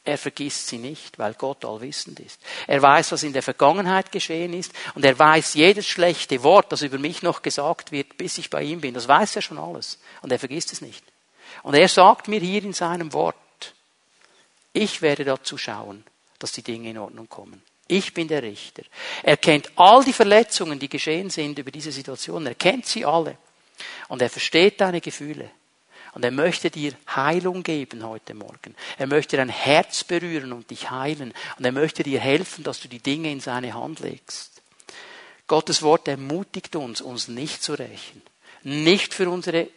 Er 0.03 0.17
vergisst 0.17 0.67
sie 0.67 0.79
nicht, 0.79 1.19
weil 1.19 1.35
Gott 1.35 1.63
allwissend 1.63 2.19
ist. 2.19 2.41
Er 2.65 2.81
weiß, 2.81 3.11
was 3.11 3.21
in 3.21 3.33
der 3.33 3.43
Vergangenheit 3.43 4.11
geschehen 4.11 4.53
ist 4.53 4.73
und 4.95 5.05
er 5.05 5.17
weiß 5.17 5.53
jedes 5.53 5.87
schlechte 5.87 6.41
Wort, 6.41 6.71
das 6.71 6.81
über 6.81 6.97
mich 6.97 7.21
noch 7.21 7.43
gesagt 7.43 7.91
wird, 7.91 8.17
bis 8.17 8.39
ich 8.39 8.49
bei 8.49 8.63
ihm 8.63 8.81
bin. 8.81 8.95
Das 8.95 9.07
weiß 9.07 9.35
er 9.35 9.41
schon 9.43 9.59
alles 9.59 9.99
und 10.21 10.31
er 10.31 10.39
vergisst 10.39 10.73
es 10.73 10.81
nicht. 10.81 11.03
Und 11.61 11.75
er 11.75 11.87
sagt 11.87 12.27
mir 12.27 12.39
hier 12.39 12.63
in 12.63 12.73
seinem 12.73 13.13
Wort, 13.13 13.35
ich 14.73 15.01
werde 15.03 15.23
dazu 15.23 15.57
schauen, 15.57 16.03
dass 16.39 16.51
die 16.51 16.63
Dinge 16.63 16.89
in 16.89 16.97
Ordnung 16.97 17.29
kommen. 17.29 17.61
Ich 17.87 18.13
bin 18.13 18.27
der 18.27 18.41
Richter. 18.41 18.83
Er 19.21 19.37
kennt 19.37 19.69
all 19.75 20.03
die 20.03 20.13
Verletzungen, 20.13 20.79
die 20.79 20.89
geschehen 20.89 21.29
sind 21.29 21.59
über 21.59 21.71
diese 21.71 21.91
Situation. 21.91 22.47
Er 22.47 22.55
kennt 22.55 22.85
sie 22.85 23.05
alle. 23.05 23.37
Und 24.07 24.21
er 24.21 24.29
versteht 24.29 24.79
deine 24.79 25.01
Gefühle. 25.01 25.51
Und 26.13 26.25
er 26.25 26.31
möchte 26.31 26.69
dir 26.69 26.93
Heilung 27.15 27.63
geben 27.63 28.03
heute 28.03 28.33
Morgen. 28.33 28.75
Er 28.97 29.07
möchte 29.07 29.37
dein 29.37 29.49
Herz 29.49 30.03
berühren 30.03 30.51
und 30.51 30.69
dich 30.69 30.91
heilen. 30.91 31.33
Und 31.57 31.65
er 31.65 31.71
möchte 31.71 32.03
dir 32.03 32.19
helfen, 32.19 32.63
dass 32.63 32.81
du 32.81 32.87
die 32.87 32.99
Dinge 32.99 33.31
in 33.31 33.39
seine 33.39 33.73
Hand 33.73 34.01
legst. 34.01 34.61
Gottes 35.47 35.81
Wort 35.81 36.07
ermutigt 36.07 36.75
uns, 36.75 37.01
uns 37.01 37.27
nicht 37.27 37.63
zu 37.63 37.73
rächen. 37.73 38.21
Nicht 38.63 39.13
für 39.13 39.29
unsere 39.29 39.67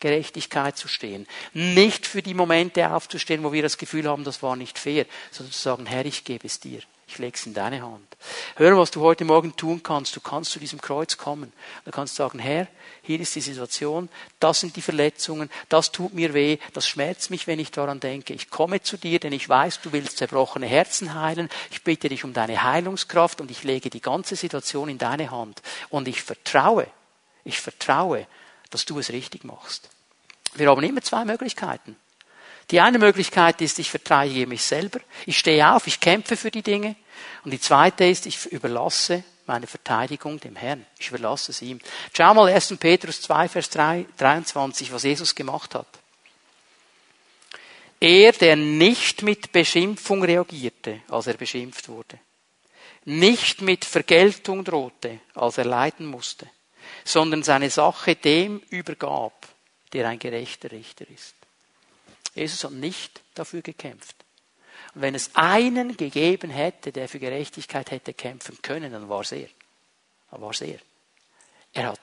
Gerechtigkeit 0.00 0.76
zu 0.76 0.88
stehen. 0.88 1.26
Nicht 1.52 2.06
für 2.06 2.22
die 2.22 2.34
Momente 2.34 2.90
aufzustehen, 2.90 3.42
wo 3.42 3.52
wir 3.52 3.62
das 3.62 3.78
Gefühl 3.78 4.08
haben, 4.08 4.24
das 4.24 4.42
war 4.42 4.56
nicht 4.56 4.78
fair, 4.78 5.06
sondern 5.30 5.52
zu 5.52 5.60
sagen, 5.60 5.86
Herr, 5.86 6.04
ich 6.04 6.24
gebe 6.24 6.46
es 6.46 6.60
dir. 6.60 6.80
Ich 7.08 7.18
lege 7.18 7.36
es 7.36 7.46
in 7.46 7.54
deine 7.54 7.82
Hand. 7.82 8.16
Hör, 8.56 8.76
was 8.76 8.90
du 8.90 9.00
heute 9.00 9.24
Morgen 9.24 9.54
tun 9.56 9.82
kannst. 9.82 10.16
Du 10.16 10.20
kannst 10.20 10.50
zu 10.50 10.58
diesem 10.58 10.80
Kreuz 10.80 11.16
kommen. 11.16 11.52
Du 11.84 11.92
kannst 11.92 12.16
sagen, 12.16 12.40
Herr, 12.40 12.66
hier 13.02 13.20
ist 13.20 13.34
die 13.36 13.40
Situation, 13.40 14.08
das 14.40 14.60
sind 14.60 14.74
die 14.74 14.82
Verletzungen, 14.82 15.48
das 15.68 15.92
tut 15.92 16.14
mir 16.14 16.34
weh, 16.34 16.58
das 16.72 16.88
schmerzt 16.88 17.30
mich, 17.30 17.46
wenn 17.46 17.60
ich 17.60 17.70
daran 17.70 18.00
denke. 18.00 18.34
Ich 18.34 18.50
komme 18.50 18.82
zu 18.82 18.96
dir, 18.96 19.20
denn 19.20 19.32
ich 19.32 19.48
weiß, 19.48 19.80
du 19.82 19.92
willst 19.92 20.18
zerbrochene 20.18 20.66
Herzen 20.66 21.14
heilen. 21.14 21.48
Ich 21.70 21.84
bitte 21.84 22.08
dich 22.08 22.24
um 22.24 22.32
deine 22.32 22.64
Heilungskraft 22.64 23.40
und 23.40 23.52
ich 23.52 23.62
lege 23.62 23.88
die 23.88 24.00
ganze 24.00 24.34
Situation 24.34 24.88
in 24.88 24.98
deine 24.98 25.30
Hand. 25.30 25.62
Und 25.90 26.08
ich 26.08 26.22
vertraue, 26.22 26.88
ich 27.44 27.60
vertraue, 27.60 28.26
dass 28.70 28.84
du 28.84 28.98
es 28.98 29.10
richtig 29.10 29.44
machst. 29.44 29.88
Wir 30.54 30.68
haben 30.68 30.82
immer 30.82 31.02
zwei 31.02 31.24
Möglichkeiten. 31.24 31.96
Die 32.70 32.80
eine 32.80 32.98
Möglichkeit 32.98 33.60
ist, 33.60 33.78
ich 33.78 33.90
verteidige 33.90 34.46
mich 34.46 34.62
selber. 34.62 35.00
Ich 35.24 35.38
stehe 35.38 35.72
auf, 35.72 35.86
ich 35.86 36.00
kämpfe 36.00 36.36
für 36.36 36.50
die 36.50 36.62
Dinge. 36.62 36.96
Und 37.44 37.52
die 37.52 37.60
zweite 37.60 38.04
ist, 38.04 38.26
ich 38.26 38.46
überlasse 38.46 39.22
meine 39.46 39.68
Verteidigung 39.68 40.40
dem 40.40 40.56
Herrn. 40.56 40.84
Ich 40.98 41.08
überlasse 41.08 41.52
es 41.52 41.62
ihm. 41.62 41.80
Schau 42.12 42.34
mal 42.34 42.52
1. 42.52 42.76
Petrus 42.78 43.22
2, 43.22 43.48
Vers 43.48 43.70
3, 43.70 44.06
23, 44.16 44.92
was 44.92 45.04
Jesus 45.04 45.34
gemacht 45.34 45.74
hat. 45.76 45.86
Er, 48.00 48.32
der 48.32 48.56
nicht 48.56 49.22
mit 49.22 49.52
Beschimpfung 49.52 50.22
reagierte, 50.22 51.00
als 51.08 51.28
er 51.28 51.34
beschimpft 51.34 51.88
wurde, 51.88 52.18
nicht 53.04 53.62
mit 53.62 53.84
Vergeltung 53.84 54.64
drohte, 54.64 55.20
als 55.34 55.58
er 55.58 55.64
leiden 55.64 56.06
musste, 56.06 56.50
sondern 57.04 57.42
seine 57.42 57.70
Sache 57.70 58.16
dem 58.16 58.58
übergab, 58.68 59.48
der 59.92 60.08
ein 60.08 60.18
gerechter 60.18 60.72
Richter 60.72 61.08
ist. 61.08 61.34
Jesus 62.36 62.62
hat 62.64 62.72
nicht 62.72 63.22
dafür 63.34 63.62
gekämpft. 63.62 64.14
Und 64.94 65.00
wenn 65.00 65.14
es 65.14 65.34
einen 65.34 65.96
gegeben 65.96 66.50
hätte, 66.50 66.92
der 66.92 67.08
für 67.08 67.18
Gerechtigkeit 67.18 67.90
hätte 67.90 68.12
kämpfen 68.14 68.58
können, 68.62 68.92
dann 68.92 69.08
war 69.08 69.22
es 69.22 69.32
er. 69.32 69.48
Dann 70.30 70.42
war 70.42 70.50
es 70.50 70.60
er. 70.60 70.78
Er 71.72 71.88
hat 71.88 72.00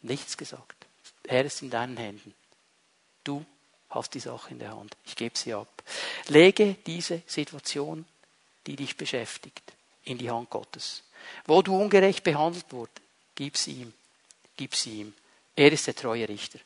nichts 0.00 0.36
gesagt. 0.36 0.86
Er 1.24 1.44
ist 1.44 1.60
in 1.62 1.70
deinen 1.70 1.96
Händen. 1.96 2.34
Du 3.24 3.44
hast 3.90 4.14
die 4.14 4.20
Sache 4.20 4.50
in 4.50 4.58
der 4.58 4.76
Hand. 4.76 4.96
Ich 5.04 5.16
gebe 5.16 5.36
sie 5.36 5.54
ab. 5.54 5.82
Lege 6.28 6.76
diese 6.86 7.22
Situation, 7.26 8.04
die 8.66 8.76
dich 8.76 8.96
beschäftigt, 8.96 9.72
in 10.04 10.18
die 10.18 10.30
Hand 10.30 10.50
Gottes. 10.50 11.02
Wo 11.46 11.62
du 11.62 11.76
ungerecht 11.76 12.22
behandelt 12.24 12.66
wurdest, 12.70 13.00
gib 13.34 13.56
sie 13.56 13.72
ihm. 13.72 13.92
Gib 14.56 14.74
sie 14.74 15.00
ihm. 15.00 15.14
Er 15.56 15.72
ist 15.72 15.86
der 15.86 15.94
treue 15.94 16.28
Richter. 16.28 16.58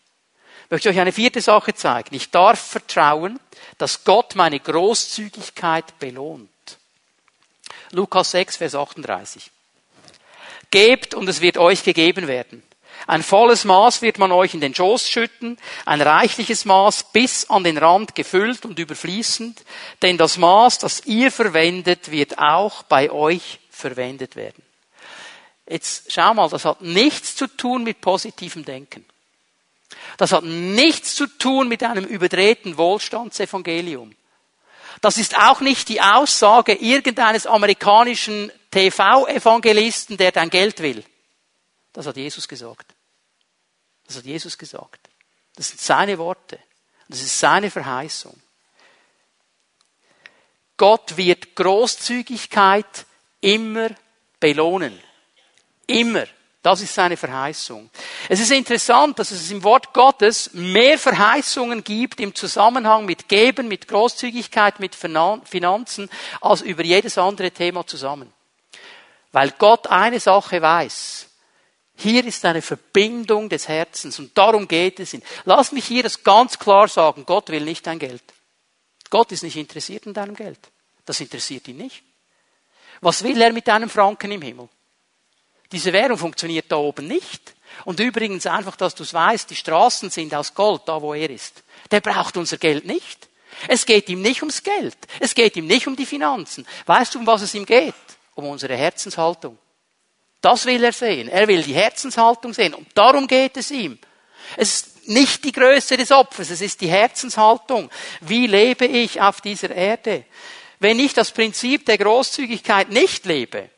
Ich 0.65 0.71
möchte 0.71 0.89
euch 0.89 0.99
eine 0.99 1.13
vierte 1.13 1.41
Sache 1.41 1.75
zeigen. 1.75 2.15
Ich 2.15 2.31
darf 2.31 2.59
vertrauen, 2.59 3.39
dass 3.79 4.05
Gott 4.05 4.35
meine 4.35 4.59
Großzügigkeit 4.59 5.99
belohnt. 5.99 6.49
Lukas 7.93 8.33
6, 8.33 8.57
Vers 8.57 8.75
38. 8.75 9.51
Gebt 10.71 11.15
und 11.15 11.29
es 11.29 11.41
wird 11.41 11.57
euch 11.59 11.85
gegeben 11.85 12.27
werden. 12.27 12.63
Ein 13.07 13.23
volles 13.23 13.65
Maß 13.65 14.03
wird 14.03 14.19
man 14.19 14.33
euch 14.33 14.55
in 14.55 14.61
den 14.61 14.75
Schoß 14.75 15.09
schütten, 15.09 15.59
ein 15.85 16.01
reichliches 16.01 16.65
Maß 16.65 17.13
bis 17.13 17.49
an 17.49 17.63
den 17.63 17.79
Rand 17.79 18.15
gefüllt 18.15 18.65
und 18.65 18.79
überfließend, 18.79 19.63
denn 20.03 20.17
das 20.17 20.39
Maß, 20.39 20.79
das 20.79 21.07
ihr 21.07 21.31
verwendet, 21.31 22.11
wird 22.11 22.39
auch 22.39 22.83
bei 22.85 23.11
euch 23.11 23.61
verwendet 23.71 24.35
werden. 24.35 24.63
Jetzt 25.69 26.11
schau 26.11 26.35
mal, 26.35 26.49
das 26.49 26.65
hat 26.65 26.81
nichts 26.81 27.37
zu 27.37 27.47
tun 27.47 27.85
mit 27.85 28.01
positivem 28.01 28.65
Denken. 28.65 29.05
Das 30.17 30.33
hat 30.33 30.45
nichts 30.45 31.15
zu 31.15 31.27
tun 31.27 31.69
mit 31.69 31.83
einem 31.83 32.05
überdrehten 32.05 32.77
Wohlstandsevangelium. 32.77 34.15
Das 35.01 35.19
ist 35.19 35.37
auch 35.37 35.61
nicht 35.61 35.89
die 35.89 36.01
Aussage 36.01 36.73
irgendeines 36.73 37.47
amerikanischen 37.47 38.51
TV-Evangelisten, 38.71 40.17
der 40.17 40.33
dein 40.33 40.51
Geld 40.51 40.81
will. 40.81 41.05
Das 41.93 42.07
hat 42.07 42.17
Jesus 42.17 42.49
gesagt. 42.49 42.95
Das 44.07 44.17
hat 44.17 44.25
Jesus 44.25 44.57
gesagt. 44.57 45.09
Das 45.55 45.69
sind 45.69 45.81
seine 45.81 46.19
Worte. 46.19 46.59
Das 47.09 47.21
ist 47.21 47.39
seine 47.39 47.71
Verheißung. 47.71 48.39
Gott 50.77 51.17
wird 51.17 51.55
Großzügigkeit 51.55 53.07
immer 53.41 53.91
belohnen. 54.39 54.99
Immer. 55.87 56.27
Das 56.67 56.81
ist 56.81 56.95
seine 56.97 57.17
Verheißung. 57.17 57.89
Es 58.29 58.41
ist 58.41 58.51
interessant, 58.51 59.17
dass 59.21 59.31
es 59.31 59.53
im 59.53 59.63
Wort 59.63 59.95
Gottes 59.95 60.51
mehr 60.53 60.99
Verheißungen 60.99 61.85
gibt 61.85 62.19
im 62.19 62.35
Zusammenhang 62.35 63.05
mit 63.07 63.29
Geben, 63.29 63.69
mit 63.69 63.87
Großzügigkeit, 63.87 64.81
mit 64.81 64.97
Finanzen, 64.97 66.11
als 66.41 66.63
über 66.63 66.83
jedes 66.83 67.19
andere 67.19 67.53
Thema 67.53 67.87
zusammen. 67.87 68.33
Weil 69.31 69.53
Gott 69.53 69.87
eine 69.87 70.19
Sache 70.19 70.61
weiß. 70.61 71.29
Hier 71.95 72.27
ist 72.27 72.45
eine 72.45 72.63
Verbindung 72.63 73.49
des 73.49 73.69
Herzens 73.69 74.19
und 74.19 74.37
darum 74.37 74.67
geht 74.67 74.99
es. 74.99 75.17
Lass 75.45 75.71
mich 75.71 75.85
hier 75.85 76.03
das 76.03 76.25
ganz 76.25 76.59
klar 76.59 76.89
sagen. 76.89 77.25
Gott 77.27 77.49
will 77.51 77.63
nicht 77.63 77.87
dein 77.87 78.01
Geld. 78.01 78.25
Gott 79.09 79.31
ist 79.31 79.45
nicht 79.45 79.57
interessiert 79.57 80.07
in 80.07 80.15
deinem 80.15 80.35
Geld. 80.35 80.59
Das 81.05 81.21
interessiert 81.21 81.69
ihn 81.69 81.77
nicht. 81.77 82.03
Was 83.03 83.23
will 83.23 83.41
er 83.41 83.53
mit 83.53 83.69
deinem 83.69 83.89
Franken 83.89 84.33
im 84.33 84.43
Himmel? 84.43 84.69
Diese 85.73 85.93
Währung 85.93 86.19
funktioniert 86.19 86.67
da 86.69 86.77
oben 86.77 87.07
nicht. 87.07 87.55
Und 87.85 88.01
übrigens 88.01 88.47
einfach, 88.47 88.77
dass 88.77 88.95
du 88.95 89.03
es 89.03 89.13
weißt, 89.13 89.51
die 89.51 89.57
Straßen 89.57 90.11
sind 90.11 90.35
aus 90.35 90.55
Gold, 90.55 90.83
da 90.87 91.01
wo 91.03 91.15
er 91.15 91.29
ist. 91.29 91.63
Der 91.91 92.01
braucht 92.01 92.37
unser 92.37 92.57
Geld 92.57 92.85
nicht. 92.85 93.29
Es 93.69 93.87
geht 93.87 94.09
ihm 94.09 94.23
nicht 94.23 94.43
ums 94.43 94.63
Geld. 94.63 94.97
Es 95.21 95.35
geht 95.35 95.57
ihm 95.57 95.67
nicht 95.67 95.87
um 95.87 95.97
die 95.97 96.07
Finanzen. 96.07 96.67
Weißt 96.87 97.15
du, 97.15 97.19
um 97.19 97.27
was 97.27 97.43
es 97.43 97.55
ihm 97.55 97.67
geht? 97.67 97.95
Um 98.35 98.47
unsere 98.47 98.77
Herzenshaltung. 98.77 99.59
Das 100.41 100.67
will 100.67 100.83
er 100.85 100.93
sehen. 100.93 101.29
Er 101.29 101.49
will 101.49 101.63
die 101.63 101.75
Herzenshaltung 101.75 102.53
sehen. 102.53 102.75
Und 102.75 102.89
darum 102.95 103.27
geht 103.27 103.57
es 103.57 103.71
ihm. 103.71 103.99
Es 104.57 104.75
ist 104.75 105.09
nicht 105.09 105.45
die 105.45 105.53
Größe 105.53 105.97
des 105.97 106.11
Opfers, 106.11 106.51
es 106.51 106.61
ist 106.61 106.81
die 106.81 106.89
Herzenshaltung. 106.89 107.91
Wie 108.21 108.47
lebe 108.47 108.87
ich 108.87 109.21
auf 109.21 109.41
dieser 109.41 109.71
Erde? 109.71 110.25
Wenn 110.79 110.99
ich 110.99 111.15
das 111.15 111.31
Prinzip 111.31 111.87
der 111.87 111.99
Großzügigkeit 111.99 112.91
nicht 112.91 113.25
lebe, 113.25 113.71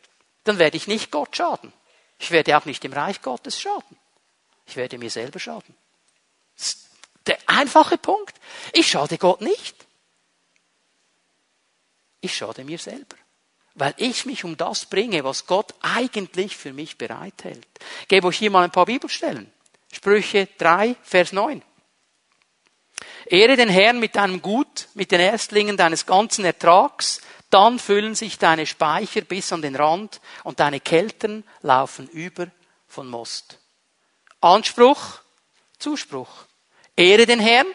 dann 0.44 0.58
werde 0.58 0.76
ich 0.76 0.88
nicht 0.88 1.10
Gott 1.10 1.36
schaden. 1.36 1.72
Ich 2.18 2.30
werde 2.30 2.56
auch 2.56 2.64
nicht 2.64 2.82
dem 2.82 2.92
Reich 2.92 3.22
Gottes 3.22 3.60
schaden. 3.60 3.96
Ich 4.66 4.76
werde 4.76 4.98
mir 4.98 5.10
selber 5.10 5.38
schaden. 5.38 5.74
Das 6.56 6.66
ist 6.68 6.88
der 7.26 7.38
einfache 7.46 7.98
Punkt. 7.98 8.34
Ich 8.72 8.88
schade 8.88 9.18
Gott 9.18 9.40
nicht. 9.40 9.74
Ich 12.20 12.36
schade 12.36 12.64
mir 12.64 12.78
selber. 12.78 13.16
Weil 13.74 13.94
ich 13.96 14.26
mich 14.26 14.44
um 14.44 14.56
das 14.56 14.86
bringe, 14.86 15.22
was 15.22 15.46
Gott 15.46 15.72
eigentlich 15.80 16.56
für 16.56 16.72
mich 16.72 16.98
bereithält. 16.98 17.66
Ich 18.02 18.08
gebe 18.08 18.26
euch 18.26 18.38
hier 18.38 18.50
mal 18.50 18.64
ein 18.64 18.72
paar 18.72 18.86
Bibelstellen. 18.86 19.52
Sprüche 19.92 20.48
3, 20.58 20.96
Vers 21.02 21.32
9. 21.32 21.62
Ehre 23.26 23.56
den 23.56 23.68
Herrn 23.68 24.00
mit 24.00 24.16
deinem 24.16 24.42
Gut, 24.42 24.88
mit 24.94 25.12
den 25.12 25.20
Erstlingen 25.20 25.76
deines 25.76 26.06
ganzen 26.06 26.44
Ertrags, 26.44 27.20
dann 27.50 27.78
füllen 27.78 28.14
sich 28.14 28.38
deine 28.38 28.66
Speicher 28.66 29.22
bis 29.22 29.52
an 29.52 29.62
den 29.62 29.76
Rand 29.76 30.20
und 30.44 30.60
deine 30.60 30.80
Keltern 30.80 31.44
laufen 31.62 32.08
über 32.08 32.48
von 32.86 33.08
Most. 33.08 33.58
Anspruch, 34.40 35.20
Zuspruch. 35.78 36.28
Ehre 36.96 37.26
den 37.26 37.40
Herrn 37.40 37.66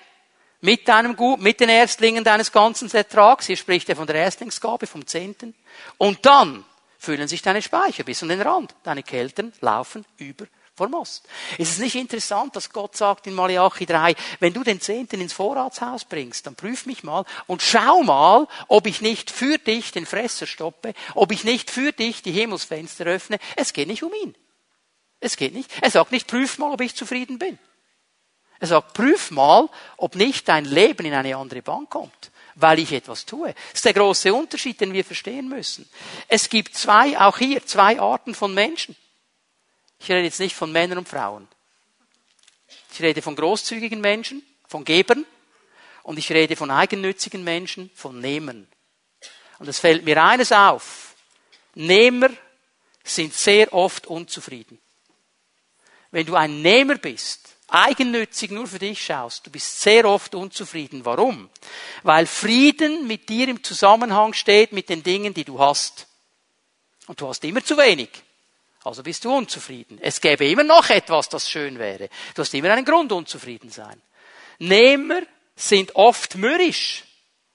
mit 0.61 0.87
deinem 0.87 1.15
Gut, 1.15 1.41
mit 1.41 1.59
den 1.59 1.69
Erstlingen 1.69 2.23
deines 2.23 2.51
ganzen 2.51 2.89
Ertrags. 2.91 3.47
Hier 3.47 3.57
spricht 3.57 3.89
er 3.89 3.95
von 3.95 4.07
der 4.07 4.15
Erstlingsgabe, 4.17 4.87
vom 4.87 5.05
Zehnten. 5.05 5.55
Und 5.97 6.25
dann 6.25 6.63
füllen 6.97 7.27
sich 7.27 7.41
deine 7.41 7.61
Speicher 7.61 8.03
bis 8.03 8.23
an 8.23 8.29
den 8.29 8.41
Rand. 8.41 8.75
Deine 8.83 9.03
Keltern 9.03 9.53
laufen 9.59 10.05
über 10.17 10.45
vor 10.75 10.89
Most. 10.89 11.27
Ist 11.57 11.71
es 11.71 11.77
nicht 11.77 11.95
interessant, 11.95 12.55
dass 12.55 12.71
Gott 12.71 12.97
sagt 12.97 13.27
in 13.27 13.33
Malachi 13.33 13.85
3, 13.85 14.15
wenn 14.39 14.53
du 14.53 14.63
den 14.63 14.81
Zehnten 14.81 15.21
ins 15.21 15.33
Vorratshaus 15.33 16.05
bringst, 16.05 16.47
dann 16.47 16.55
prüf 16.55 16.85
mich 16.85 17.03
mal 17.03 17.25
und 17.45 17.61
schau 17.61 18.01
mal, 18.01 18.47
ob 18.67 18.87
ich 18.87 19.01
nicht 19.01 19.29
für 19.29 19.57
dich 19.59 19.91
den 19.91 20.05
Fresser 20.05 20.47
stoppe, 20.47 20.93
ob 21.13 21.31
ich 21.31 21.43
nicht 21.43 21.69
für 21.69 21.91
dich 21.91 22.23
die 22.23 22.31
Himmelsfenster 22.31 23.05
öffne. 23.05 23.37
Es 23.55 23.73
geht 23.73 23.87
nicht 23.87 24.03
um 24.03 24.13
ihn. 24.23 24.35
Es 25.19 25.37
geht 25.37 25.53
nicht. 25.53 25.71
Er 25.81 25.91
sagt 25.91 26.11
nicht, 26.11 26.27
prüf 26.27 26.57
mal, 26.57 26.71
ob 26.71 26.81
ich 26.81 26.95
zufrieden 26.95 27.37
bin. 27.37 27.59
Er 28.59 28.67
sagt, 28.67 28.93
prüf 28.93 29.29
mal, 29.29 29.69
ob 29.97 30.15
nicht 30.15 30.47
dein 30.47 30.65
Leben 30.65 31.05
in 31.05 31.13
eine 31.13 31.35
andere 31.35 31.61
Bank 31.61 31.89
kommt, 31.89 32.31
weil 32.55 32.79
ich 32.79 32.91
etwas 32.93 33.25
tue. 33.25 33.53
Das 33.53 33.75
ist 33.75 33.85
der 33.85 33.93
große 33.93 34.33
Unterschied, 34.33 34.81
den 34.81 34.93
wir 34.93 35.05
verstehen 35.05 35.49
müssen. 35.49 35.87
Es 36.27 36.49
gibt 36.49 36.75
zwei, 36.75 37.19
auch 37.19 37.37
hier, 37.37 37.65
zwei 37.65 37.99
Arten 37.99 38.33
von 38.33 38.53
Menschen. 38.53 38.95
Ich 40.03 40.11
rede 40.11 40.25
jetzt 40.25 40.41
nicht 40.41 40.53
von 40.53 40.69
Männern 40.69 40.97
und 40.97 41.07
Frauen. 41.07 41.47
Ich 42.91 43.01
rede 43.01 43.21
von 43.21 43.37
großzügigen 43.37 44.01
Menschen, 44.01 44.43
von 44.67 44.83
Gebern 44.83 45.25
und 46.03 46.19
ich 46.19 46.29
rede 46.29 46.57
von 46.57 46.69
eigennützigen 46.69 47.41
Menschen, 47.41 47.89
von 47.95 48.19
Nehmern. 48.19 48.67
Und 49.59 49.69
es 49.69 49.79
fällt 49.79 50.03
mir 50.03 50.21
eines 50.21 50.51
auf. 50.51 51.15
Nehmer 51.75 52.29
sind 53.01 53.33
sehr 53.33 53.73
oft 53.73 54.05
unzufrieden. 54.05 54.77
Wenn 56.11 56.25
du 56.25 56.35
ein 56.35 56.61
Nehmer 56.61 56.95
bist, 56.95 57.55
eigennützig 57.69 58.51
nur 58.51 58.67
für 58.67 58.79
dich 58.79 59.05
schaust, 59.05 59.47
du 59.47 59.51
bist 59.51 59.79
sehr 59.79 60.03
oft 60.03 60.35
unzufrieden. 60.35 61.05
Warum? 61.05 61.49
Weil 62.03 62.27
Frieden 62.27 63.07
mit 63.07 63.29
dir 63.29 63.47
im 63.47 63.63
Zusammenhang 63.63 64.33
steht 64.33 64.73
mit 64.73 64.89
den 64.89 65.01
Dingen, 65.01 65.33
die 65.33 65.45
du 65.45 65.59
hast. 65.59 66.07
Und 67.07 67.21
du 67.21 67.29
hast 67.29 67.41
immer 67.45 67.63
zu 67.63 67.77
wenig. 67.77 68.09
Also 68.83 69.01
bist 69.03 69.23
du 69.23 69.33
unzufrieden. 69.33 69.97
Es 70.01 70.19
gäbe 70.19 70.47
immer 70.47 70.63
noch 70.63 70.89
etwas, 70.89 71.29
das 71.29 71.49
schön 71.49 71.79
wäre. 71.79 72.09
Du 72.35 72.41
hast 72.41 72.53
immer 72.53 72.71
einen 72.71 72.85
Grund, 72.85 73.11
unzufrieden 73.11 73.69
sein. 73.69 74.01
Nehmer 74.59 75.21
sind 75.55 75.95
oft 75.95 76.35
mürrisch, 76.35 77.03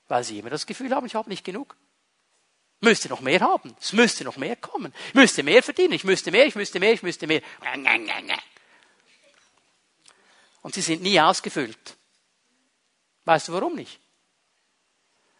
weil 0.08 0.24
sie 0.24 0.38
immer 0.38 0.50
das 0.50 0.66
Gefühl 0.66 0.94
haben, 0.94 1.06
ich 1.06 1.14
habe 1.14 1.28
nicht 1.28 1.44
genug. 1.44 1.76
Müsste 2.80 3.08
noch 3.08 3.20
mehr 3.20 3.40
haben. 3.40 3.76
Es 3.80 3.92
müsste 3.92 4.24
noch 4.24 4.36
mehr 4.36 4.56
kommen. 4.56 4.94
Ich 5.08 5.14
müsste 5.14 5.42
mehr 5.42 5.62
verdienen. 5.62 5.92
Ich 5.92 6.04
müsste 6.04 6.30
mehr, 6.30 6.46
ich 6.46 6.54
müsste 6.54 6.78
mehr, 6.78 6.92
ich 6.92 7.02
müsste 7.02 7.26
mehr. 7.26 7.42
Und 10.62 10.74
sie 10.74 10.82
sind 10.82 11.02
nie 11.02 11.20
ausgefüllt. 11.20 11.96
Weißt 13.24 13.48
du 13.48 13.52
warum 13.52 13.74
nicht? 13.74 13.98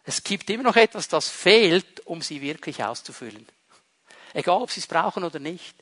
Es 0.04 0.22
gibt 0.22 0.50
immer 0.50 0.64
noch 0.64 0.76
etwas, 0.76 1.08
das 1.08 1.28
fehlt, 1.28 2.06
um 2.06 2.22
sie 2.22 2.42
wirklich 2.42 2.82
auszufüllen. 2.82 3.46
Egal, 4.38 4.62
ob 4.62 4.70
sie 4.70 4.78
es 4.78 4.86
brauchen 4.86 5.24
oder 5.24 5.40
nicht. 5.40 5.74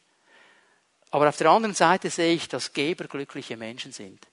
Aber 1.11 1.29
auf 1.29 1.37
der 1.37 1.51
anderen 1.51 1.75
Seite 1.75 2.09
sehe 2.09 2.33
ich, 2.33 2.49
dass 2.49 2.73
Geber 2.73 3.07
glückliche 3.07 3.55
Menschen 3.55 3.93
sind. 3.93 4.27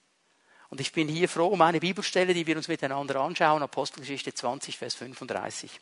Und 0.70 0.80
ich 0.80 0.94
bin 0.94 1.10
hier 1.10 1.28
froh 1.28 1.48
um 1.48 1.62
eine 1.62 1.82
Bibelstelle, 1.82 2.34
die 2.34 2.48
wir 2.48 2.56
uns 2.56 2.70
miteinander 2.70 3.20
anschauen, 3.20 3.62
Apostelgeschichte 3.62 4.34
20, 4.34 4.78
Vers 4.78 4.96
35. 4.96 5.78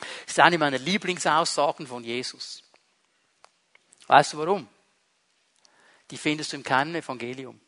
Das 0.00 0.08
ist 0.26 0.40
eine 0.40 0.58
meiner 0.58 0.78
Lieblingsaussagen 0.78 1.86
von 1.86 2.02
Jesus. 2.02 2.64
Weißt 4.08 4.32
du 4.32 4.38
warum? 4.38 4.66
Die 6.10 6.18
findest 6.18 6.52
du 6.52 6.56
im 6.56 6.64
keinen 6.64 6.96
Evangelium. 6.96 7.60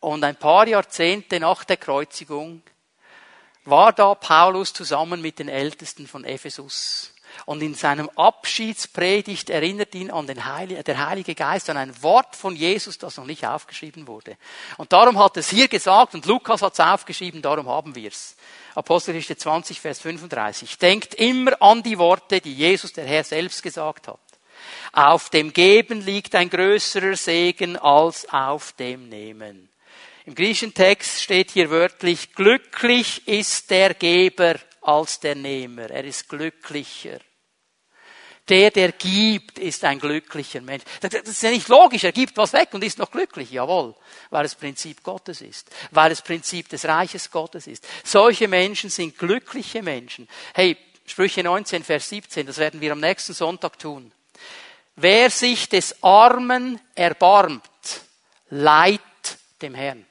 Und 0.00 0.24
ein 0.24 0.34
paar 0.34 0.66
Jahrzehnte 0.66 1.38
nach 1.38 1.62
der 1.62 1.76
Kreuzigung 1.76 2.60
war 3.64 3.92
da 3.92 4.16
Paulus 4.16 4.72
zusammen 4.72 5.20
mit 5.20 5.38
den 5.38 5.48
Ältesten 5.48 6.08
von 6.08 6.24
Ephesus. 6.24 7.12
Und 7.44 7.62
in 7.62 7.74
seinem 7.74 8.08
Abschiedspredigt 8.16 9.50
erinnert 9.50 9.94
ihn 9.94 10.10
an 10.10 10.26
den 10.26 10.44
Heilige, 10.44 10.82
der 10.82 11.06
Heilige 11.06 11.34
Geist 11.34 11.68
an 11.70 11.76
ein 11.76 12.02
Wort 12.02 12.34
von 12.34 12.56
Jesus, 12.56 12.98
das 12.98 13.16
noch 13.16 13.26
nicht 13.26 13.46
aufgeschrieben 13.46 14.06
wurde. 14.06 14.36
Und 14.78 14.92
darum 14.92 15.18
hat 15.18 15.36
es 15.36 15.50
hier 15.50 15.68
gesagt, 15.68 16.14
und 16.14 16.26
Lukas 16.26 16.62
hat 16.62 16.72
es 16.72 16.80
aufgeschrieben, 16.80 17.42
darum 17.42 17.68
haben 17.68 17.94
wir 17.94 18.08
es. 18.08 18.36
Apostelgeschichte 18.74 19.36
20, 19.36 19.80
Vers 19.80 20.00
35. 20.00 20.78
Denkt 20.78 21.14
immer 21.14 21.60
an 21.62 21.82
die 21.82 21.98
Worte, 21.98 22.40
die 22.40 22.54
Jesus, 22.54 22.92
der 22.92 23.06
Herr, 23.06 23.24
selbst 23.24 23.62
gesagt 23.62 24.08
hat. 24.08 24.18
Auf 24.92 25.30
dem 25.30 25.52
Geben 25.52 26.00
liegt 26.00 26.34
ein 26.34 26.50
größerer 26.50 27.16
Segen 27.16 27.76
als 27.76 28.28
auf 28.30 28.72
dem 28.72 29.08
Nehmen. 29.08 29.68
Im 30.24 30.34
griechischen 30.34 30.74
Text 30.74 31.22
steht 31.22 31.52
hier 31.52 31.70
wörtlich, 31.70 32.32
glücklich 32.34 33.28
ist 33.28 33.70
der 33.70 33.94
Geber 33.94 34.56
als 34.86 35.20
der 35.20 35.34
Nehmer. 35.34 35.90
Er 35.90 36.04
ist 36.04 36.28
glücklicher. 36.28 37.18
Der, 38.48 38.70
der 38.70 38.92
gibt, 38.92 39.58
ist 39.58 39.82
ein 39.84 39.98
glücklicher 39.98 40.60
Mensch. 40.60 40.84
Das 41.00 41.12
ist 41.12 41.42
ja 41.42 41.50
nicht 41.50 41.66
logisch. 41.66 42.04
Er 42.04 42.12
gibt 42.12 42.36
was 42.36 42.52
weg 42.52 42.68
und 42.72 42.84
ist 42.84 42.98
noch 42.98 43.10
glücklich. 43.10 43.50
Jawohl. 43.50 43.94
Weil 44.30 44.44
es 44.44 44.54
Prinzip 44.54 45.02
Gottes 45.02 45.40
ist. 45.40 45.68
Weil 45.90 46.12
es 46.12 46.22
Prinzip 46.22 46.68
des 46.68 46.84
Reiches 46.84 47.30
Gottes 47.30 47.66
ist. 47.66 47.86
Solche 48.04 48.46
Menschen 48.46 48.88
sind 48.88 49.18
glückliche 49.18 49.82
Menschen. 49.82 50.28
Hey, 50.54 50.76
Sprüche 51.06 51.42
19, 51.42 51.82
Vers 51.82 52.08
17, 52.08 52.46
das 52.46 52.58
werden 52.58 52.80
wir 52.80 52.92
am 52.92 53.00
nächsten 53.00 53.32
Sonntag 53.32 53.78
tun. 53.78 54.12
Wer 54.94 55.30
sich 55.30 55.68
des 55.68 56.02
Armen 56.02 56.80
erbarmt, 56.94 57.62
leiht 58.50 59.00
dem 59.60 59.74
Herrn. 59.74 60.06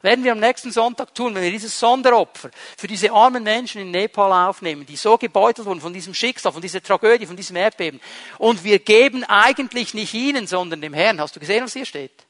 Werden 0.00 0.22
wir 0.22 0.30
am 0.30 0.38
nächsten 0.38 0.70
Sonntag 0.70 1.12
tun, 1.12 1.34
wenn 1.34 1.42
wir 1.42 1.50
dieses 1.50 1.78
Sonderopfer 1.78 2.50
für 2.76 2.86
diese 2.86 3.10
armen 3.10 3.42
Menschen 3.42 3.80
in 3.80 3.90
Nepal 3.90 4.48
aufnehmen, 4.48 4.86
die 4.86 4.96
so 4.96 5.18
gebeutelt 5.18 5.66
wurden 5.66 5.80
von 5.80 5.92
diesem 5.92 6.14
Schicksal, 6.14 6.52
von 6.52 6.62
dieser 6.62 6.80
Tragödie, 6.80 7.26
von 7.26 7.36
diesem 7.36 7.56
Erdbeben. 7.56 8.00
Und 8.38 8.62
wir 8.62 8.78
geben 8.78 9.24
eigentlich 9.24 9.94
nicht 9.94 10.14
ihnen, 10.14 10.46
sondern 10.46 10.80
dem 10.80 10.94
Herrn. 10.94 11.20
Hast 11.20 11.34
du 11.34 11.40
gesehen, 11.40 11.64
was 11.64 11.72
hier 11.72 11.84
steht? 11.84 12.26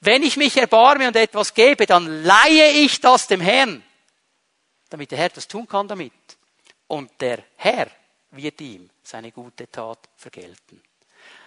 Wenn 0.00 0.24
ich 0.24 0.36
mich 0.36 0.56
erbarme 0.56 1.06
und 1.06 1.14
etwas 1.14 1.54
gebe, 1.54 1.86
dann 1.86 2.24
leihe 2.24 2.70
ich 2.72 3.00
das 3.00 3.28
dem 3.28 3.40
Herrn, 3.40 3.84
damit 4.90 5.12
der 5.12 5.18
Herr 5.18 5.28
das 5.28 5.46
tun 5.46 5.68
kann 5.68 5.86
damit. 5.86 6.12
Und 6.88 7.10
der 7.20 7.44
Herr 7.56 7.88
wird 8.32 8.60
ihm 8.60 8.90
seine 9.04 9.30
gute 9.30 9.70
Tat 9.70 10.00
vergelten. 10.16 10.82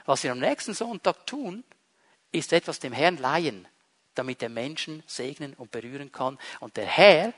Was 0.05 0.23
wir 0.23 0.31
am 0.31 0.39
nächsten 0.39 0.73
Sonntag 0.73 1.27
tun, 1.27 1.63
ist 2.31 2.53
etwas 2.53 2.79
dem 2.79 2.93
Herrn 2.93 3.17
leihen 3.17 3.67
damit 4.15 4.43
er 4.43 4.49
Menschen 4.49 5.03
segnen 5.07 5.53
und 5.53 5.71
berühren 5.71 6.11
kann. 6.11 6.37
Und 6.59 6.77
der 6.77 6.85
Herr, 6.85 7.33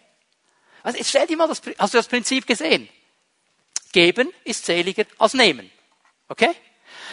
also 0.83 0.97
jetzt 0.97 1.09
stell 1.09 1.27
dir 1.27 1.37
mal 1.37 1.47
das, 1.47 1.61
hast 1.77 1.93
du 1.93 1.97
das 1.97 2.07
Prinzip 2.07 2.45
gesehen? 2.45 2.89
Geben 3.91 4.33
ist 4.43 4.65
seliger 4.65 5.05
als 5.19 5.33
nehmen. 5.33 5.71
Okay? 6.27 6.51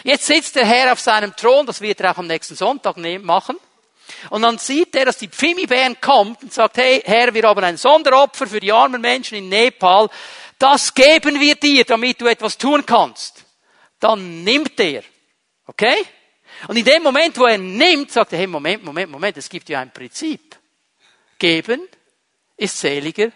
Jetzt 0.03 0.25
sitzt 0.25 0.55
der 0.55 0.65
Herr 0.65 0.91
auf 0.91 0.99
seinem 0.99 1.35
Thron, 1.35 1.65
das 1.65 1.81
wird 1.81 2.01
er 2.01 2.11
auch 2.11 2.17
am 2.17 2.27
nächsten 2.27 2.55
Sonntag 2.55 2.97
machen. 2.97 3.57
Und 4.29 4.41
dann 4.41 4.57
sieht 4.57 4.95
er, 4.95 5.05
dass 5.05 5.17
die 5.17 5.29
Pfimi-Bären 5.29 6.01
kommt 6.01 6.43
und 6.43 6.53
sagt, 6.53 6.77
hey 6.77 7.01
Herr, 7.05 7.33
wir 7.33 7.43
haben 7.43 7.63
ein 7.63 7.77
Sonderopfer 7.77 8.47
für 8.47 8.59
die 8.59 8.71
armen 8.71 9.01
Menschen 9.01 9.37
in 9.37 9.49
Nepal. 9.49 10.09
Das 10.57 10.93
geben 10.93 11.39
wir 11.39 11.55
dir, 11.55 11.85
damit 11.85 12.19
du 12.19 12.27
etwas 12.27 12.57
tun 12.57 12.85
kannst. 12.85 13.45
Dann 13.99 14.43
nimmt 14.43 14.79
er. 14.79 15.03
Okay? 15.65 15.95
Und 16.67 16.77
in 16.77 16.85
dem 16.85 17.03
Moment, 17.03 17.37
wo 17.37 17.45
er 17.45 17.57
nimmt, 17.57 18.11
sagt 18.11 18.33
er, 18.33 18.39
hey, 18.39 18.47
Moment, 18.47 18.83
Moment, 18.83 19.11
Moment, 19.11 19.37
es 19.37 19.49
gibt 19.49 19.69
ja 19.69 19.79
ein 19.79 19.91
Prinzip. 19.91 20.55
Geben 21.39 21.87
ist 22.57 22.79
seliger 22.79 23.31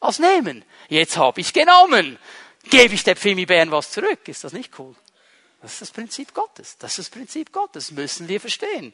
als 0.00 0.18
nehmen. 0.18 0.64
Jetzt 0.88 1.16
habe 1.16 1.40
ich 1.40 1.52
genommen. 1.52 2.18
Gebe 2.64 2.94
ich 2.94 3.04
der 3.04 3.16
Pfimibären 3.16 3.70
was 3.70 3.90
zurück? 3.90 4.28
Ist 4.28 4.44
das 4.44 4.52
nicht 4.52 4.78
cool? 4.78 4.94
Das 5.62 5.72
ist 5.72 5.82
das 5.82 5.90
Prinzip 5.90 6.34
Gottes. 6.34 6.76
Das 6.78 6.92
ist 6.92 6.98
das 6.98 7.10
Prinzip 7.10 7.52
Gottes. 7.52 7.90
Müssen 7.90 8.28
wir 8.28 8.40
verstehen. 8.40 8.92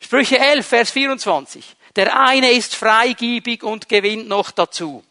Sprüche 0.00 0.38
11, 0.38 0.66
Vers 0.66 0.90
24. 0.90 1.76
Der 1.96 2.18
eine 2.20 2.52
ist 2.52 2.74
freigiebig 2.74 3.62
und 3.62 3.88
gewinnt 3.88 4.28
noch 4.28 4.50
dazu. 4.50 5.02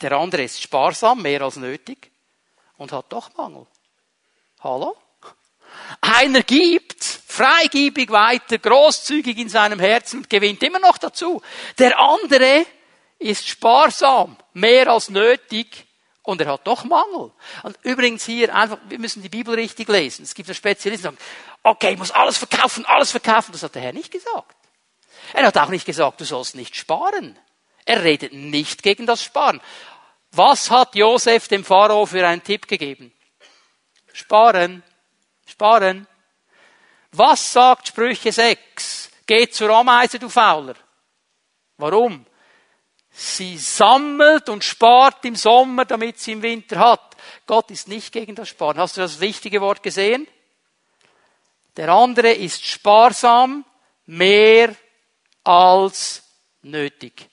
Der 0.00 0.12
andere 0.12 0.42
ist 0.42 0.62
sparsam, 0.62 1.22
mehr 1.22 1.42
als 1.42 1.56
nötig 1.56 2.10
und 2.76 2.92
hat 2.92 3.06
doch 3.10 3.34
Mangel. 3.36 3.66
Hallo? 4.60 4.96
Einer 6.16 6.42
gibt 6.44 7.02
freigiebig 7.02 8.08
weiter, 8.10 8.58
großzügig 8.58 9.36
in 9.36 9.48
seinem 9.48 9.80
Herzen 9.80 10.18
und 10.18 10.30
gewinnt 10.30 10.62
immer 10.62 10.78
noch 10.78 10.96
dazu. 10.96 11.42
Der 11.78 11.98
andere 11.98 12.66
ist 13.18 13.48
sparsam, 13.48 14.36
mehr 14.52 14.86
als 14.88 15.10
nötig 15.10 15.86
und 16.22 16.40
er 16.40 16.52
hat 16.52 16.68
doch 16.68 16.84
Mangel. 16.84 17.32
Und 17.64 17.78
übrigens 17.82 18.24
hier 18.24 18.54
einfach, 18.54 18.78
wir 18.88 19.00
müssen 19.00 19.24
die 19.24 19.28
Bibel 19.28 19.56
richtig 19.56 19.88
lesen. 19.88 20.22
Es 20.22 20.34
gibt 20.34 20.48
einen 20.48 20.54
Spezialisten, 20.54 20.98
die 20.98 21.02
sagen, 21.02 21.18
okay, 21.64 21.94
ich 21.94 21.98
muss 21.98 22.12
alles 22.12 22.38
verkaufen, 22.38 22.86
alles 22.86 23.10
verkaufen. 23.10 23.50
Das 23.50 23.64
hat 23.64 23.74
der 23.74 23.82
Herr 23.82 23.92
nicht 23.92 24.12
gesagt. 24.12 24.54
Er 25.32 25.46
hat 25.46 25.58
auch 25.58 25.68
nicht 25.68 25.84
gesagt, 25.84 26.20
du 26.20 26.24
sollst 26.24 26.54
nicht 26.54 26.76
sparen. 26.76 27.36
Er 27.86 28.04
redet 28.04 28.32
nicht 28.32 28.84
gegen 28.84 29.06
das 29.06 29.24
Sparen. 29.24 29.60
Was 30.30 30.70
hat 30.70 30.94
Josef 30.94 31.48
dem 31.48 31.64
Pharao 31.64 32.06
für 32.06 32.24
einen 32.24 32.44
Tipp 32.44 32.68
gegeben? 32.68 33.12
Sparen. 34.12 34.84
Sparen. 35.46 36.06
Was 37.12 37.52
sagt 37.52 37.88
Sprüche 37.88 38.32
6? 38.32 39.10
Geht 39.26 39.54
zur 39.54 39.70
Ameise, 39.70 40.18
du 40.18 40.28
Fauler. 40.28 40.74
Warum? 41.76 42.26
Sie 43.10 43.56
sammelt 43.56 44.48
und 44.48 44.64
spart 44.64 45.24
im 45.24 45.36
Sommer, 45.36 45.84
damit 45.84 46.18
sie 46.18 46.32
im 46.32 46.42
Winter 46.42 46.78
hat. 46.80 47.16
Gott 47.46 47.70
ist 47.70 47.86
nicht 47.86 48.12
gegen 48.12 48.34
das 48.34 48.48
Sparen. 48.48 48.78
Hast 48.78 48.96
du 48.96 49.00
das 49.00 49.20
wichtige 49.20 49.60
Wort 49.60 49.82
gesehen? 49.82 50.26
Der 51.76 51.88
andere 51.90 52.32
ist 52.32 52.64
sparsam, 52.64 53.64
mehr 54.06 54.74
als 55.44 56.22
nötig. 56.62 57.28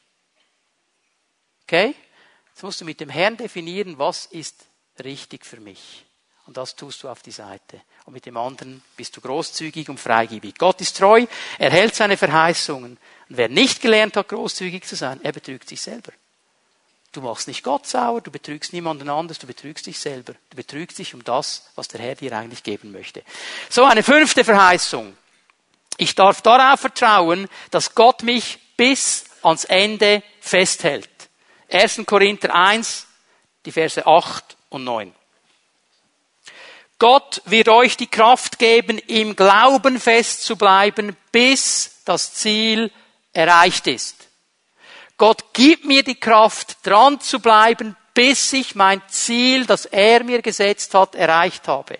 Okay? 1.63 1.95
Jetzt 2.49 2.63
musst 2.63 2.81
du 2.81 2.85
mit 2.85 2.99
dem 2.99 3.09
Herrn 3.09 3.37
definieren, 3.37 3.97
was 3.97 4.27
ist 4.27 4.65
richtig 5.03 5.45
für 5.45 5.59
mich. 5.59 6.05
Und 6.51 6.57
das 6.57 6.75
tust 6.75 7.01
du 7.01 7.07
auf 7.07 7.21
die 7.21 7.31
Seite. 7.31 7.79
Und 8.03 8.11
mit 8.11 8.25
dem 8.25 8.35
anderen 8.35 8.83
bist 8.97 9.15
du 9.15 9.21
großzügig 9.21 9.87
und 9.87 9.97
freigebig. 9.97 10.55
Gott 10.57 10.81
ist 10.81 10.97
treu, 10.97 11.25
er 11.57 11.71
hält 11.71 11.95
seine 11.95 12.17
Verheißungen. 12.17 12.97
Und 13.29 13.37
wer 13.37 13.47
nicht 13.47 13.81
gelernt 13.81 14.17
hat, 14.17 14.27
großzügig 14.27 14.83
zu 14.83 14.97
sein, 14.97 15.21
er 15.23 15.31
betrügt 15.31 15.69
sich 15.69 15.81
selber. 15.81 16.11
Du 17.13 17.21
machst 17.21 17.47
nicht 17.47 17.63
Gott 17.63 17.87
sauer, 17.87 18.19
du 18.19 18.31
betrügst 18.31 18.73
niemanden 18.73 19.07
anders, 19.07 19.39
du 19.39 19.47
betrügst 19.47 19.85
dich 19.85 19.97
selber. 19.97 20.33
Du 20.49 20.57
betrügst 20.57 20.99
dich 20.99 21.13
um 21.13 21.23
das, 21.23 21.71
was 21.75 21.87
der 21.87 22.01
Herr 22.01 22.15
dir 22.15 22.35
eigentlich 22.35 22.63
geben 22.63 22.91
möchte. 22.91 23.23
So, 23.69 23.85
eine 23.85 24.03
fünfte 24.03 24.43
Verheißung. 24.43 25.15
Ich 25.95 26.15
darf 26.15 26.41
darauf 26.41 26.81
vertrauen, 26.81 27.47
dass 27.69 27.95
Gott 27.95 28.23
mich 28.23 28.59
bis 28.75 29.23
ans 29.41 29.63
Ende 29.63 30.21
festhält. 30.41 31.29
1. 31.71 32.01
Korinther 32.05 32.53
1, 32.53 33.07
die 33.63 33.71
Verse 33.71 34.05
8 34.05 34.57
und 34.67 34.83
9. 34.83 35.15
Gott 37.01 37.41
wird 37.45 37.67
euch 37.67 37.97
die 37.97 38.05
Kraft 38.05 38.59
geben, 38.59 38.99
im 38.99 39.35
Glauben 39.35 39.99
festzubleiben, 39.99 41.17
bis 41.31 41.95
das 42.05 42.35
Ziel 42.35 42.91
erreicht 43.33 43.87
ist. 43.87 44.27
Gott 45.17 45.51
gibt 45.51 45.83
mir 45.85 46.03
die 46.03 46.19
Kraft, 46.19 46.77
dran 46.83 47.19
zu 47.19 47.39
bleiben, 47.39 47.97
bis 48.13 48.53
ich 48.53 48.75
mein 48.75 49.01
Ziel, 49.07 49.65
das 49.65 49.87
er 49.87 50.23
mir 50.23 50.43
gesetzt 50.43 50.93
hat, 50.93 51.15
erreicht 51.15 51.67
habe. 51.67 51.97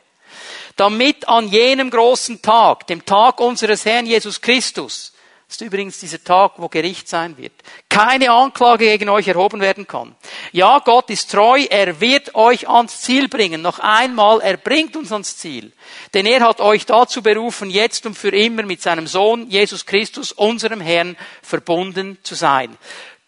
Damit 0.76 1.28
an 1.28 1.48
jenem 1.48 1.90
großen 1.90 2.44
Tag, 2.44 2.86
dem 2.86 3.04
Tag 3.04 3.40
unseres 3.40 3.86
Herrn 3.86 4.06
Jesus 4.06 4.40
Christus, 4.40 5.11
ist 5.52 5.62
übrigens 5.62 6.00
dieser 6.00 6.24
Tag, 6.24 6.54
wo 6.58 6.70
Gericht 6.70 7.08
sein 7.10 7.38
wird. 7.38 7.54
Keine 7.90 8.32
Anklage 8.32 8.86
gegen 8.86 9.10
euch 9.10 9.28
erhoben 9.28 9.60
werden 9.60 9.86
kann. 9.86 10.16
Ja, 10.52 10.80
Gott 10.80 11.10
ist 11.10 11.30
treu, 11.32 11.66
er 11.70 12.00
wird 12.00 12.36
euch 12.36 12.70
ans 12.70 13.02
Ziel 13.02 13.28
bringen. 13.28 13.62
Noch 13.62 13.80
einmal, 13.80 14.40
er 14.42 14.58
bringt 14.58 14.96
uns 14.96 15.12
ans 15.12 15.38
Ziel. 15.38 15.74
Denn 16.14 16.26
er 16.26 16.42
hat 16.42 16.62
euch 16.62 16.86
dazu 16.86 17.22
berufen, 17.22 17.70
jetzt 17.70 18.06
und 18.06 18.18
für 18.18 18.30
immer 18.30 18.64
mit 18.64 18.82
seinem 18.82 19.08
Sohn 19.08 19.50
Jesus 19.50 19.86
Christus, 19.86 20.32
unserem 20.32 20.80
Herrn, 20.80 21.18
verbunden 21.42 22.18
zu 22.24 22.36
sein. 22.36 22.78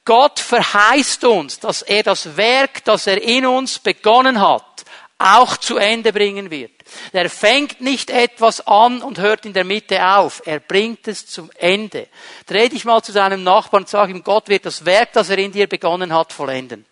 Gott 0.06 0.40
verheißt 0.40 1.24
uns, 1.26 1.60
dass 1.60 1.82
er 1.82 2.04
das 2.04 2.36
Werk, 2.36 2.84
das 2.84 3.08
er 3.08 3.22
in 3.22 3.46
uns 3.46 3.80
begonnen 3.80 4.42
hat, 4.42 4.84
auch 5.18 5.58
zu 5.58 5.78
Ende 5.78 6.12
bringen 6.12 6.52
wird. 6.52 6.73
Er 7.12 7.30
fängt 7.30 7.82
nicht 7.82 8.10
etwas 8.10 8.66
an 8.68 9.02
und 9.02 9.20
hört 9.20 9.46
in 9.46 9.54
der 9.54 9.64
Mitte 9.64 10.06
auf. 10.06 10.42
Er 10.46 10.60
bringt 10.60 11.08
es 11.08 11.28
zum 11.28 11.50
Ende. 11.58 12.08
Dreh 12.46 12.70
dich 12.70 12.86
mal 12.86 13.02
zu 13.04 13.12
deinem 13.12 13.44
Nachbarn 13.44 13.84
und 13.84 13.90
sag 13.90 14.10
ihm, 14.10 14.24
Gott 14.24 14.50
wird 14.50 14.66
das 14.66 14.86
Werk, 14.86 15.14
das 15.14 15.30
er 15.30 15.38
in 15.38 15.52
dir 15.52 15.68
begonnen 15.68 16.14
hat, 16.14 16.34
vollenden. 16.34 16.86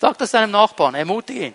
Sag 0.00 0.18
das 0.18 0.32
deinem 0.32 0.50
Nachbarn, 0.50 0.94
ermutige 0.94 1.46
ihn. 1.46 1.54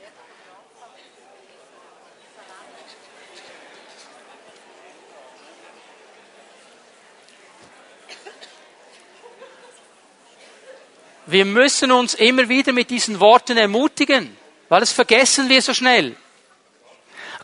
Wir 11.28 11.46
müssen 11.46 11.92
uns 11.92 12.14
immer 12.16 12.50
wieder 12.50 12.74
mit 12.74 12.90
diesen 12.90 13.22
Worten 13.22 13.56
ermutigen, 13.56 14.36
weil 14.68 14.82
das 14.82 14.92
vergessen 14.92 15.48
wir 15.48 15.62
so 15.62 15.74
schnell. 15.74 16.18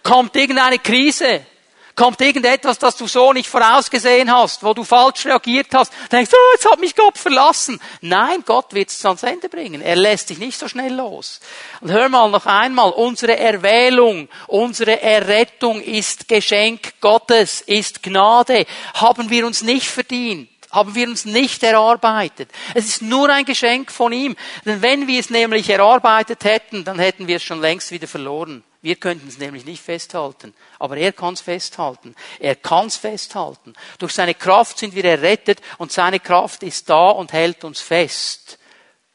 Kommt 0.08 0.38
irgendeine 0.38 0.80
Krise, 0.80 1.46
kommt 1.94 2.22
irgendetwas, 2.22 2.80
das 2.80 2.96
du 2.96 3.08
so 3.08 3.34
nicht 3.34 3.50
vorausgesehen 3.50 4.32
hast, 4.32 4.64
wo 4.64 4.74
du 4.74 4.86
falsch 4.86 5.26
reagiert 5.26 5.68
hast, 5.74 5.92
denkst, 6.10 6.32
oh, 6.34 6.54
jetzt 6.54 6.72
hat 6.72 6.80
mich 6.80 6.96
Gott 6.96 7.18
verlassen. 7.18 7.78
Nein, 8.00 8.42
Gott 8.46 8.74
wird 8.74 8.90
es 8.90 9.06
ans 9.06 9.24
Ende 9.24 9.50
bringen. 9.50 9.82
Er 9.82 9.98
lässt 9.98 10.30
dich 10.30 10.38
nicht 10.38 10.58
so 10.58 10.70
schnell 10.70 10.94
los. 10.94 11.42
Und 11.82 11.92
hör 11.92 12.08
mal 12.08 12.30
noch 12.30 12.46
einmal, 12.46 12.92
unsere 12.92 13.38
Erwählung, 13.38 14.30
unsere 14.48 15.02
Errettung 15.02 15.82
ist 15.82 16.30
Geschenk 16.30 16.94
Gottes, 17.02 17.60
ist 17.60 18.02
Gnade, 18.02 18.66
haben 18.94 19.30
wir 19.30 19.46
uns 19.46 19.62
nicht 19.62 19.88
verdient 19.88 20.50
haben 20.70 20.96
wir 20.96 21.08
uns 21.08 21.24
nicht 21.24 21.64
erarbeitet. 21.64 22.50
Es 22.74 22.86
ist 22.86 23.02
nur 23.02 23.30
ein 23.30 23.46
Geschenk 23.46 23.90
von 23.90 24.12
ihm. 24.12 24.36
Denn 24.66 24.82
wenn 24.82 25.08
wir 25.08 25.20
es 25.20 25.30
nämlich 25.30 25.70
erarbeitet 25.70 26.44
hätten, 26.44 26.84
dann 26.84 27.00
hätten 27.00 27.26
wir 27.28 27.38
es 27.38 27.44
schon 27.44 27.62
längst 27.62 27.90
wieder 27.90 28.08
verloren. 28.08 28.64
Wir 28.88 28.96
könnten 28.96 29.28
es 29.28 29.38
nämlich 29.38 29.66
nicht 29.66 29.84
festhalten. 29.84 30.54
Aber 30.80 30.96
er 30.96 31.12
kann 31.12 31.34
es 31.34 31.42
festhalten. 31.42 32.16
Er 32.40 32.56
kann 32.56 32.88
es 32.88 32.96
festhalten. 32.96 33.74
Durch 34.00 34.14
seine 34.14 34.34
Kraft 34.34 34.78
sind 34.78 34.96
wir 34.96 35.04
errettet 35.04 35.60
und 35.78 35.92
seine 35.92 36.22
Kraft 36.22 36.64
ist 36.64 36.90
da 36.90 37.10
und 37.10 37.34
hält 37.34 37.66
uns 37.66 37.82
fest. 37.82 38.58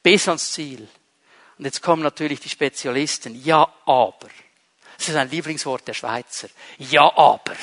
Bis 0.03 0.29
ans 0.29 0.53
Ziel. 0.53 0.87
Und 1.57 1.65
jetzt 1.65 1.81
kommen 1.81 2.03
natürlich 2.03 2.39
die 2.41 2.51
Spezialisten. 2.51 3.43
Ja, 3.43 3.67
aber. 3.87 4.29
Das 4.99 5.09
ist 5.09 5.17
ein 5.17 5.31
Lieblingswort 5.31 5.89
der 5.89 5.95
Schweizer. 5.95 6.49
Ja, 6.77 7.11
aber. 7.17 7.57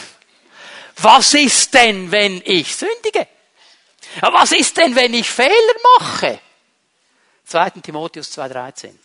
Was 0.97 1.35
ist 1.35 1.75
denn, 1.75 2.11
wenn 2.11 2.41
ich 2.43 2.75
sündige? 2.75 3.27
Was 4.19 4.51
ist 4.53 4.75
denn, 4.77 4.95
wenn 4.95 5.13
ich 5.13 5.29
Fehler 5.29 5.75
mache? 5.99 6.39
2. 7.45 7.69
Timotheus 7.69 8.35
2,13. 8.35 8.95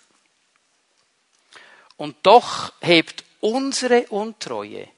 Und 1.97 2.17
doch 2.23 2.73
hebt 2.81 3.25
unsere 3.41 4.07
Untreue 4.09 4.89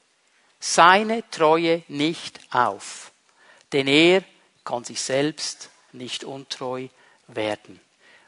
seine 0.59 1.29
Treue 1.29 1.83
nicht 1.87 2.39
auf, 2.51 3.11
denn 3.73 3.87
er 3.87 4.23
kann 4.63 4.83
sich 4.83 5.01
selbst 5.01 5.69
nicht 5.91 6.23
untreu 6.23 6.87
werden. 7.27 7.79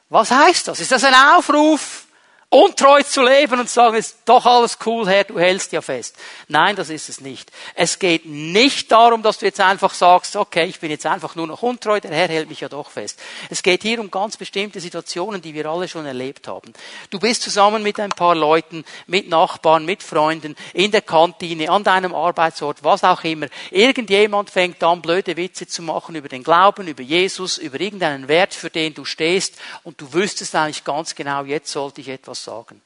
Was 0.10 0.32
heißt 0.32 0.68
das? 0.68 0.80
Ist 0.80 0.92
das 0.92 1.04
ein 1.04 1.14
Aufruf 1.14 2.06
untreu 2.52 3.04
zu 3.04 3.22
leben 3.22 3.60
und 3.60 3.70
sagen, 3.70 3.96
ist 3.96 4.18
doch 4.26 4.44
alles 4.46 4.80
cool, 4.86 5.08
Herr, 5.08 5.24
du 5.24 5.38
hältst 5.38 5.72
ja 5.72 5.82
fest. 5.82 6.16
Nein, 6.48 6.76
das 6.76 6.90
ist 6.90 7.08
es 7.08 7.22
nicht. 7.22 7.52
Es 7.76 8.00
geht 8.00 8.26
nicht 8.26 8.92
darum, 8.92 9.22
dass 9.22 9.38
du 9.38 9.46
jetzt 9.46 9.60
einfach 9.60 9.94
sagst, 9.94 10.36
okay, 10.36 10.66
ich 10.66 10.80
bin 10.80 10.90
jetzt 10.90 11.06
einfach 11.06 11.36
nur 11.36 11.46
noch 11.46 11.62
untreu, 11.62 12.00
der 12.00 12.10
Herr 12.10 12.28
hält 12.28 12.50
mich 12.50 12.62
ja 12.62 12.70
doch 12.70 12.90
fest. 12.90 13.20
Es 13.52 13.62
geht 13.62 13.84
hier 13.84 14.00
um 14.00 14.10
ganz 14.10 14.36
bestimmte 14.36 14.80
Situationen, 14.80 15.44
die 15.44 15.54
wir 15.54 15.68
alle 15.68 15.88
schon 15.88 16.08
erlebt 16.08 16.48
haben. 16.48 16.74
Du 17.12 17.20
bist 17.20 17.44
zusammen 17.44 17.84
mit 17.84 18.00
ein 18.00 18.10
paar 18.10 18.34
Leuten, 18.34 18.84
mit 19.06 19.30
Nachbarn, 19.30 19.86
mit 19.86 20.02
Freunden, 20.02 20.56
in 20.74 20.90
der 20.90 21.04
Kantine, 21.04 21.70
an 21.70 21.84
deinem 21.84 22.16
Arbeitsort, 22.16 22.84
was 22.84 23.04
auch 23.04 23.24
immer. 23.24 23.46
Irgendjemand 23.70 24.50
fängt 24.50 24.82
an, 24.82 25.04
blöde 25.04 25.38
Witze 25.38 25.68
zu 25.68 25.84
machen 25.84 26.16
über 26.16 26.30
den 26.30 26.44
Glauben, 26.44 26.88
über 26.88 27.04
Jesus, 27.04 27.60
über 27.60 27.80
irgendeinen 27.80 28.28
Wert, 28.28 28.56
für 28.56 28.72
den 28.72 28.96
du 28.96 29.06
stehst 29.06 29.56
und 29.84 30.02
du 30.02 30.12
wüsstest 30.14 30.56
eigentlich 30.56 30.84
ganz 30.84 31.14
genau, 31.14 31.44
jetzt 31.44 31.72
sollte 31.72 32.02
ich 32.02 32.08
etwas 32.08 32.39
etwas 32.40 32.44
sagen 32.44 32.82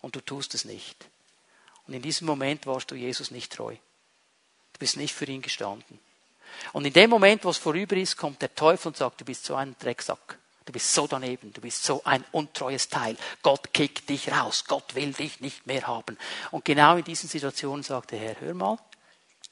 und 0.00 0.14
du 0.16 0.20
tust 0.20 0.54
es 0.54 0.64
nicht. 0.64 1.08
Und 1.86 1.94
in 1.94 2.02
diesem 2.02 2.26
Moment 2.26 2.66
warst 2.66 2.90
du 2.90 2.94
Jesus 2.94 3.30
nicht 3.30 3.52
treu. 3.52 3.74
Du 3.74 4.78
bist 4.78 4.96
nicht 4.96 5.14
für 5.14 5.26
ihn 5.26 5.42
gestanden. 5.42 5.98
Und 6.72 6.84
in 6.84 6.92
dem 6.92 7.10
Moment, 7.10 7.44
wo 7.44 7.50
es 7.50 7.58
vorüber 7.58 7.96
ist, 7.96 8.16
kommt 8.16 8.40
der 8.42 8.54
Teufel 8.54 8.88
und 8.88 8.96
sagt, 8.96 9.20
du 9.20 9.24
bist 9.24 9.44
so 9.44 9.54
ein 9.54 9.74
Drecksack. 9.78 10.38
Du 10.64 10.72
bist 10.72 10.94
so 10.94 11.08
daneben, 11.08 11.52
du 11.52 11.60
bist 11.60 11.82
so 11.82 12.02
ein 12.04 12.24
untreues 12.30 12.88
Teil. 12.88 13.16
Gott 13.42 13.74
kickt 13.74 14.08
dich 14.08 14.30
raus, 14.30 14.64
Gott 14.68 14.94
will 14.94 15.12
dich 15.12 15.40
nicht 15.40 15.66
mehr 15.66 15.88
haben. 15.88 16.16
Und 16.52 16.64
genau 16.64 16.96
in 16.96 17.04
diesen 17.04 17.28
Situationen 17.28 17.82
sagt 17.82 18.12
der 18.12 18.20
Herr, 18.20 18.40
hör 18.40 18.54
mal, 18.54 18.78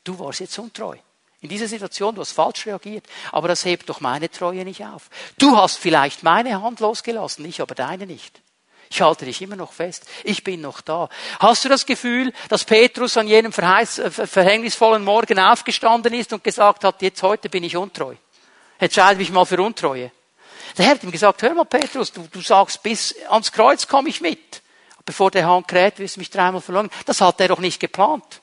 du 0.04 0.16
warst 0.20 0.38
jetzt 0.38 0.56
untreu. 0.58 0.96
In 1.40 1.48
dieser 1.48 1.66
Situation, 1.66 2.14
du 2.14 2.20
hast 2.20 2.32
falsch 2.32 2.66
reagiert, 2.66 3.06
aber 3.32 3.48
das 3.48 3.64
hebt 3.64 3.88
doch 3.88 4.00
meine 4.00 4.30
Treue 4.30 4.64
nicht 4.64 4.84
auf. 4.84 5.10
Du 5.36 5.56
hast 5.56 5.78
vielleicht 5.78 6.22
meine 6.22 6.62
Hand 6.62 6.78
losgelassen, 6.78 7.44
ich 7.44 7.60
aber 7.60 7.74
deine 7.74 8.06
nicht. 8.06 8.40
Ich 8.92 9.00
halte 9.00 9.24
dich 9.24 9.40
immer 9.40 9.54
noch 9.54 9.72
fest. 9.72 10.04
Ich 10.24 10.42
bin 10.42 10.60
noch 10.60 10.80
da. 10.80 11.08
Hast 11.38 11.64
du 11.64 11.68
das 11.68 11.86
Gefühl, 11.86 12.32
dass 12.48 12.64
Petrus 12.64 13.16
an 13.16 13.28
jenem 13.28 13.52
äh, 13.52 13.86
verhängnisvollen 13.86 15.04
Morgen 15.04 15.38
aufgestanden 15.38 16.12
ist 16.12 16.32
und 16.32 16.42
gesagt 16.42 16.82
hat, 16.82 17.00
jetzt 17.00 17.22
heute 17.22 17.48
bin 17.48 17.62
ich 17.62 17.76
untreu? 17.76 18.14
Entscheide 18.78 19.18
mich 19.18 19.30
mal 19.30 19.44
für 19.44 19.62
Untreue. 19.62 20.10
Der 20.76 20.86
Herr 20.86 20.94
hat 20.94 21.04
ihm 21.04 21.12
gesagt, 21.12 21.42
hör 21.42 21.54
mal 21.54 21.64
Petrus, 21.64 22.12
du, 22.12 22.26
du 22.32 22.40
sagst, 22.40 22.82
bis 22.82 23.14
ans 23.28 23.52
Kreuz 23.52 23.86
komme 23.86 24.08
ich 24.08 24.20
mit. 24.20 24.60
Bevor 25.04 25.30
der 25.30 25.46
Hahn 25.46 25.66
kräht, 25.66 26.00
wirst 26.00 26.16
du 26.16 26.20
mich 26.20 26.30
dreimal 26.30 26.60
verlangen. 26.60 26.90
Das 27.06 27.20
hat 27.20 27.40
er 27.40 27.48
doch 27.48 27.60
nicht 27.60 27.78
geplant. 27.78 28.40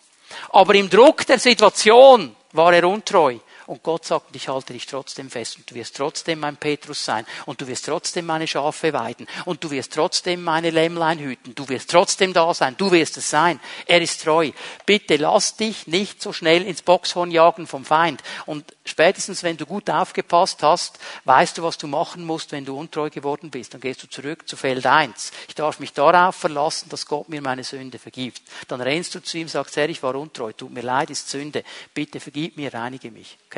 Aber 0.50 0.76
im 0.76 0.90
Druck 0.90 1.26
der 1.26 1.40
Situation 1.40 2.36
war 2.54 2.74
er 2.74 2.88
untreu. 2.88 3.38
Und 3.68 3.84
Gott 3.84 4.06
sagt, 4.06 4.34
ich 4.34 4.48
halte 4.48 4.72
dich 4.72 4.86
trotzdem 4.86 5.30
fest 5.30 5.58
und 5.58 5.70
du 5.70 5.76
wirst 5.76 5.98
trotzdem 5.98 6.40
mein 6.40 6.56
Petrus 6.56 7.04
sein 7.04 7.26
und 7.46 7.60
du 7.60 7.68
wirst 7.68 7.86
trotzdem 7.86 8.26
meine 8.26 8.48
Schafe 8.48 8.94
weiden 8.94 9.28
und 9.44 9.62
du 9.62 9.70
wirst 9.70 9.94
trotzdem 9.94 10.42
meine 10.42 10.70
Lämmlein 10.70 11.20
hüten. 11.20 11.54
Du 11.54 11.68
wirst 11.68 11.92
trotzdem 11.92 12.32
da 12.32 12.54
sein. 12.54 12.76
Du 12.78 12.92
wirst 12.92 13.18
es 13.18 13.30
sein. 13.30 13.60
Er 13.86 14.02
ist 14.02 14.24
treu. 14.24 14.52
Bitte 14.86 15.18
lass 15.18 15.58
dich 15.58 15.86
nicht 15.86 16.22
so 16.22 16.32
schnell 16.32 16.64
ins 16.64 16.82
Boxhorn 16.82 17.30
jagen 17.30 17.68
vom 17.68 17.84
Feind. 17.84 18.24
Und 18.46 18.74
spätestens, 18.86 19.44
wenn 19.44 19.58
du 19.58 19.66
gut 19.66 19.90
aufgepasst 19.90 20.64
hast, 20.64 20.98
weißt 21.26 21.58
du, 21.58 21.64
was 21.64 21.78
du 21.78 21.88
machen 21.88 22.24
musst, 22.24 22.54
wenn 22.54 22.64
du 22.64 22.80
untreu 22.80 23.10
geworden 23.10 23.52
bist. 23.52 23.74
Dann 23.74 23.82
gehst 23.82 24.02
du 24.02 24.08
zurück 24.08 24.48
zu 24.48 24.56
Feld 24.56 24.86
1. 24.86 25.32
Ich 25.50 25.56
darf 25.56 25.82
mich 25.82 25.92
darauf 25.92 26.38
verlassen, 26.38 26.88
dass 26.88 27.06
Gott 27.06 27.28
mir 27.28 27.42
meine 27.42 27.66
Sünde 27.66 28.00
vergibt. 28.00 28.42
Dann 28.70 28.80
rennst 28.80 29.14
du 29.14 29.22
zu 29.22 29.38
ihm, 29.38 29.50
sagst, 29.50 29.76
Herr, 29.76 29.90
ich 29.90 30.02
war 30.04 30.16
untreu, 30.16 30.54
tut 30.54 30.72
mir 30.72 30.84
leid, 30.84 31.10
ist 31.10 31.30
Sünde. 31.30 31.66
Bitte 31.94 32.22
vergib 32.22 32.56
mir, 32.56 32.74
reinige 32.74 33.12
mich. 33.12 33.38
Okay? 33.48 33.57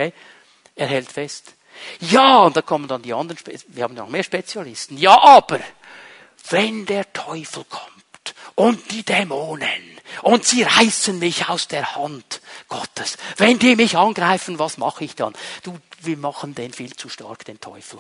Er 0.76 0.88
hält 0.88 1.12
fest. 1.12 1.54
Ja, 2.00 2.40
und 2.44 2.56
da 2.56 2.62
kommen 2.62 2.88
dann 2.88 3.02
die 3.02 3.14
anderen, 3.14 3.38
Spe 3.38 3.58
wir 3.68 3.84
haben 3.84 3.94
noch 3.94 4.10
mehr 4.10 4.24
Spezialisten. 4.24 4.98
Ja, 4.98 5.20
aber, 5.22 5.60
wenn 6.50 6.86
der 6.86 7.12
Teufel 7.14 7.64
kommt 7.66 8.36
und 8.56 8.92
die 8.92 9.04
Dämonen 9.04 10.00
und 10.24 10.46
sie 10.46 10.64
reißen 10.64 11.20
mich 11.20 11.48
aus 11.50 11.68
der 11.68 11.96
Hand 11.96 12.42
Gottes, 12.68 13.18
wenn 13.38 13.60
die 13.60 13.76
mich 13.76 13.98
angreifen, 13.98 14.60
was 14.60 14.78
mache 14.78 15.04
ich 15.04 15.16
dann? 15.16 15.34
Du, 15.64 15.78
wir 16.02 16.18
machen 16.18 16.56
den 16.56 16.74
viel 16.74 16.96
zu 16.96 17.10
stark, 17.10 17.46
den 17.46 17.60
Teufel. 17.60 18.00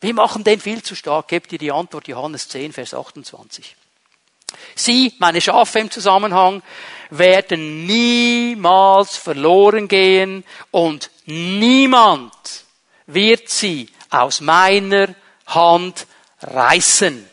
Wir 0.00 0.14
machen 0.14 0.42
den 0.42 0.60
viel 0.60 0.82
zu 0.82 0.96
stark. 0.96 1.28
Gebt 1.28 1.52
dir 1.52 1.58
die 1.58 1.70
Antwort 1.70 2.08
Johannes 2.08 2.48
10, 2.48 2.72
Vers 2.72 2.92
28. 2.92 3.76
Sie, 4.74 5.12
meine 5.18 5.40
Schafe 5.40 5.78
im 5.80 5.90
Zusammenhang, 5.90 6.62
werden 7.10 7.86
niemals 7.86 9.16
verloren 9.16 9.88
gehen 9.88 10.44
und 10.70 11.10
niemand 11.26 12.32
wird 13.06 13.48
sie 13.48 13.88
aus 14.10 14.40
meiner 14.40 15.14
Hand 15.46 16.06
reißen. 16.42 17.28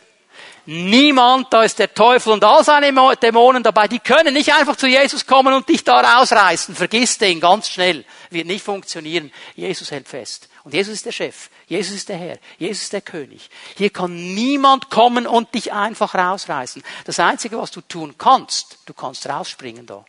Niemand, 0.65 1.51
da 1.51 1.63
ist 1.63 1.79
der 1.79 1.91
Teufel 1.91 2.31
und 2.31 2.43
all 2.43 2.63
seine 2.63 2.93
Dämonen 3.15 3.63
dabei, 3.63 3.87
die 3.87 3.97
können 3.97 4.35
nicht 4.35 4.53
einfach 4.53 4.75
zu 4.75 4.85
Jesus 4.85 5.25
kommen 5.25 5.51
und 5.51 5.67
dich 5.67 5.83
da 5.83 5.99
rausreißen. 5.99 6.75
Vergiss 6.75 7.17
den 7.17 7.39
ganz 7.39 7.69
schnell. 7.69 8.05
Wird 8.29 8.45
nicht 8.45 8.63
funktionieren. 8.63 9.31
Jesus 9.55 9.89
hält 9.89 10.07
fest. 10.07 10.47
Und 10.63 10.75
Jesus 10.75 10.93
ist 10.93 11.07
der 11.07 11.11
Chef. 11.11 11.49
Jesus 11.69 11.95
ist 11.95 12.09
der 12.09 12.17
Herr. 12.17 12.39
Jesus 12.57 12.83
ist 12.83 12.93
der 12.93 13.01
König. 13.01 13.49
Hier 13.77 13.91
kann 13.91 14.33
niemand 14.33 14.89
kommen 14.89 15.27
und 15.27 15.53
dich 15.53 15.71
einfach 15.71 16.15
rausreißen. 16.15 16.83
Das 17.05 17.19
Einzige, 17.19 17.59
was 17.59 17.69
du 17.69 17.81
tun 17.81 18.15
kannst, 18.17 18.79
du 18.87 18.93
kannst 18.95 19.29
rausspringen 19.29 19.85
da. 19.85 20.03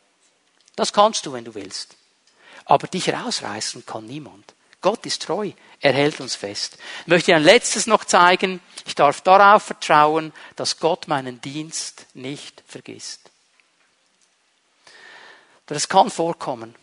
Das 0.74 0.94
kannst 0.94 1.26
du, 1.26 1.34
wenn 1.34 1.44
du 1.44 1.54
willst. 1.54 1.96
Aber 2.64 2.86
dich 2.88 3.12
rausreißen 3.12 3.84
kann 3.84 4.06
niemand. 4.06 4.54
Gott 4.80 5.04
ist 5.04 5.22
treu. 5.22 5.52
Er 5.80 5.92
hält 5.92 6.18
uns 6.20 6.34
fest. 6.34 6.78
Ich 7.02 7.08
möchte 7.08 7.34
ein 7.34 7.42
letztes 7.42 7.86
noch 7.86 8.06
zeigen. 8.06 8.60
Ich 8.86 8.94
darf 8.94 9.20
darauf 9.20 9.62
vertrauen, 9.64 10.32
dass 10.56 10.78
Gott 10.78 11.08
meinen 11.08 11.42
Dienst 11.42 12.06
nicht 12.14 12.62
vergisst. 12.66 13.20
Das 15.66 15.90
kann 15.90 16.10
vorkommen. 16.10 16.74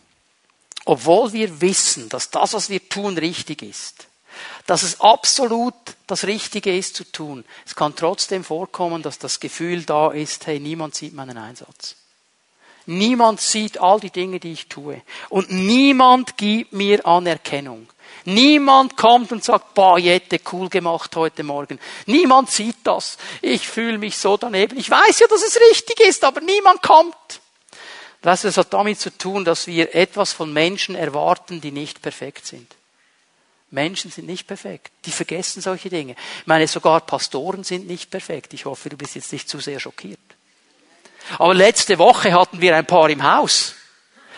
Obwohl 0.86 1.34
wir 1.34 1.62
wissen, 1.62 2.10
dass 2.10 2.30
das, 2.30 2.54
was 2.54 2.70
wir 2.70 2.88
tun, 2.88 3.18
richtig 3.18 3.64
ist. 3.64 4.08
Dass 4.66 4.84
es 4.84 5.00
absolut 5.02 5.74
das 6.08 6.26
Richtige 6.26 6.76
ist 6.76 6.96
zu 6.96 7.04
tun. 7.04 7.44
Es 7.66 7.76
kann 7.76 7.96
trotzdem 7.96 8.44
vorkommen, 8.44 9.02
dass 9.02 9.20
das 9.20 9.40
Gefühl 9.40 9.84
da 9.84 10.12
ist, 10.12 10.48
hey, 10.48 10.60
niemand 10.60 10.96
sieht 10.96 11.14
meinen 11.14 11.38
Einsatz. 11.38 11.96
Niemand 12.86 13.42
sieht 13.42 13.80
all 13.82 14.00
die 14.00 14.12
Dinge, 14.12 14.40
die 14.40 14.54
ich 14.54 14.70
tue. 14.70 15.02
Und 15.28 15.52
niemand 15.52 16.38
gibt 16.38 16.72
mir 16.72 17.06
Anerkennung. 17.06 17.88
Niemand 18.24 18.96
kommt 18.96 19.34
und 19.34 19.44
sagt, 19.44 19.74
boah, 19.74 20.00
Jette, 20.00 20.40
cool 20.54 20.70
gemacht 20.70 21.16
heute 21.18 21.44
Morgen. 21.44 21.80
Niemand 22.06 22.50
sieht 22.50 22.78
das. 22.84 23.18
Ich 23.42 23.68
fühle 23.68 23.98
mich 23.98 24.18
so 24.18 24.38
daneben. 24.38 24.78
Ich 24.78 24.90
weiß 24.90 25.20
ja, 25.20 25.28
dass 25.28 25.44
es 25.44 25.60
richtig 25.72 26.00
ist, 26.00 26.24
aber 26.24 26.40
niemand 26.40 26.82
kommt. 26.82 27.42
Das 28.22 28.44
hat 28.46 28.74
damit 28.74 29.00
zu 29.00 29.18
tun, 29.18 29.44
dass 29.44 29.68
wir 29.68 29.94
etwas 29.94 30.32
von 30.32 30.52
Menschen 30.52 30.96
erwarten, 30.96 31.60
die 31.60 31.72
nicht 31.72 32.02
perfekt 32.02 32.46
sind. 32.46 32.77
Menschen 33.70 34.11
sind 34.11 34.28
nicht 34.28 34.47
perfekt. 34.47 34.91
Die 35.05 35.11
vergessen 35.11 35.61
solche 35.61 35.89
Dinge. 35.89 36.15
Ich 36.39 36.47
meine, 36.47 36.68
sogar 36.68 37.01
Pastoren 37.01 37.63
sind 37.63 37.88
nicht 37.88 38.09
perfekt. 38.09 38.53
Ich 38.53 38.65
hoffe, 38.65 38.89
du 38.89 38.97
bist 38.97 39.15
jetzt 39.15 39.34
nicht 39.34 39.49
zu 39.49 39.59
sehr 39.59 39.80
schockiert. 39.80 40.20
Aber 41.38 41.53
letzte 41.53 41.97
Woche 41.97 42.34
hatten 42.34 42.61
wir 42.61 42.76
ein 42.76 42.86
paar 42.86 43.09
im 43.09 43.24
Haus. 43.24 43.76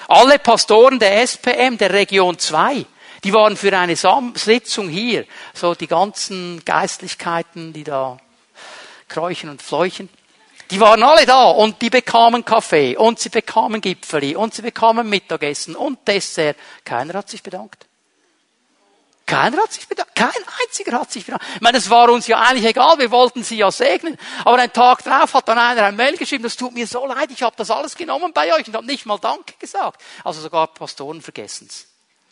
Alle 0.08 0.40
Pastoren 0.40 0.98
der 0.98 1.22
SPM, 1.22 1.78
der 1.78 1.94
Region 1.94 2.40
2, 2.40 2.86
die 3.24 3.34
waren 3.34 3.56
für 3.56 3.78
eine 3.78 3.96
Sitzung 3.96 4.90
hier. 4.90 5.26
So 5.54 5.76
die 5.76 5.88
ganzen 5.88 6.64
Geistlichkeiten, 6.66 7.74
die 7.74 7.84
da 7.84 8.18
kräuchen 9.08 9.50
und 9.50 9.62
fleuchen. 9.62 10.10
Die 10.72 10.80
waren 10.80 11.04
alle 11.04 11.26
da 11.26 11.46
und 11.46 11.82
die 11.82 11.90
bekamen 11.90 12.46
Kaffee 12.46 12.96
und 12.96 13.20
sie 13.20 13.30
bekamen 13.30 13.82
Gipfeli 13.82 14.36
und 14.36 14.54
sie 14.54 14.62
bekamen 14.62 15.10
Mittagessen 15.10 15.76
und 15.76 16.08
Dessert. 16.08 16.58
Keiner 16.86 17.16
hat 17.16 17.30
sich 17.30 17.44
bedankt. 17.44 17.89
Keiner 19.30 19.62
hat 19.62 19.72
sich 19.72 19.88
bedankt. 19.88 20.16
Kein 20.16 20.32
einziger 20.66 21.00
hat 21.00 21.12
sich 21.12 21.24
bedankt. 21.24 21.46
Ich 21.54 21.62
meine, 21.62 21.78
es 21.78 21.88
war 21.92 22.10
uns 22.10 22.26
ja 22.26 22.40
eigentlich 22.40 22.66
egal, 22.66 22.98
wir 22.98 23.12
wollten 23.12 23.44
sie 23.44 23.58
ja 23.58 23.70
segnen. 23.70 24.18
Aber 24.44 24.58
einen 24.58 24.74
Tag 24.74 25.04
drauf 25.04 25.36
hat 25.36 25.48
dann 25.48 25.60
einer 25.60 25.84
ein 25.84 25.96
Mail 25.96 26.18
geschrieben, 26.18 26.44
das 26.44 26.56
tut 26.56 26.74
mir 26.74 26.88
so 26.88 27.06
leid, 27.06 27.30
ich 27.30 27.44
habe 27.44 27.56
das 27.56 27.70
alles 27.70 27.96
genommen 27.96 28.34
bei 28.34 28.52
euch 28.56 28.68
und 28.68 28.76
habe 28.76 28.88
nicht 28.88 29.06
mal 29.06 29.20
Danke 29.20 29.54
gesagt. 29.60 30.02
Also 30.24 30.42
sogar 30.42 30.66
Pastoren 30.66 31.22
vergessen's. 31.22 31.86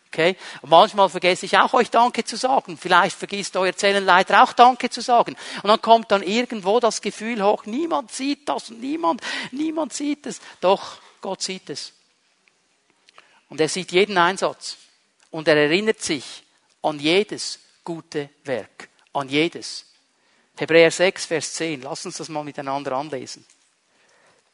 Okay? 0.07 0.35
Und 0.63 0.71
manchmal 0.71 1.07
vergesse 1.07 1.45
ich 1.45 1.55
auch 1.59 1.71
euch 1.75 1.91
Danke 1.91 2.23
zu 2.23 2.35
sagen. 2.35 2.79
Vielleicht 2.79 3.15
vergisst 3.15 3.55
euer 3.57 3.75
Zellenleiter 3.75 4.41
auch 4.41 4.53
Danke 4.53 4.89
zu 4.89 5.01
sagen. 5.01 5.35
Und 5.61 5.67
dann 5.67 5.81
kommt 5.83 6.11
dann 6.11 6.23
irgendwo 6.23 6.79
das 6.79 7.03
Gefühl 7.03 7.43
hoch, 7.43 7.67
niemand 7.67 8.11
sieht 8.11 8.49
das 8.49 8.71
und 8.71 8.81
niemand, 8.81 9.21
niemand 9.51 9.93
sieht 9.93 10.25
es. 10.25 10.41
Doch, 10.61 10.97
Gott 11.21 11.43
sieht 11.43 11.69
es. 11.69 11.93
Und 13.49 13.61
er 13.61 13.69
sieht 13.69 13.91
jeden 13.91 14.17
Einsatz. 14.17 14.77
Und 15.29 15.47
er 15.47 15.57
erinnert 15.57 16.01
sich, 16.01 16.43
an 16.87 16.99
jedes 16.99 17.59
gute 17.83 18.29
Werk. 18.43 18.89
An 19.13 19.29
jedes. 19.29 19.85
Hebräer 20.57 20.91
6, 20.91 21.25
Vers 21.25 21.53
10. 21.53 21.81
Lass 21.81 22.05
uns 22.05 22.17
das 22.17 22.29
mal 22.29 22.43
miteinander 22.43 22.93
anlesen. 22.93 23.45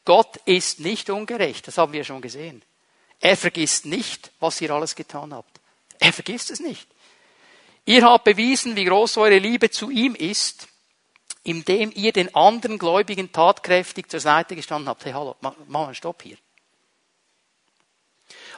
Gott 0.04 0.36
ist 0.44 0.80
nicht 0.80 1.08
ungerecht, 1.08 1.66
das 1.66 1.78
haben 1.78 1.92
wir 1.92 2.04
schon 2.04 2.20
gesehen. 2.20 2.62
Er 3.20 3.36
vergisst 3.36 3.86
nicht, 3.86 4.32
was 4.38 4.60
ihr 4.60 4.70
alles 4.70 4.94
getan 4.94 5.32
habt. 5.32 5.60
Er 5.98 6.12
vergisst 6.12 6.50
es 6.50 6.60
nicht. 6.60 6.86
Ihr 7.86 8.02
habt 8.04 8.24
bewiesen, 8.24 8.76
wie 8.76 8.84
groß 8.84 9.16
eure 9.16 9.38
Liebe 9.38 9.70
zu 9.70 9.90
ihm 9.90 10.14
ist, 10.14 10.68
indem 11.42 11.90
ihr 11.94 12.12
den 12.12 12.34
anderen 12.34 12.78
Gläubigen 12.78 13.32
tatkräftig 13.32 14.10
zur 14.10 14.20
Seite 14.20 14.56
gestanden 14.56 14.88
habt. 14.88 15.04
Hey, 15.04 15.12
hallo, 15.12 15.36
mach 15.40 15.54
mal 15.68 15.86
einen 15.86 15.94
Stopp 15.94 16.22
hier. 16.22 16.36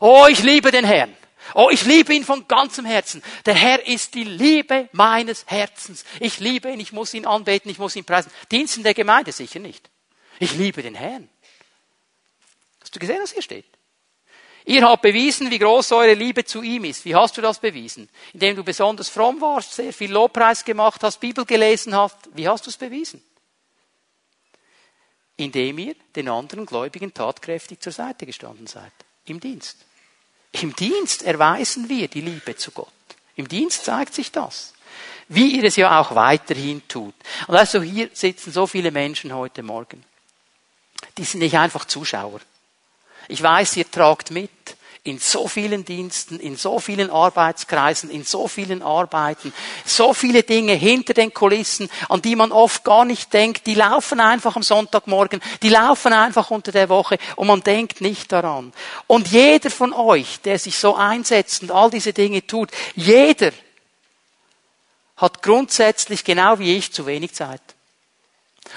Oh, 0.01 0.27
ich 0.29 0.43
liebe 0.43 0.71
den 0.71 0.85
Herrn. 0.85 1.17
Oh, 1.55 1.69
ich 1.71 1.85
liebe 1.85 2.15
ihn 2.15 2.25
von 2.25 2.49
ganzem 2.49 2.85
Herzen. 2.85 3.23
Der 3.45 3.55
Herr 3.55 3.87
ist 3.87 4.15
die 4.15 4.25
Liebe 4.25 4.89
meines 4.93 5.47
Herzens. 5.47 6.05
Ich 6.21 6.41
liebe 6.41 6.71
ihn, 6.71 6.81
ich 6.81 6.93
muss 6.93 7.15
ihn 7.15 7.27
anbeten, 7.27 7.71
ich 7.71 7.79
muss 7.79 7.97
ihn 7.97 8.05
preisen. 8.05 8.31
Dienst 8.51 8.77
in 8.77 8.83
der 8.83 8.95
Gemeinde 8.95 9.33
sicher 9.33 9.61
nicht. 9.61 9.91
Ich 10.39 10.55
liebe 10.55 10.83
den 10.83 10.95
Herrn. 10.95 11.29
Hast 12.81 12.95
du 12.95 12.99
gesehen, 12.99 13.19
was 13.21 13.33
hier 13.33 13.43
steht? 13.43 13.67
Ihr 14.69 14.83
habt 14.83 15.03
bewiesen, 15.03 15.51
wie 15.51 15.61
groß 15.61 15.93
eure 15.93 16.15
Liebe 16.15 16.45
zu 16.45 16.61
ihm 16.61 16.85
ist. 16.85 17.05
Wie 17.05 17.15
hast 17.15 17.37
du 17.37 17.41
das 17.41 17.61
bewiesen? 17.61 18.09
Indem 18.33 18.57
du 18.57 18.65
besonders 18.65 19.09
fromm 19.09 19.41
warst, 19.41 19.73
sehr 19.73 19.93
viel 19.93 20.11
Lobpreis 20.11 20.65
gemacht 20.65 21.05
hast, 21.05 21.21
Bibel 21.21 21.45
gelesen 21.45 21.95
hast. 21.95 22.17
Wie 22.35 22.49
hast 22.49 22.67
du 22.67 22.71
es 22.71 22.77
bewiesen? 22.77 23.23
Indem 25.37 25.79
ihr 25.79 25.95
den 26.17 26.29
anderen 26.29 26.67
Gläubigen 26.67 27.15
tatkräftig 27.15 27.81
zur 27.81 27.93
Seite 27.93 28.27
gestanden 28.27 28.67
seid. 28.67 28.93
Im 29.27 29.39
Dienst. 29.39 29.85
Im 30.53 30.75
Dienst 30.75 31.23
erweisen 31.23 31.89
wir 31.89 32.09
die 32.09 32.21
Liebe 32.21 32.57
zu 32.57 32.71
Gott. 32.71 32.89
Im 33.37 33.49
Dienst 33.49 33.85
zeigt 33.85 34.15
sich 34.15 34.33
das. 34.33 34.73
Wie 35.29 35.57
ihr 35.57 35.65
es 35.65 35.77
ja 35.77 36.01
auch 36.01 36.15
weiterhin 36.15 36.87
tut. 36.89 37.15
Und 37.47 37.57
also 37.57 37.83
hier 37.83 38.09
sitzen 38.13 38.53
so 38.53 38.67
viele 38.67 38.91
Menschen 38.91 39.35
heute 39.35 39.63
Morgen. 39.63 40.05
Die 41.19 41.25
sind 41.25 41.41
nicht 41.41 41.59
einfach 41.59 41.85
Zuschauer. 41.85 42.41
Ich 43.29 43.43
weiß, 43.43 43.77
ihr 43.77 43.91
tragt 43.91 44.31
mit 44.31 44.51
in 45.07 45.19
so 45.19 45.47
vielen 45.47 45.85
Diensten, 45.85 46.41
in 46.41 46.57
so 46.57 46.81
vielen 46.81 47.11
Arbeitskreisen, 47.11 48.11
in 48.11 48.25
so 48.25 48.49
vielen 48.49 48.83
Arbeiten, 48.83 49.53
so 49.85 50.13
viele 50.13 50.43
Dinge 50.43 50.73
hinter 50.73 51.15
den 51.15 51.33
Kulissen, 51.33 51.89
an 52.09 52.23
die 52.23 52.35
man 52.35 52.51
oft 52.51 52.83
gar 52.83 53.05
nicht 53.05 53.33
denkt, 53.33 53.67
die 53.67 53.75
laufen 53.75 54.19
einfach 54.19 54.57
am 54.57 54.63
Sonntagmorgen, 54.63 55.41
die 55.63 55.69
laufen 55.69 56.13
einfach 56.13 56.51
unter 56.51 56.73
der 56.73 56.89
Woche 56.89 57.19
und 57.37 57.47
man 57.47 57.63
denkt 57.63 58.01
nicht 58.01 58.33
daran. 58.33 58.73
Und 59.07 59.29
jeder 59.29 59.71
von 59.71 59.93
euch, 59.93 60.41
der 60.41 60.59
sich 60.59 60.77
so 60.77 60.97
einsetzt 60.97 61.63
und 61.63 61.71
all 61.71 61.91
diese 61.91 62.13
Dinge 62.13 62.45
tut, 62.45 62.71
jeder 62.97 63.53
hat 65.17 65.43
grundsätzlich 65.43 66.25
genau 66.25 66.59
wie 66.59 66.77
ich 66.77 66.93
zu 66.93 67.07
wenig 67.07 67.33
Zeit. 67.33 67.76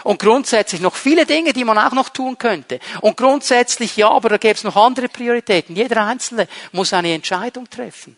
Und 0.03 0.19
grundsätzlich 0.19 0.81
noch 0.81 0.95
viele 0.95 1.25
Dinge, 1.25 1.53
die 1.53 1.63
man 1.63 1.77
auch 1.77 1.91
noch 1.91 2.09
tun 2.09 2.37
könnte. 2.37 2.79
Und 3.01 3.17
grundsätzlich 3.17 3.97
ja, 3.97 4.09
aber 4.09 4.29
da 4.29 4.37
gäbe 4.37 4.55
es 4.55 4.63
noch 4.63 4.75
andere 4.75 5.09
Prioritäten. 5.09 5.75
Jeder 5.75 6.05
Einzelne 6.05 6.47
muss 6.71 6.93
eine 6.93 7.13
Entscheidung 7.13 7.69
treffen. 7.69 8.17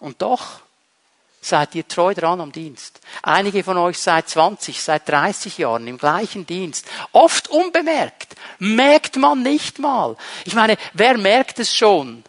Und 0.00 0.20
doch 0.20 0.60
seid 1.40 1.74
ihr 1.74 1.86
treu 1.86 2.14
dran 2.14 2.40
am 2.40 2.52
Dienst. 2.52 3.00
Einige 3.22 3.62
von 3.62 3.76
euch 3.76 3.98
seit 3.98 4.28
20, 4.28 4.82
seit 4.82 5.08
30 5.08 5.58
Jahren 5.58 5.86
im 5.86 5.98
gleichen 5.98 6.46
Dienst. 6.46 6.86
Oft 7.12 7.48
unbemerkt. 7.48 8.34
Merkt 8.58 9.16
man 9.16 9.42
nicht 9.42 9.78
mal. 9.78 10.16
Ich 10.44 10.54
meine, 10.54 10.76
wer 10.94 11.18
merkt 11.18 11.58
es 11.58 11.74
schon, 11.74 12.24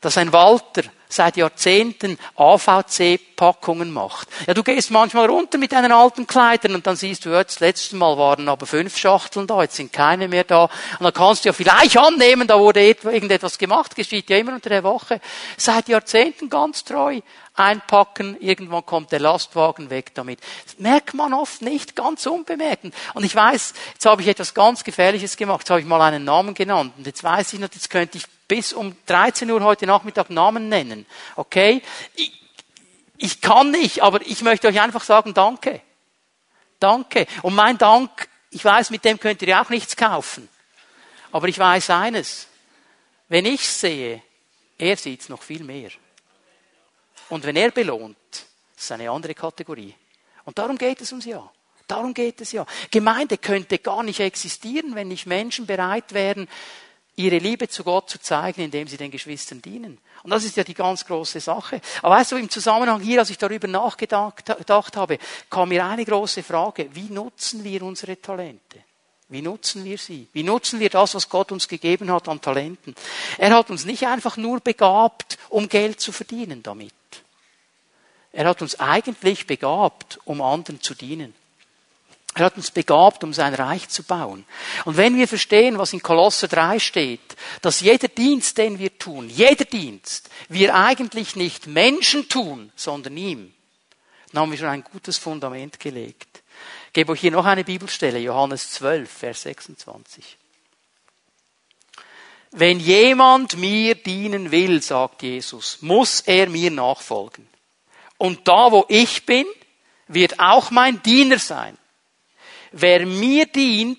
dass 0.00 0.18
ein 0.18 0.32
Walter 0.32 0.82
seit 1.12 1.36
Jahrzehnten 1.36 2.18
AVC-Packungen 2.36 3.90
macht. 3.90 4.28
Ja, 4.46 4.54
du 4.54 4.62
gehst 4.62 4.90
manchmal 4.90 5.26
runter 5.26 5.58
mit 5.58 5.72
deinen 5.72 5.92
alten 5.92 6.26
Kleidern 6.26 6.74
und 6.74 6.86
dann 6.86 6.96
siehst 6.96 7.24
du, 7.24 7.30
ja, 7.30 7.44
das 7.44 7.60
letzte 7.60 7.96
Mal 7.96 8.16
waren 8.16 8.48
aber 8.48 8.66
fünf 8.66 8.96
Schachteln 8.96 9.46
da, 9.46 9.62
jetzt 9.62 9.76
sind 9.76 9.92
keine 9.92 10.28
mehr 10.28 10.44
da. 10.44 10.64
Und 10.64 11.04
dann 11.04 11.12
kannst 11.12 11.44
du 11.44 11.50
ja 11.50 11.52
vielleicht 11.52 11.96
annehmen, 11.96 12.48
da 12.48 12.58
wurde 12.58 12.82
irgendetwas 12.82 13.58
gemacht, 13.58 13.94
geschieht 13.94 14.30
ja 14.30 14.38
immer 14.38 14.54
unter 14.54 14.70
der 14.70 14.82
Woche. 14.82 15.20
Seit 15.56 15.88
Jahrzehnten 15.88 16.48
ganz 16.48 16.84
treu 16.84 17.20
einpacken, 17.54 18.36
irgendwann 18.40 18.86
kommt 18.86 19.12
der 19.12 19.20
Lastwagen 19.20 19.90
weg 19.90 20.14
damit. 20.14 20.40
Das 20.64 20.78
merkt 20.78 21.14
man 21.14 21.34
oft 21.34 21.62
nicht, 21.62 21.94
ganz 21.96 22.24
unbemerkt. 22.26 22.86
Und 23.14 23.24
ich 23.24 23.34
weiß, 23.34 23.74
jetzt 23.92 24.06
habe 24.06 24.22
ich 24.22 24.28
etwas 24.28 24.54
ganz 24.54 24.84
Gefährliches 24.84 25.36
gemacht, 25.36 25.60
jetzt 25.60 25.70
habe 25.70 25.80
ich 25.80 25.86
mal 25.86 26.00
einen 26.00 26.24
Namen 26.24 26.54
genannt. 26.54 26.94
Und 26.96 27.06
jetzt 27.06 27.22
weiß 27.22 27.52
ich 27.52 27.60
noch, 27.60 27.68
jetzt 27.72 27.90
könnte 27.90 28.18
ich 28.18 28.24
bis 28.48 28.72
um 28.72 28.96
13 29.06 29.50
Uhr 29.50 29.62
heute 29.62 29.86
Nachmittag 29.86 30.30
Namen 30.30 30.68
nennen. 30.68 31.06
Okay? 31.36 31.82
Ich, 32.14 32.32
ich 33.16 33.40
kann 33.40 33.70
nicht, 33.70 34.02
aber 34.02 34.20
ich 34.22 34.42
möchte 34.42 34.68
euch 34.68 34.80
einfach 34.80 35.04
sagen, 35.04 35.34
danke. 35.34 35.80
Danke. 36.78 37.26
Und 37.42 37.54
mein 37.54 37.78
Dank, 37.78 38.28
ich 38.50 38.64
weiß, 38.64 38.90
mit 38.90 39.04
dem 39.04 39.20
könnt 39.20 39.42
ihr 39.42 39.60
auch 39.60 39.70
nichts 39.70 39.96
kaufen. 39.96 40.48
Aber 41.30 41.48
ich 41.48 41.58
weiß 41.58 41.90
eines. 41.90 42.48
Wenn 43.28 43.46
ich 43.46 43.66
sehe, 43.66 44.22
er 44.76 44.96
sieht 44.96 45.22
es 45.22 45.28
noch 45.28 45.42
viel 45.42 45.64
mehr. 45.64 45.90
Und 47.28 47.44
wenn 47.44 47.56
er 47.56 47.70
belohnt, 47.70 48.16
ist 48.76 48.92
eine 48.92 49.10
andere 49.10 49.34
Kategorie. 49.34 49.94
Und 50.44 50.58
darum 50.58 50.76
geht 50.76 51.00
es 51.00 51.12
uns 51.12 51.24
ja. 51.24 51.48
Darum 51.86 52.14
geht 52.14 52.40
es 52.40 52.52
ja. 52.52 52.66
Gemeinde 52.90 53.38
könnte 53.38 53.78
gar 53.78 54.02
nicht 54.02 54.20
existieren, 54.20 54.94
wenn 54.94 55.08
nicht 55.08 55.26
Menschen 55.26 55.66
bereit 55.66 56.12
wären, 56.12 56.48
ihre 57.16 57.38
Liebe 57.38 57.68
zu 57.68 57.84
Gott 57.84 58.08
zu 58.08 58.20
zeigen, 58.20 58.62
indem 58.62 58.88
sie 58.88 58.96
den 58.96 59.10
Geschwistern 59.10 59.60
dienen. 59.60 59.98
Und 60.22 60.30
das 60.30 60.44
ist 60.44 60.56
ja 60.56 60.64
die 60.64 60.74
ganz 60.74 61.04
große 61.04 61.40
Sache. 61.40 61.80
Aber 62.00 62.16
weißt 62.16 62.32
du, 62.32 62.36
im 62.36 62.48
Zusammenhang 62.48 63.00
hier, 63.00 63.20
als 63.20 63.30
ich 63.30 63.38
darüber 63.38 63.68
nachgedacht 63.68 64.96
habe, 64.96 65.18
kam 65.50 65.68
mir 65.68 65.84
eine 65.84 66.04
große 66.04 66.42
Frage. 66.42 66.88
Wie 66.94 67.10
nutzen 67.10 67.64
wir 67.64 67.82
unsere 67.82 68.20
Talente? 68.20 68.78
Wie 69.28 69.42
nutzen 69.42 69.84
wir 69.84 69.98
sie? 69.98 70.28
Wie 70.32 70.42
nutzen 70.42 70.78
wir 70.78 70.90
das, 70.90 71.14
was 71.14 71.28
Gott 71.28 71.52
uns 71.52 71.66
gegeben 71.66 72.10
hat 72.12 72.28
an 72.28 72.40
Talenten? 72.40 72.94
Er 73.38 73.54
hat 73.54 73.70
uns 73.70 73.84
nicht 73.84 74.06
einfach 74.06 74.36
nur 74.36 74.60
begabt, 74.60 75.38
um 75.48 75.68
Geld 75.68 76.00
zu 76.00 76.12
verdienen 76.12 76.62
damit. 76.62 76.92
Er 78.32 78.46
hat 78.46 78.62
uns 78.62 78.78
eigentlich 78.80 79.46
begabt, 79.46 80.18
um 80.24 80.40
anderen 80.40 80.80
zu 80.80 80.94
dienen. 80.94 81.34
Er 82.34 82.46
hat 82.46 82.56
uns 82.56 82.70
begabt, 82.70 83.24
um 83.24 83.34
sein 83.34 83.54
Reich 83.54 83.88
zu 83.90 84.02
bauen. 84.04 84.46
Und 84.86 84.96
wenn 84.96 85.16
wir 85.16 85.28
verstehen, 85.28 85.76
was 85.76 85.92
in 85.92 86.02
Kolosser 86.02 86.48
3 86.48 86.78
steht, 86.78 87.36
dass 87.60 87.80
jeder 87.80 88.08
Dienst, 88.08 88.56
den 88.56 88.78
wir 88.78 88.96
tun, 88.96 89.28
jeder 89.28 89.66
Dienst, 89.66 90.30
wir 90.48 90.74
eigentlich 90.74 91.36
nicht 91.36 91.66
Menschen 91.66 92.28
tun, 92.28 92.72
sondern 92.74 93.16
ihm, 93.16 93.52
dann 94.32 94.42
haben 94.42 94.50
wir 94.50 94.58
schon 94.58 94.68
ein 94.68 94.84
gutes 94.84 95.18
Fundament 95.18 95.78
gelegt. 95.78 96.42
Ich 96.86 96.94
gebe 96.94 97.12
euch 97.12 97.20
hier 97.20 97.32
noch 97.32 97.44
eine 97.44 97.64
Bibelstelle, 97.64 98.18
Johannes 98.18 98.70
12, 98.72 99.10
Vers 99.10 99.42
26. 99.42 100.38
Wenn 102.52 102.80
jemand 102.80 103.56
mir 103.56 103.94
dienen 103.94 104.50
will, 104.50 104.82
sagt 104.82 105.22
Jesus, 105.22 105.78
muss 105.80 106.20
er 106.20 106.48
mir 106.48 106.70
nachfolgen. 106.70 107.46
Und 108.18 108.46
da, 108.46 108.70
wo 108.70 108.84
ich 108.88 109.26
bin, 109.26 109.46
wird 110.06 110.38
auch 110.38 110.70
mein 110.70 111.02
Diener 111.02 111.38
sein. 111.38 111.76
Wer 112.72 113.06
mir 113.06 113.46
dient, 113.46 113.98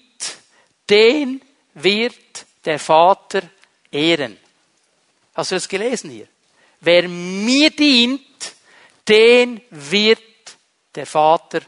den 0.90 1.42
wird 1.76 2.46
der 2.66 2.80
Vater 2.80 3.42
ehren. 3.92 4.38
Hast 5.36 5.52
du 5.52 5.56
das 5.56 5.68
gelesen 5.68 6.10
hier? 6.10 6.28
Wer 6.82 7.08
mir 7.08 7.70
dient, 7.70 8.22
den 9.08 9.62
wird 9.70 10.22
der 10.96 11.06
Vater 11.06 11.62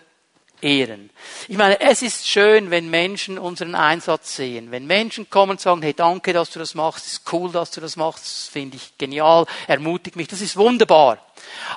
ehren. 0.62 1.10
Ich 1.48 1.58
meine, 1.58 1.80
es 1.80 2.02
ist 2.02 2.28
schön, 2.28 2.72
wenn 2.72 2.90
Menschen 2.90 3.38
unseren 3.38 3.76
Einsatz 3.76 4.36
sehen. 4.36 4.72
Wenn 4.72 4.86
Menschen 4.86 5.30
kommen 5.30 5.52
und 5.52 5.62
sagen, 5.62 5.82
hey, 5.82 5.94
danke, 5.94 6.34
dass 6.34 6.50
du 6.50 6.60
das 6.60 6.76
machst, 6.76 7.06
ist 7.06 7.34
cool, 7.34 7.52
dass 7.52 7.72
du 7.72 7.82
das 7.82 7.96
machst, 7.96 8.26
das 8.26 8.48
finde 8.48 8.78
ich 8.78 8.98
genial, 8.98 9.46
ermutigt 9.68 10.16
mich, 10.16 10.28
das 10.28 10.42
ist 10.42 10.58
wunderbar. 10.58 11.20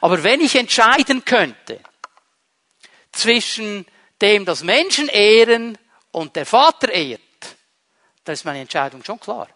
Aber 0.01 0.23
wenn 0.23 0.41
ich 0.41 0.57
entscheiden 0.57 1.25
könnte 1.25 1.81
zwischen 3.13 3.85
dem, 4.21 4.45
das 4.45 4.63
Menschen 4.63 5.09
ehren 5.09 5.79
und 6.11 6.37
der 6.37 6.47
Vater 6.47 6.93
ehrt, 6.93 7.21
dann 8.25 8.35
ist 8.35 8.45
meine 8.45 8.61
Entscheidung 8.61 9.03
schon 9.05 9.21
klar. 9.21 9.49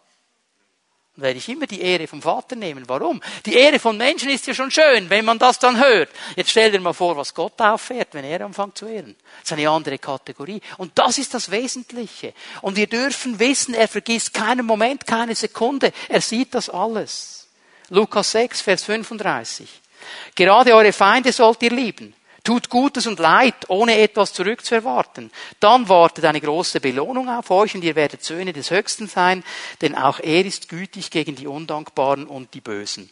Dann 1.15 1.25
werde 1.25 1.39
ich 1.39 1.49
immer 1.49 1.67
die 1.67 1.83
Ehre 1.83 2.07
vom 2.07 2.23
Vater 2.23 2.57
nehmen. 2.57 2.89
Warum? 2.89 3.21
Die 3.45 3.55
Ehre 3.55 3.79
von 3.79 3.99
Menschen 3.99 4.31
ist 4.31 4.47
ja 4.47 4.55
schon 4.55 4.71
schön, 4.71 5.11
wenn 5.11 5.27
man 5.27 5.39
das 5.39 5.59
dann 5.59 5.79
hört. 5.79 6.09
Jetzt 6.37 6.51
stell 6.51 6.71
dir 6.71 6.81
mal 6.81 6.95
vor, 6.95 7.17
was 7.19 7.35
Gott 7.35 7.61
auffährt, 7.61 8.09
wenn 8.13 8.25
er 8.25 8.41
anfängt 8.47 8.79
zu 8.79 8.87
ehren. 8.87 9.15
Das 9.41 9.51
ist 9.51 9.53
eine 9.53 9.69
andere 9.69 9.99
Kategorie. 9.99 10.63
Und 10.79 10.99
das 10.99 11.19
ist 11.19 11.35
das 11.35 11.51
Wesentliche. 11.51 12.33
Und 12.63 12.77
wir 12.77 12.87
dürfen 12.87 13.39
wissen, 13.39 13.75
er 13.75 13.89
vergisst 13.89 14.33
keinen 14.33 14.65
Moment, 14.65 15.07
keine 15.07 15.35
Sekunde. 15.35 15.93
Er 16.09 16.23
sieht 16.23 16.55
das 16.55 16.71
alles. 16.71 17.49
Lukas 17.91 18.31
6, 18.31 18.63
Vers 18.63 18.85
35. 18.85 19.69
Gerade 20.35 20.75
eure 20.75 20.95
Feinde 20.95 21.31
sollt 21.31 21.63
ihr 21.63 21.73
lieben. 21.73 22.15
Tut 22.45 22.68
Gutes 22.70 23.07
und 23.07 23.20
Leid, 23.20 23.55
ohne 23.68 23.99
etwas 23.99 24.32
zurückzuerwarten. 24.32 25.30
Dann 25.61 25.88
wartet 25.88 26.24
eine 26.24 26.40
große 26.40 26.80
Belohnung 26.80 27.28
auf 27.28 27.51
euch 27.51 27.74
und 27.76 27.84
ihr 27.84 27.95
werdet 27.95 28.24
Söhne 28.24 28.53
des 28.53 28.70
Höchsten 28.70 29.07
sein, 29.07 29.45
denn 29.80 29.95
auch 29.95 30.18
er 30.18 30.45
ist 30.45 30.68
gütig 30.68 31.11
gegen 31.11 31.36
die 31.36 31.47
Undankbaren 31.47 32.26
und 32.26 32.53
die 32.55 32.61
Bösen. 32.61 33.11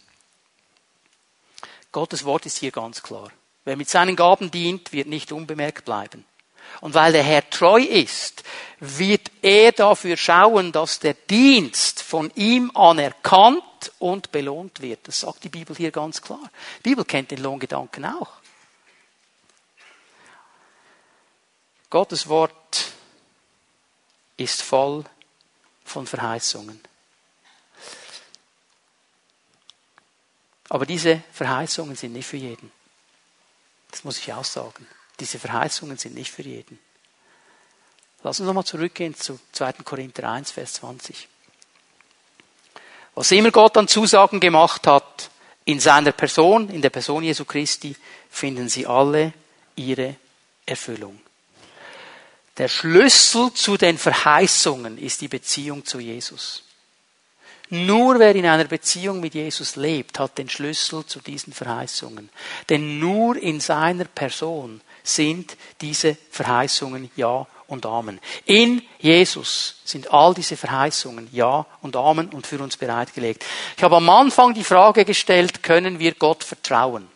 Gottes 1.92 2.24
Wort 2.24 2.46
ist 2.46 2.58
hier 2.58 2.72
ganz 2.72 3.02
klar. 3.02 3.30
Wer 3.64 3.76
mit 3.76 3.88
seinen 3.88 4.16
Gaben 4.16 4.50
dient, 4.50 4.92
wird 4.92 5.06
nicht 5.06 5.30
unbemerkt 5.32 5.84
bleiben. 5.84 6.24
Und 6.80 6.94
weil 6.94 7.12
der 7.12 7.22
Herr 7.22 7.48
treu 7.50 7.80
ist, 7.80 8.42
wird 8.78 9.30
er 9.42 9.72
dafür 9.72 10.16
schauen, 10.16 10.72
dass 10.72 10.98
der 10.98 11.14
Dienst 11.14 12.02
von 12.02 12.30
ihm 12.34 12.70
anerkannt 12.74 13.62
und 13.98 14.32
belohnt 14.32 14.80
wird. 14.80 15.00
Das 15.06 15.20
sagt 15.20 15.44
die 15.44 15.48
Bibel 15.48 15.76
hier 15.76 15.90
ganz 15.90 16.22
klar. 16.22 16.50
Die 16.78 16.90
Bibel 16.90 17.04
kennt 17.04 17.30
den 17.30 17.42
Lohngedanken 17.42 18.04
auch. 18.04 18.40
Gottes 21.90 22.28
Wort 22.28 22.92
ist 24.36 24.62
voll 24.62 25.04
von 25.84 26.06
Verheißungen. 26.06 26.80
Aber 30.68 30.86
diese 30.86 31.22
Verheißungen 31.32 31.96
sind 31.96 32.12
nicht 32.12 32.26
für 32.26 32.36
jeden. 32.36 32.70
Das 33.90 34.04
muss 34.04 34.18
ich 34.18 34.32
auch 34.32 34.44
sagen. 34.44 34.86
Diese 35.18 35.40
Verheißungen 35.40 35.98
sind 35.98 36.14
nicht 36.14 36.30
für 36.30 36.42
jeden. 36.42 36.78
Lass 38.22 38.38
uns 38.38 38.46
nochmal 38.46 38.64
zurückgehen 38.64 39.16
zu 39.16 39.40
2. 39.52 39.72
Korinther 39.84 40.30
1, 40.30 40.52
Vers 40.52 40.74
20. 40.74 41.28
Was 43.16 43.32
immer 43.32 43.50
Gott 43.50 43.76
an 43.76 43.88
Zusagen 43.88 44.38
gemacht 44.38 44.86
hat, 44.86 45.30
in 45.64 45.80
seiner 45.80 46.12
Person, 46.12 46.70
in 46.70 46.82
der 46.82 46.90
Person 46.90 47.24
Jesu 47.24 47.44
Christi, 47.44 47.96
finden 48.30 48.68
sie 48.68 48.86
alle 48.86 49.32
ihre 49.74 50.16
Erfüllung. 50.64 51.20
Der 52.60 52.68
Schlüssel 52.68 53.54
zu 53.54 53.78
den 53.78 53.96
Verheißungen 53.96 54.98
ist 54.98 55.22
die 55.22 55.28
Beziehung 55.28 55.86
zu 55.86 55.98
Jesus. 55.98 56.62
Nur 57.70 58.18
wer 58.18 58.34
in 58.34 58.44
einer 58.44 58.64
Beziehung 58.64 59.18
mit 59.20 59.32
Jesus 59.32 59.76
lebt, 59.76 60.18
hat 60.18 60.36
den 60.36 60.50
Schlüssel 60.50 61.06
zu 61.06 61.20
diesen 61.20 61.54
Verheißungen. 61.54 62.28
Denn 62.68 62.98
nur 62.98 63.36
in 63.36 63.60
seiner 63.60 64.04
Person 64.04 64.82
sind 65.02 65.56
diese 65.80 66.18
Verheißungen 66.30 67.10
Ja 67.16 67.46
und 67.66 67.86
Amen. 67.86 68.20
In 68.44 68.82
Jesus 68.98 69.76
sind 69.86 70.12
all 70.12 70.34
diese 70.34 70.58
Verheißungen 70.58 71.30
Ja 71.32 71.64
und 71.80 71.96
Amen 71.96 72.28
und 72.28 72.46
für 72.46 72.58
uns 72.58 72.76
bereitgelegt. 72.76 73.42
Ich 73.74 73.82
habe 73.82 73.96
am 73.96 74.10
Anfang 74.10 74.52
die 74.52 74.64
Frage 74.64 75.06
gestellt, 75.06 75.62
können 75.62 75.98
wir 75.98 76.12
Gott 76.12 76.44
vertrauen? 76.44 77.09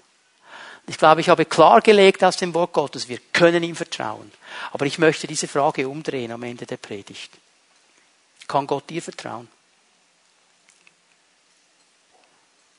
Ich 0.87 0.99
glaube, 0.99 1.21
ich 1.23 1.29
habe 1.29 1.47
klargelegt 1.47 2.23
aus 2.23 2.37
dem 2.37 2.53
Wort 2.53 2.73
Gottes, 2.73 3.09
wir 3.09 3.19
können 3.33 3.63
ihm 3.63 3.75
vertrauen. 3.75 4.31
Aber 4.73 4.85
ich 4.85 4.99
möchte 4.99 5.27
diese 5.27 5.49
Frage 5.49 5.89
umdrehen 5.89 6.31
am 6.31 6.43
Ende 6.43 6.67
der 6.67 6.77
Predigt. 6.77 7.33
Kann 8.47 8.67
Gott 8.67 8.91
dir 8.91 9.01
vertrauen? 9.01 9.49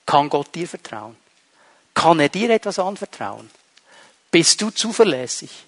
Kann 0.05 0.29
Gott 0.29 0.53
dir 0.53 0.67
vertrauen? 0.67 1.17
Kann 1.95 2.19
er 2.19 2.29
dir 2.29 2.51
etwas 2.51 2.77
anvertrauen? 2.77 3.49
Bist 4.29 4.61
du 4.61 4.69
zuverlässig? 4.69 5.65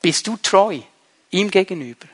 Bist 0.00 0.26
du 0.26 0.36
treu 0.38 0.80
ihm 1.30 1.50
gegenüber? 1.50 2.06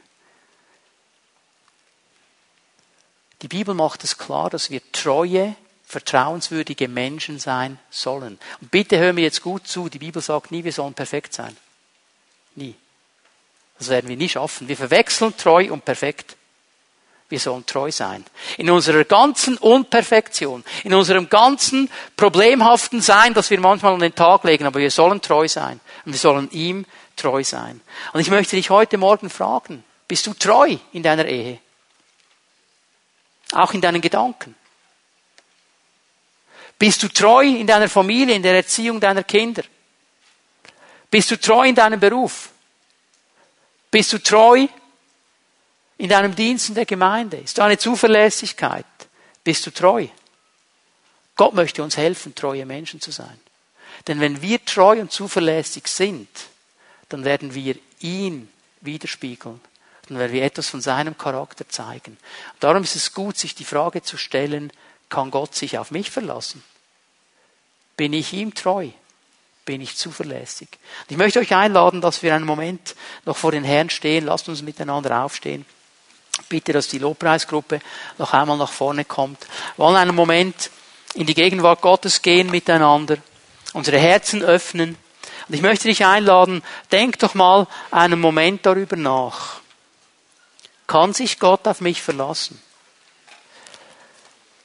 Die 3.43 3.49
Bibel 3.49 3.75
macht 3.75 4.03
es 4.03 4.17
klar, 4.17 4.51
dass 4.51 4.71
wir 4.71 4.81
treue 4.91 5.55
vertrauenswürdige 5.87 6.89
Menschen 6.89 7.39
sein 7.39 7.79
sollen. 7.91 8.39
Und 8.61 8.71
bitte 8.71 8.99
hör 8.99 9.13
mir 9.13 9.23
jetzt 9.23 9.43
gut 9.43 9.67
zu, 9.67 9.89
die 9.89 9.99
Bibel 9.99 10.23
sagt 10.23 10.51
nie, 10.51 10.65
wir 10.65 10.73
sollen 10.73 10.95
perfekt 10.95 11.35
sein. 11.35 11.57
Nie. 12.55 12.75
Das 13.79 13.89
werden 13.89 14.09
wir 14.09 14.17
nie 14.17 14.29
schaffen. 14.29 14.69
Wir 14.69 14.77
verwechseln 14.77 15.37
treu 15.37 15.73
und 15.73 15.85
perfekt. 15.85 16.37
Wir 17.29 17.41
sollen 17.41 17.67
treu 17.67 17.91
sein. 17.91 18.25
In 18.59 18.71
unserer 18.71 19.05
ganzen 19.05 19.57
Unperfektion, 19.57 20.63
in 20.85 20.95
unserem 20.95 21.29
ganzen 21.29 21.91
problemhaften 22.17 23.01
Sein, 23.01 23.35
das 23.35 23.51
wir 23.51 23.59
manchmal 23.59 23.95
an 23.95 24.01
den 24.01 24.15
Tag 24.15 24.45
legen, 24.45 24.67
aber 24.67 24.79
wir 24.79 24.91
sollen 24.91 25.21
treu 25.21 25.49
sein. 25.49 25.81
Und 26.05 26.13
wir 26.13 26.19
sollen 26.19 26.51
ihm 26.53 26.87
treu 27.17 27.43
sein. 27.43 27.81
Und 28.13 28.21
ich 28.21 28.31
möchte 28.31 28.57
dich 28.57 28.71
heute 28.71 28.99
Morgen 28.99 29.31
fragen, 29.31 29.85
bist 30.07 30.27
du 30.27 30.35
treu 30.35 30.77
in 30.93 31.03
deiner 31.03 31.27
Ehe? 31.27 31.59
Auch 33.53 33.73
in 33.73 33.81
deinen 33.81 34.01
Gedanken? 34.01 34.55
Bist 36.79 37.03
du 37.03 37.09
treu 37.09 37.45
in 37.45 37.67
deiner 37.67 37.89
Familie, 37.89 38.35
in 38.35 38.43
der 38.43 38.57
Erziehung 38.57 39.01
deiner 39.01 39.23
Kinder? 39.23 39.63
Bist 41.11 41.31
du 41.31 41.41
treu 41.41 41.67
in 41.67 41.75
deinem 41.75 42.01
Beruf? 42.01 42.51
Bist 43.91 44.13
du 44.13 44.19
treu 44.19 44.67
in 45.99 46.09
deinem 46.09 46.35
Dienst 46.35 46.69
in 46.69 46.75
der 46.75 46.87
Gemeinde? 46.87 47.37
Ist 47.37 47.59
da 47.59 47.67
eine 47.67 47.79
Zuverlässigkeit? 47.79 48.85
Bist 49.45 49.65
du 49.67 49.71
treu? 49.71 50.09
Gott 51.37 51.55
möchte 51.55 51.83
uns 51.83 51.97
helfen, 51.97 52.35
treue 52.35 52.67
Menschen 52.67 53.01
zu 53.01 53.11
sein. 53.11 53.39
Denn 54.07 54.21
wenn 54.21 54.43
wir 54.43 54.65
treu 54.65 55.01
und 55.01 55.13
zuverlässig 55.13 55.87
sind, 55.87 56.29
dann 57.09 57.25
werden 57.25 57.55
wir 57.55 57.77
ihn 58.01 58.49
widerspiegeln. 58.81 59.61
Dann 60.09 60.19
werden 60.19 60.33
wir 60.33 60.43
etwas 60.43 60.69
von 60.69 60.81
seinem 60.81 61.17
Charakter 61.17 61.69
zeigen. 61.69 62.19
Darum 62.61 62.83
ist 62.83 62.97
es 62.97 63.15
gut, 63.15 63.39
sich 63.39 63.55
die 63.55 63.65
Frage 63.65 64.03
zu 64.03 64.17
stellen, 64.17 64.73
kann 65.09 65.31
Gott 65.31 65.55
sich 65.55 65.79
auf 65.79 65.91
mich 65.91 66.11
verlassen? 66.11 66.63
Bin 67.97 68.13
ich 68.13 68.33
ihm 68.33 68.55
treu? 68.55 68.89
Bin 69.65 69.81
ich 69.81 69.97
zuverlässig? 69.97 70.69
Und 71.03 71.11
ich 71.11 71.17
möchte 71.17 71.39
euch 71.39 71.55
einladen, 71.55 72.01
dass 72.01 72.23
wir 72.23 72.35
einen 72.35 72.45
Moment 72.45 72.97
noch 73.25 73.37
vor 73.37 73.53
den 73.53 73.65
Herrn 73.65 73.91
stehen. 73.91 74.27
Lasst 74.27 74.49
uns 74.49 74.63
miteinander 74.63 75.25
aufstehen. 75.25 75.65
Bitte, 76.49 76.73
dass 76.73 76.89
die 76.89 76.99
Lobpreisgruppe 76.99 77.81
noch 78.19 78.33
einmal 78.33 78.59
nach 78.59 78.73
vorne 78.73 79.05
kommt. 79.05 79.47
Wir 79.77 79.85
wollen 79.85 79.97
einen 79.97 80.15
Moment 80.15 80.71
in 81.15 81.27
die 81.27 81.35
Gegenwart 81.35 81.81
Gottes 81.81 82.23
gehen 82.23 82.51
miteinander, 82.51 83.19
unsere 83.73 83.99
Herzen 83.99 84.43
öffnen. 84.43 84.99
Und 85.49 85.55
ich 85.55 85.63
möchte 85.63 85.89
dich 85.89 86.05
einladen, 86.05 86.63
denk 86.91 87.19
doch 87.21 87.35
mal 87.35 87.67
einen 87.91 88.21
Moment 88.21 88.67
darüber 88.67 88.97
nach. 88.97 89.61
Kann 90.87 91.15
sich 91.15 91.39
Gott 91.39 91.67
auf 91.69 91.81
mich 91.81 92.03
verlassen? 92.03 92.61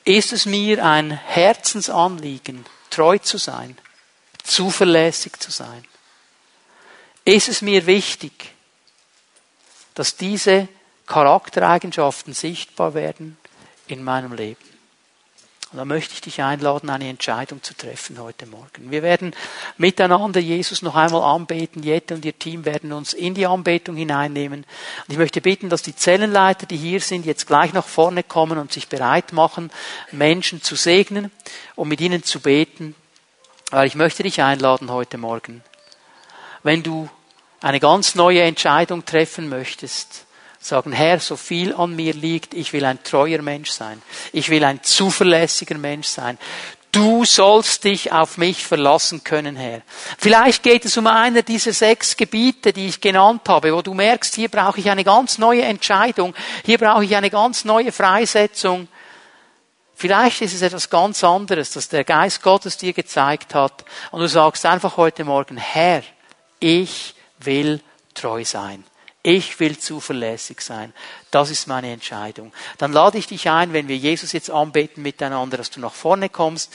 Ist 0.05 0.33
es 0.33 0.45
mir 0.45 0.83
ein 0.83 1.11
Herzensanliegen, 1.11 2.65
treu 2.89 3.17
zu 3.17 3.37
sein, 3.37 3.77
zuverlässig 4.43 5.37
zu 5.39 5.51
sein. 5.51 5.85
Ist 7.25 7.49
es 7.49 7.61
mir 7.61 7.85
wichtig, 7.85 8.53
dass 9.93 10.15
diese 10.15 10.67
Charaktereigenschaften 11.05 12.33
sichtbar 12.33 12.93
werden 12.93 13.37
in 13.87 14.03
meinem 14.03 14.33
Leben. 14.33 14.78
Und 15.71 15.77
da 15.77 15.85
möchte 15.85 16.15
ich 16.15 16.21
dich 16.21 16.41
einladen, 16.41 16.89
eine 16.89 17.07
Entscheidung 17.07 17.61
zu 17.61 17.75
treffen 17.75 18.17
heute 18.17 18.47
Morgen. 18.47 18.89
Wir 18.89 19.03
werden 19.03 19.35
miteinander 19.77 20.39
Jesus 20.39 20.81
noch 20.81 20.95
einmal 20.95 21.21
anbeten. 21.21 21.83
Jette 21.83 22.15
und 22.15 22.25
ihr 22.25 22.37
Team 22.37 22.65
werden 22.65 22.91
uns 22.91 23.13
in 23.13 23.35
die 23.35 23.45
Anbetung 23.45 23.95
hineinnehmen. 23.95 24.61
Und 24.61 25.11
ich 25.11 25.19
möchte 25.19 25.41
bitten, 25.41 25.69
dass 25.69 25.83
die 25.83 25.95
Zellenleiter, 25.95 26.65
die 26.65 26.77
hier 26.77 27.01
sind, 27.01 27.23
jetzt 27.23 27.45
gleich 27.45 27.71
nach 27.71 27.85
vorne 27.85 28.23
kommen 28.23 28.57
und 28.57 28.73
sich 28.73 28.87
bereit 28.87 29.31
machen, 29.31 29.69
Menschen 30.11 30.63
zu 30.63 30.75
segnen 30.75 31.29
und 31.75 31.87
mit 31.87 32.01
ihnen 32.01 32.23
zu 32.23 32.39
beten. 32.39 32.95
Weil 33.69 33.85
ich 33.85 33.93
möchte 33.93 34.23
dich 34.23 34.41
einladen 34.41 34.89
heute 34.89 35.19
Morgen. 35.19 35.63
Wenn 36.63 36.81
du 36.81 37.09
eine 37.61 37.79
ganz 37.79 38.15
neue 38.15 38.41
Entscheidung 38.41 39.05
treffen 39.05 39.49
möchtest, 39.49 40.25
sagen, 40.59 40.91
Herr, 40.91 41.19
so 41.19 41.35
viel 41.37 41.73
an 41.73 41.95
mir 41.95 42.13
liegt, 42.13 42.53
ich 42.53 42.73
will 42.73 42.85
ein 42.85 43.01
treuer 43.03 43.41
Mensch 43.41 43.71
sein. 43.71 44.01
Ich 44.33 44.49
will 44.49 44.63
ein 44.63 44.83
zuverlässiger 44.83 45.77
Mensch 45.77 46.07
sein. 46.07 46.37
Du 46.91 47.23
sollst 47.23 47.83
dich 47.83 48.11
auf 48.11 48.37
mich 48.37 48.65
verlassen 48.65 49.23
können, 49.23 49.55
Herr. 49.55 49.81
Vielleicht 50.17 50.63
geht 50.63 50.85
es 50.85 50.97
um 50.97 51.05
einer 51.05 51.43
dieser 51.43 51.71
sechs 51.71 52.17
Gebiete, 52.17 52.73
die 52.73 52.87
ich 52.87 52.99
genannt 52.99 53.47
habe, 53.47 53.73
wo 53.73 53.83
du 53.83 53.93
merkst, 53.93 54.33
hier 54.33 54.49
brauche 54.49 54.79
ich 54.79 54.89
eine 54.89 55.03
ganz 55.03 55.37
neue 55.37 55.61
Entscheidung, 55.61 56.33
hier 56.65 56.79
brauche 56.79 57.05
ich 57.05 57.15
eine 57.15 57.29
ganz 57.29 57.63
neue 57.63 57.91
Freisetzung. 57.91 58.87
Vielleicht 59.93 60.41
ist 60.41 60.55
es 60.55 60.63
etwas 60.63 60.89
ganz 60.89 61.23
anderes, 61.23 61.71
das 61.71 61.89
der 61.89 62.03
Geist 62.03 62.41
Gottes 62.41 62.77
dir 62.77 62.93
gezeigt 62.93 63.53
hat 63.53 63.85
und 64.11 64.21
du 64.21 64.27
sagst 64.27 64.65
einfach 64.65 64.97
heute 64.97 65.25
Morgen, 65.25 65.57
Herr, 65.57 66.01
ich 66.59 67.13
will 67.37 67.81
treu 68.15 68.43
sein. 68.43 68.83
Ich 69.21 69.59
will 69.59 69.77
zuverlässig 69.77 70.61
sein. 70.61 70.93
Das 71.29 71.49
ist 71.49 71.67
meine 71.67 71.91
Entscheidung. 71.91 72.53
Dann 72.77 72.93
lade 72.93 73.17
ich 73.17 73.27
dich 73.27 73.49
ein, 73.49 73.73
wenn 73.73 73.89
wir 73.89 73.97
Jesus 73.97 74.31
jetzt 74.31 74.49
anbeten 74.49 75.03
miteinander, 75.03 75.57
dass 75.57 75.69
du 75.69 75.81
nach 75.81 75.93
vorne 75.93 76.29
kommst 76.29 76.71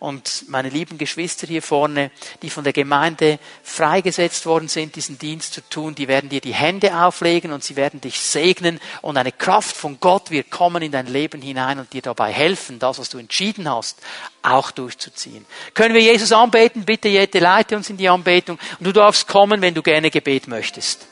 und 0.00 0.44
meine 0.48 0.70
lieben 0.70 0.98
Geschwister 0.98 1.46
hier 1.46 1.62
vorne, 1.62 2.10
die 2.42 2.50
von 2.50 2.64
der 2.64 2.72
Gemeinde 2.72 3.38
freigesetzt 3.62 4.44
worden 4.44 4.66
sind, 4.66 4.96
diesen 4.96 5.18
Dienst 5.18 5.54
zu 5.54 5.60
tun, 5.68 5.94
die 5.94 6.08
werden 6.08 6.28
dir 6.28 6.40
die 6.40 6.52
Hände 6.52 6.98
auflegen 7.00 7.52
und 7.52 7.62
sie 7.62 7.76
werden 7.76 8.00
dich 8.00 8.20
segnen 8.20 8.80
und 9.00 9.16
eine 9.16 9.30
Kraft 9.32 9.76
von 9.76 10.00
Gott 10.00 10.32
wird 10.32 10.50
kommen 10.50 10.82
in 10.82 10.90
dein 10.90 11.06
Leben 11.06 11.40
hinein 11.40 11.78
und 11.78 11.92
dir 11.92 12.02
dabei 12.02 12.32
helfen, 12.32 12.80
das, 12.80 12.98
was 12.98 13.08
du 13.08 13.18
entschieden 13.18 13.70
hast, 13.70 14.00
auch 14.42 14.72
durchzuziehen. 14.72 15.46
Können 15.74 15.94
wir 15.94 16.02
Jesus 16.02 16.32
anbeten? 16.32 16.84
Bitte, 16.84 17.08
Jette, 17.08 17.38
leite 17.38 17.76
uns 17.76 17.88
in 17.88 17.96
die 17.96 18.08
Anbetung 18.08 18.58
und 18.80 18.84
du 18.84 18.92
darfst 18.92 19.28
kommen, 19.28 19.62
wenn 19.62 19.74
du 19.74 19.82
gerne 19.82 20.10
Gebet 20.10 20.48
möchtest. 20.48 21.06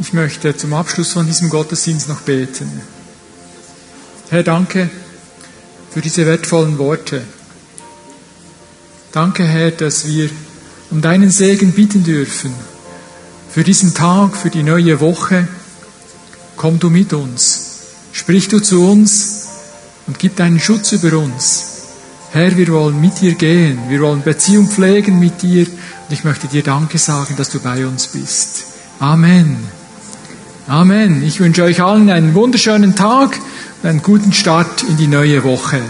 Ich 0.00 0.12
möchte 0.12 0.56
zum 0.56 0.74
Abschluss 0.74 1.12
von 1.12 1.26
diesem 1.26 1.50
Gottesdienst 1.50 2.08
noch 2.08 2.20
beten. 2.20 2.70
Herr, 4.30 4.44
danke 4.44 4.88
für 5.90 6.00
diese 6.00 6.24
wertvollen 6.24 6.78
Worte. 6.78 7.22
Danke, 9.10 9.44
Herr, 9.44 9.72
dass 9.72 10.06
wir 10.06 10.30
um 10.90 11.02
deinen 11.02 11.30
Segen 11.30 11.72
bitten 11.72 12.04
dürfen. 12.04 12.54
Für 13.50 13.64
diesen 13.64 13.92
Tag, 13.92 14.36
für 14.36 14.50
die 14.50 14.62
neue 14.62 15.00
Woche. 15.00 15.48
Komm 16.56 16.78
du 16.78 16.90
mit 16.90 17.12
uns. 17.12 17.78
Sprich 18.12 18.48
du 18.48 18.60
zu 18.60 18.88
uns 18.88 19.46
und 20.06 20.18
gib 20.20 20.36
deinen 20.36 20.60
Schutz 20.60 20.92
über 20.92 21.18
uns. 21.18 21.64
Herr, 22.30 22.56
wir 22.56 22.68
wollen 22.68 23.00
mit 23.00 23.20
dir 23.20 23.34
gehen. 23.34 23.80
Wir 23.88 24.00
wollen 24.00 24.22
Beziehung 24.22 24.68
pflegen 24.68 25.18
mit 25.18 25.42
dir. 25.42 25.66
Und 25.66 26.12
ich 26.12 26.22
möchte 26.22 26.46
dir 26.46 26.62
Danke 26.62 26.98
sagen, 26.98 27.34
dass 27.36 27.50
du 27.50 27.58
bei 27.58 27.84
uns 27.86 28.06
bist. 28.08 28.64
Amen. 29.00 29.77
Amen. 30.68 31.22
Ich 31.22 31.40
wünsche 31.40 31.62
euch 31.62 31.80
allen 31.80 32.10
einen 32.10 32.34
wunderschönen 32.34 32.94
Tag 32.94 33.40
und 33.82 33.88
einen 33.88 34.02
guten 34.02 34.34
Start 34.34 34.82
in 34.82 34.98
die 34.98 35.06
neue 35.06 35.42
Woche. 35.42 35.80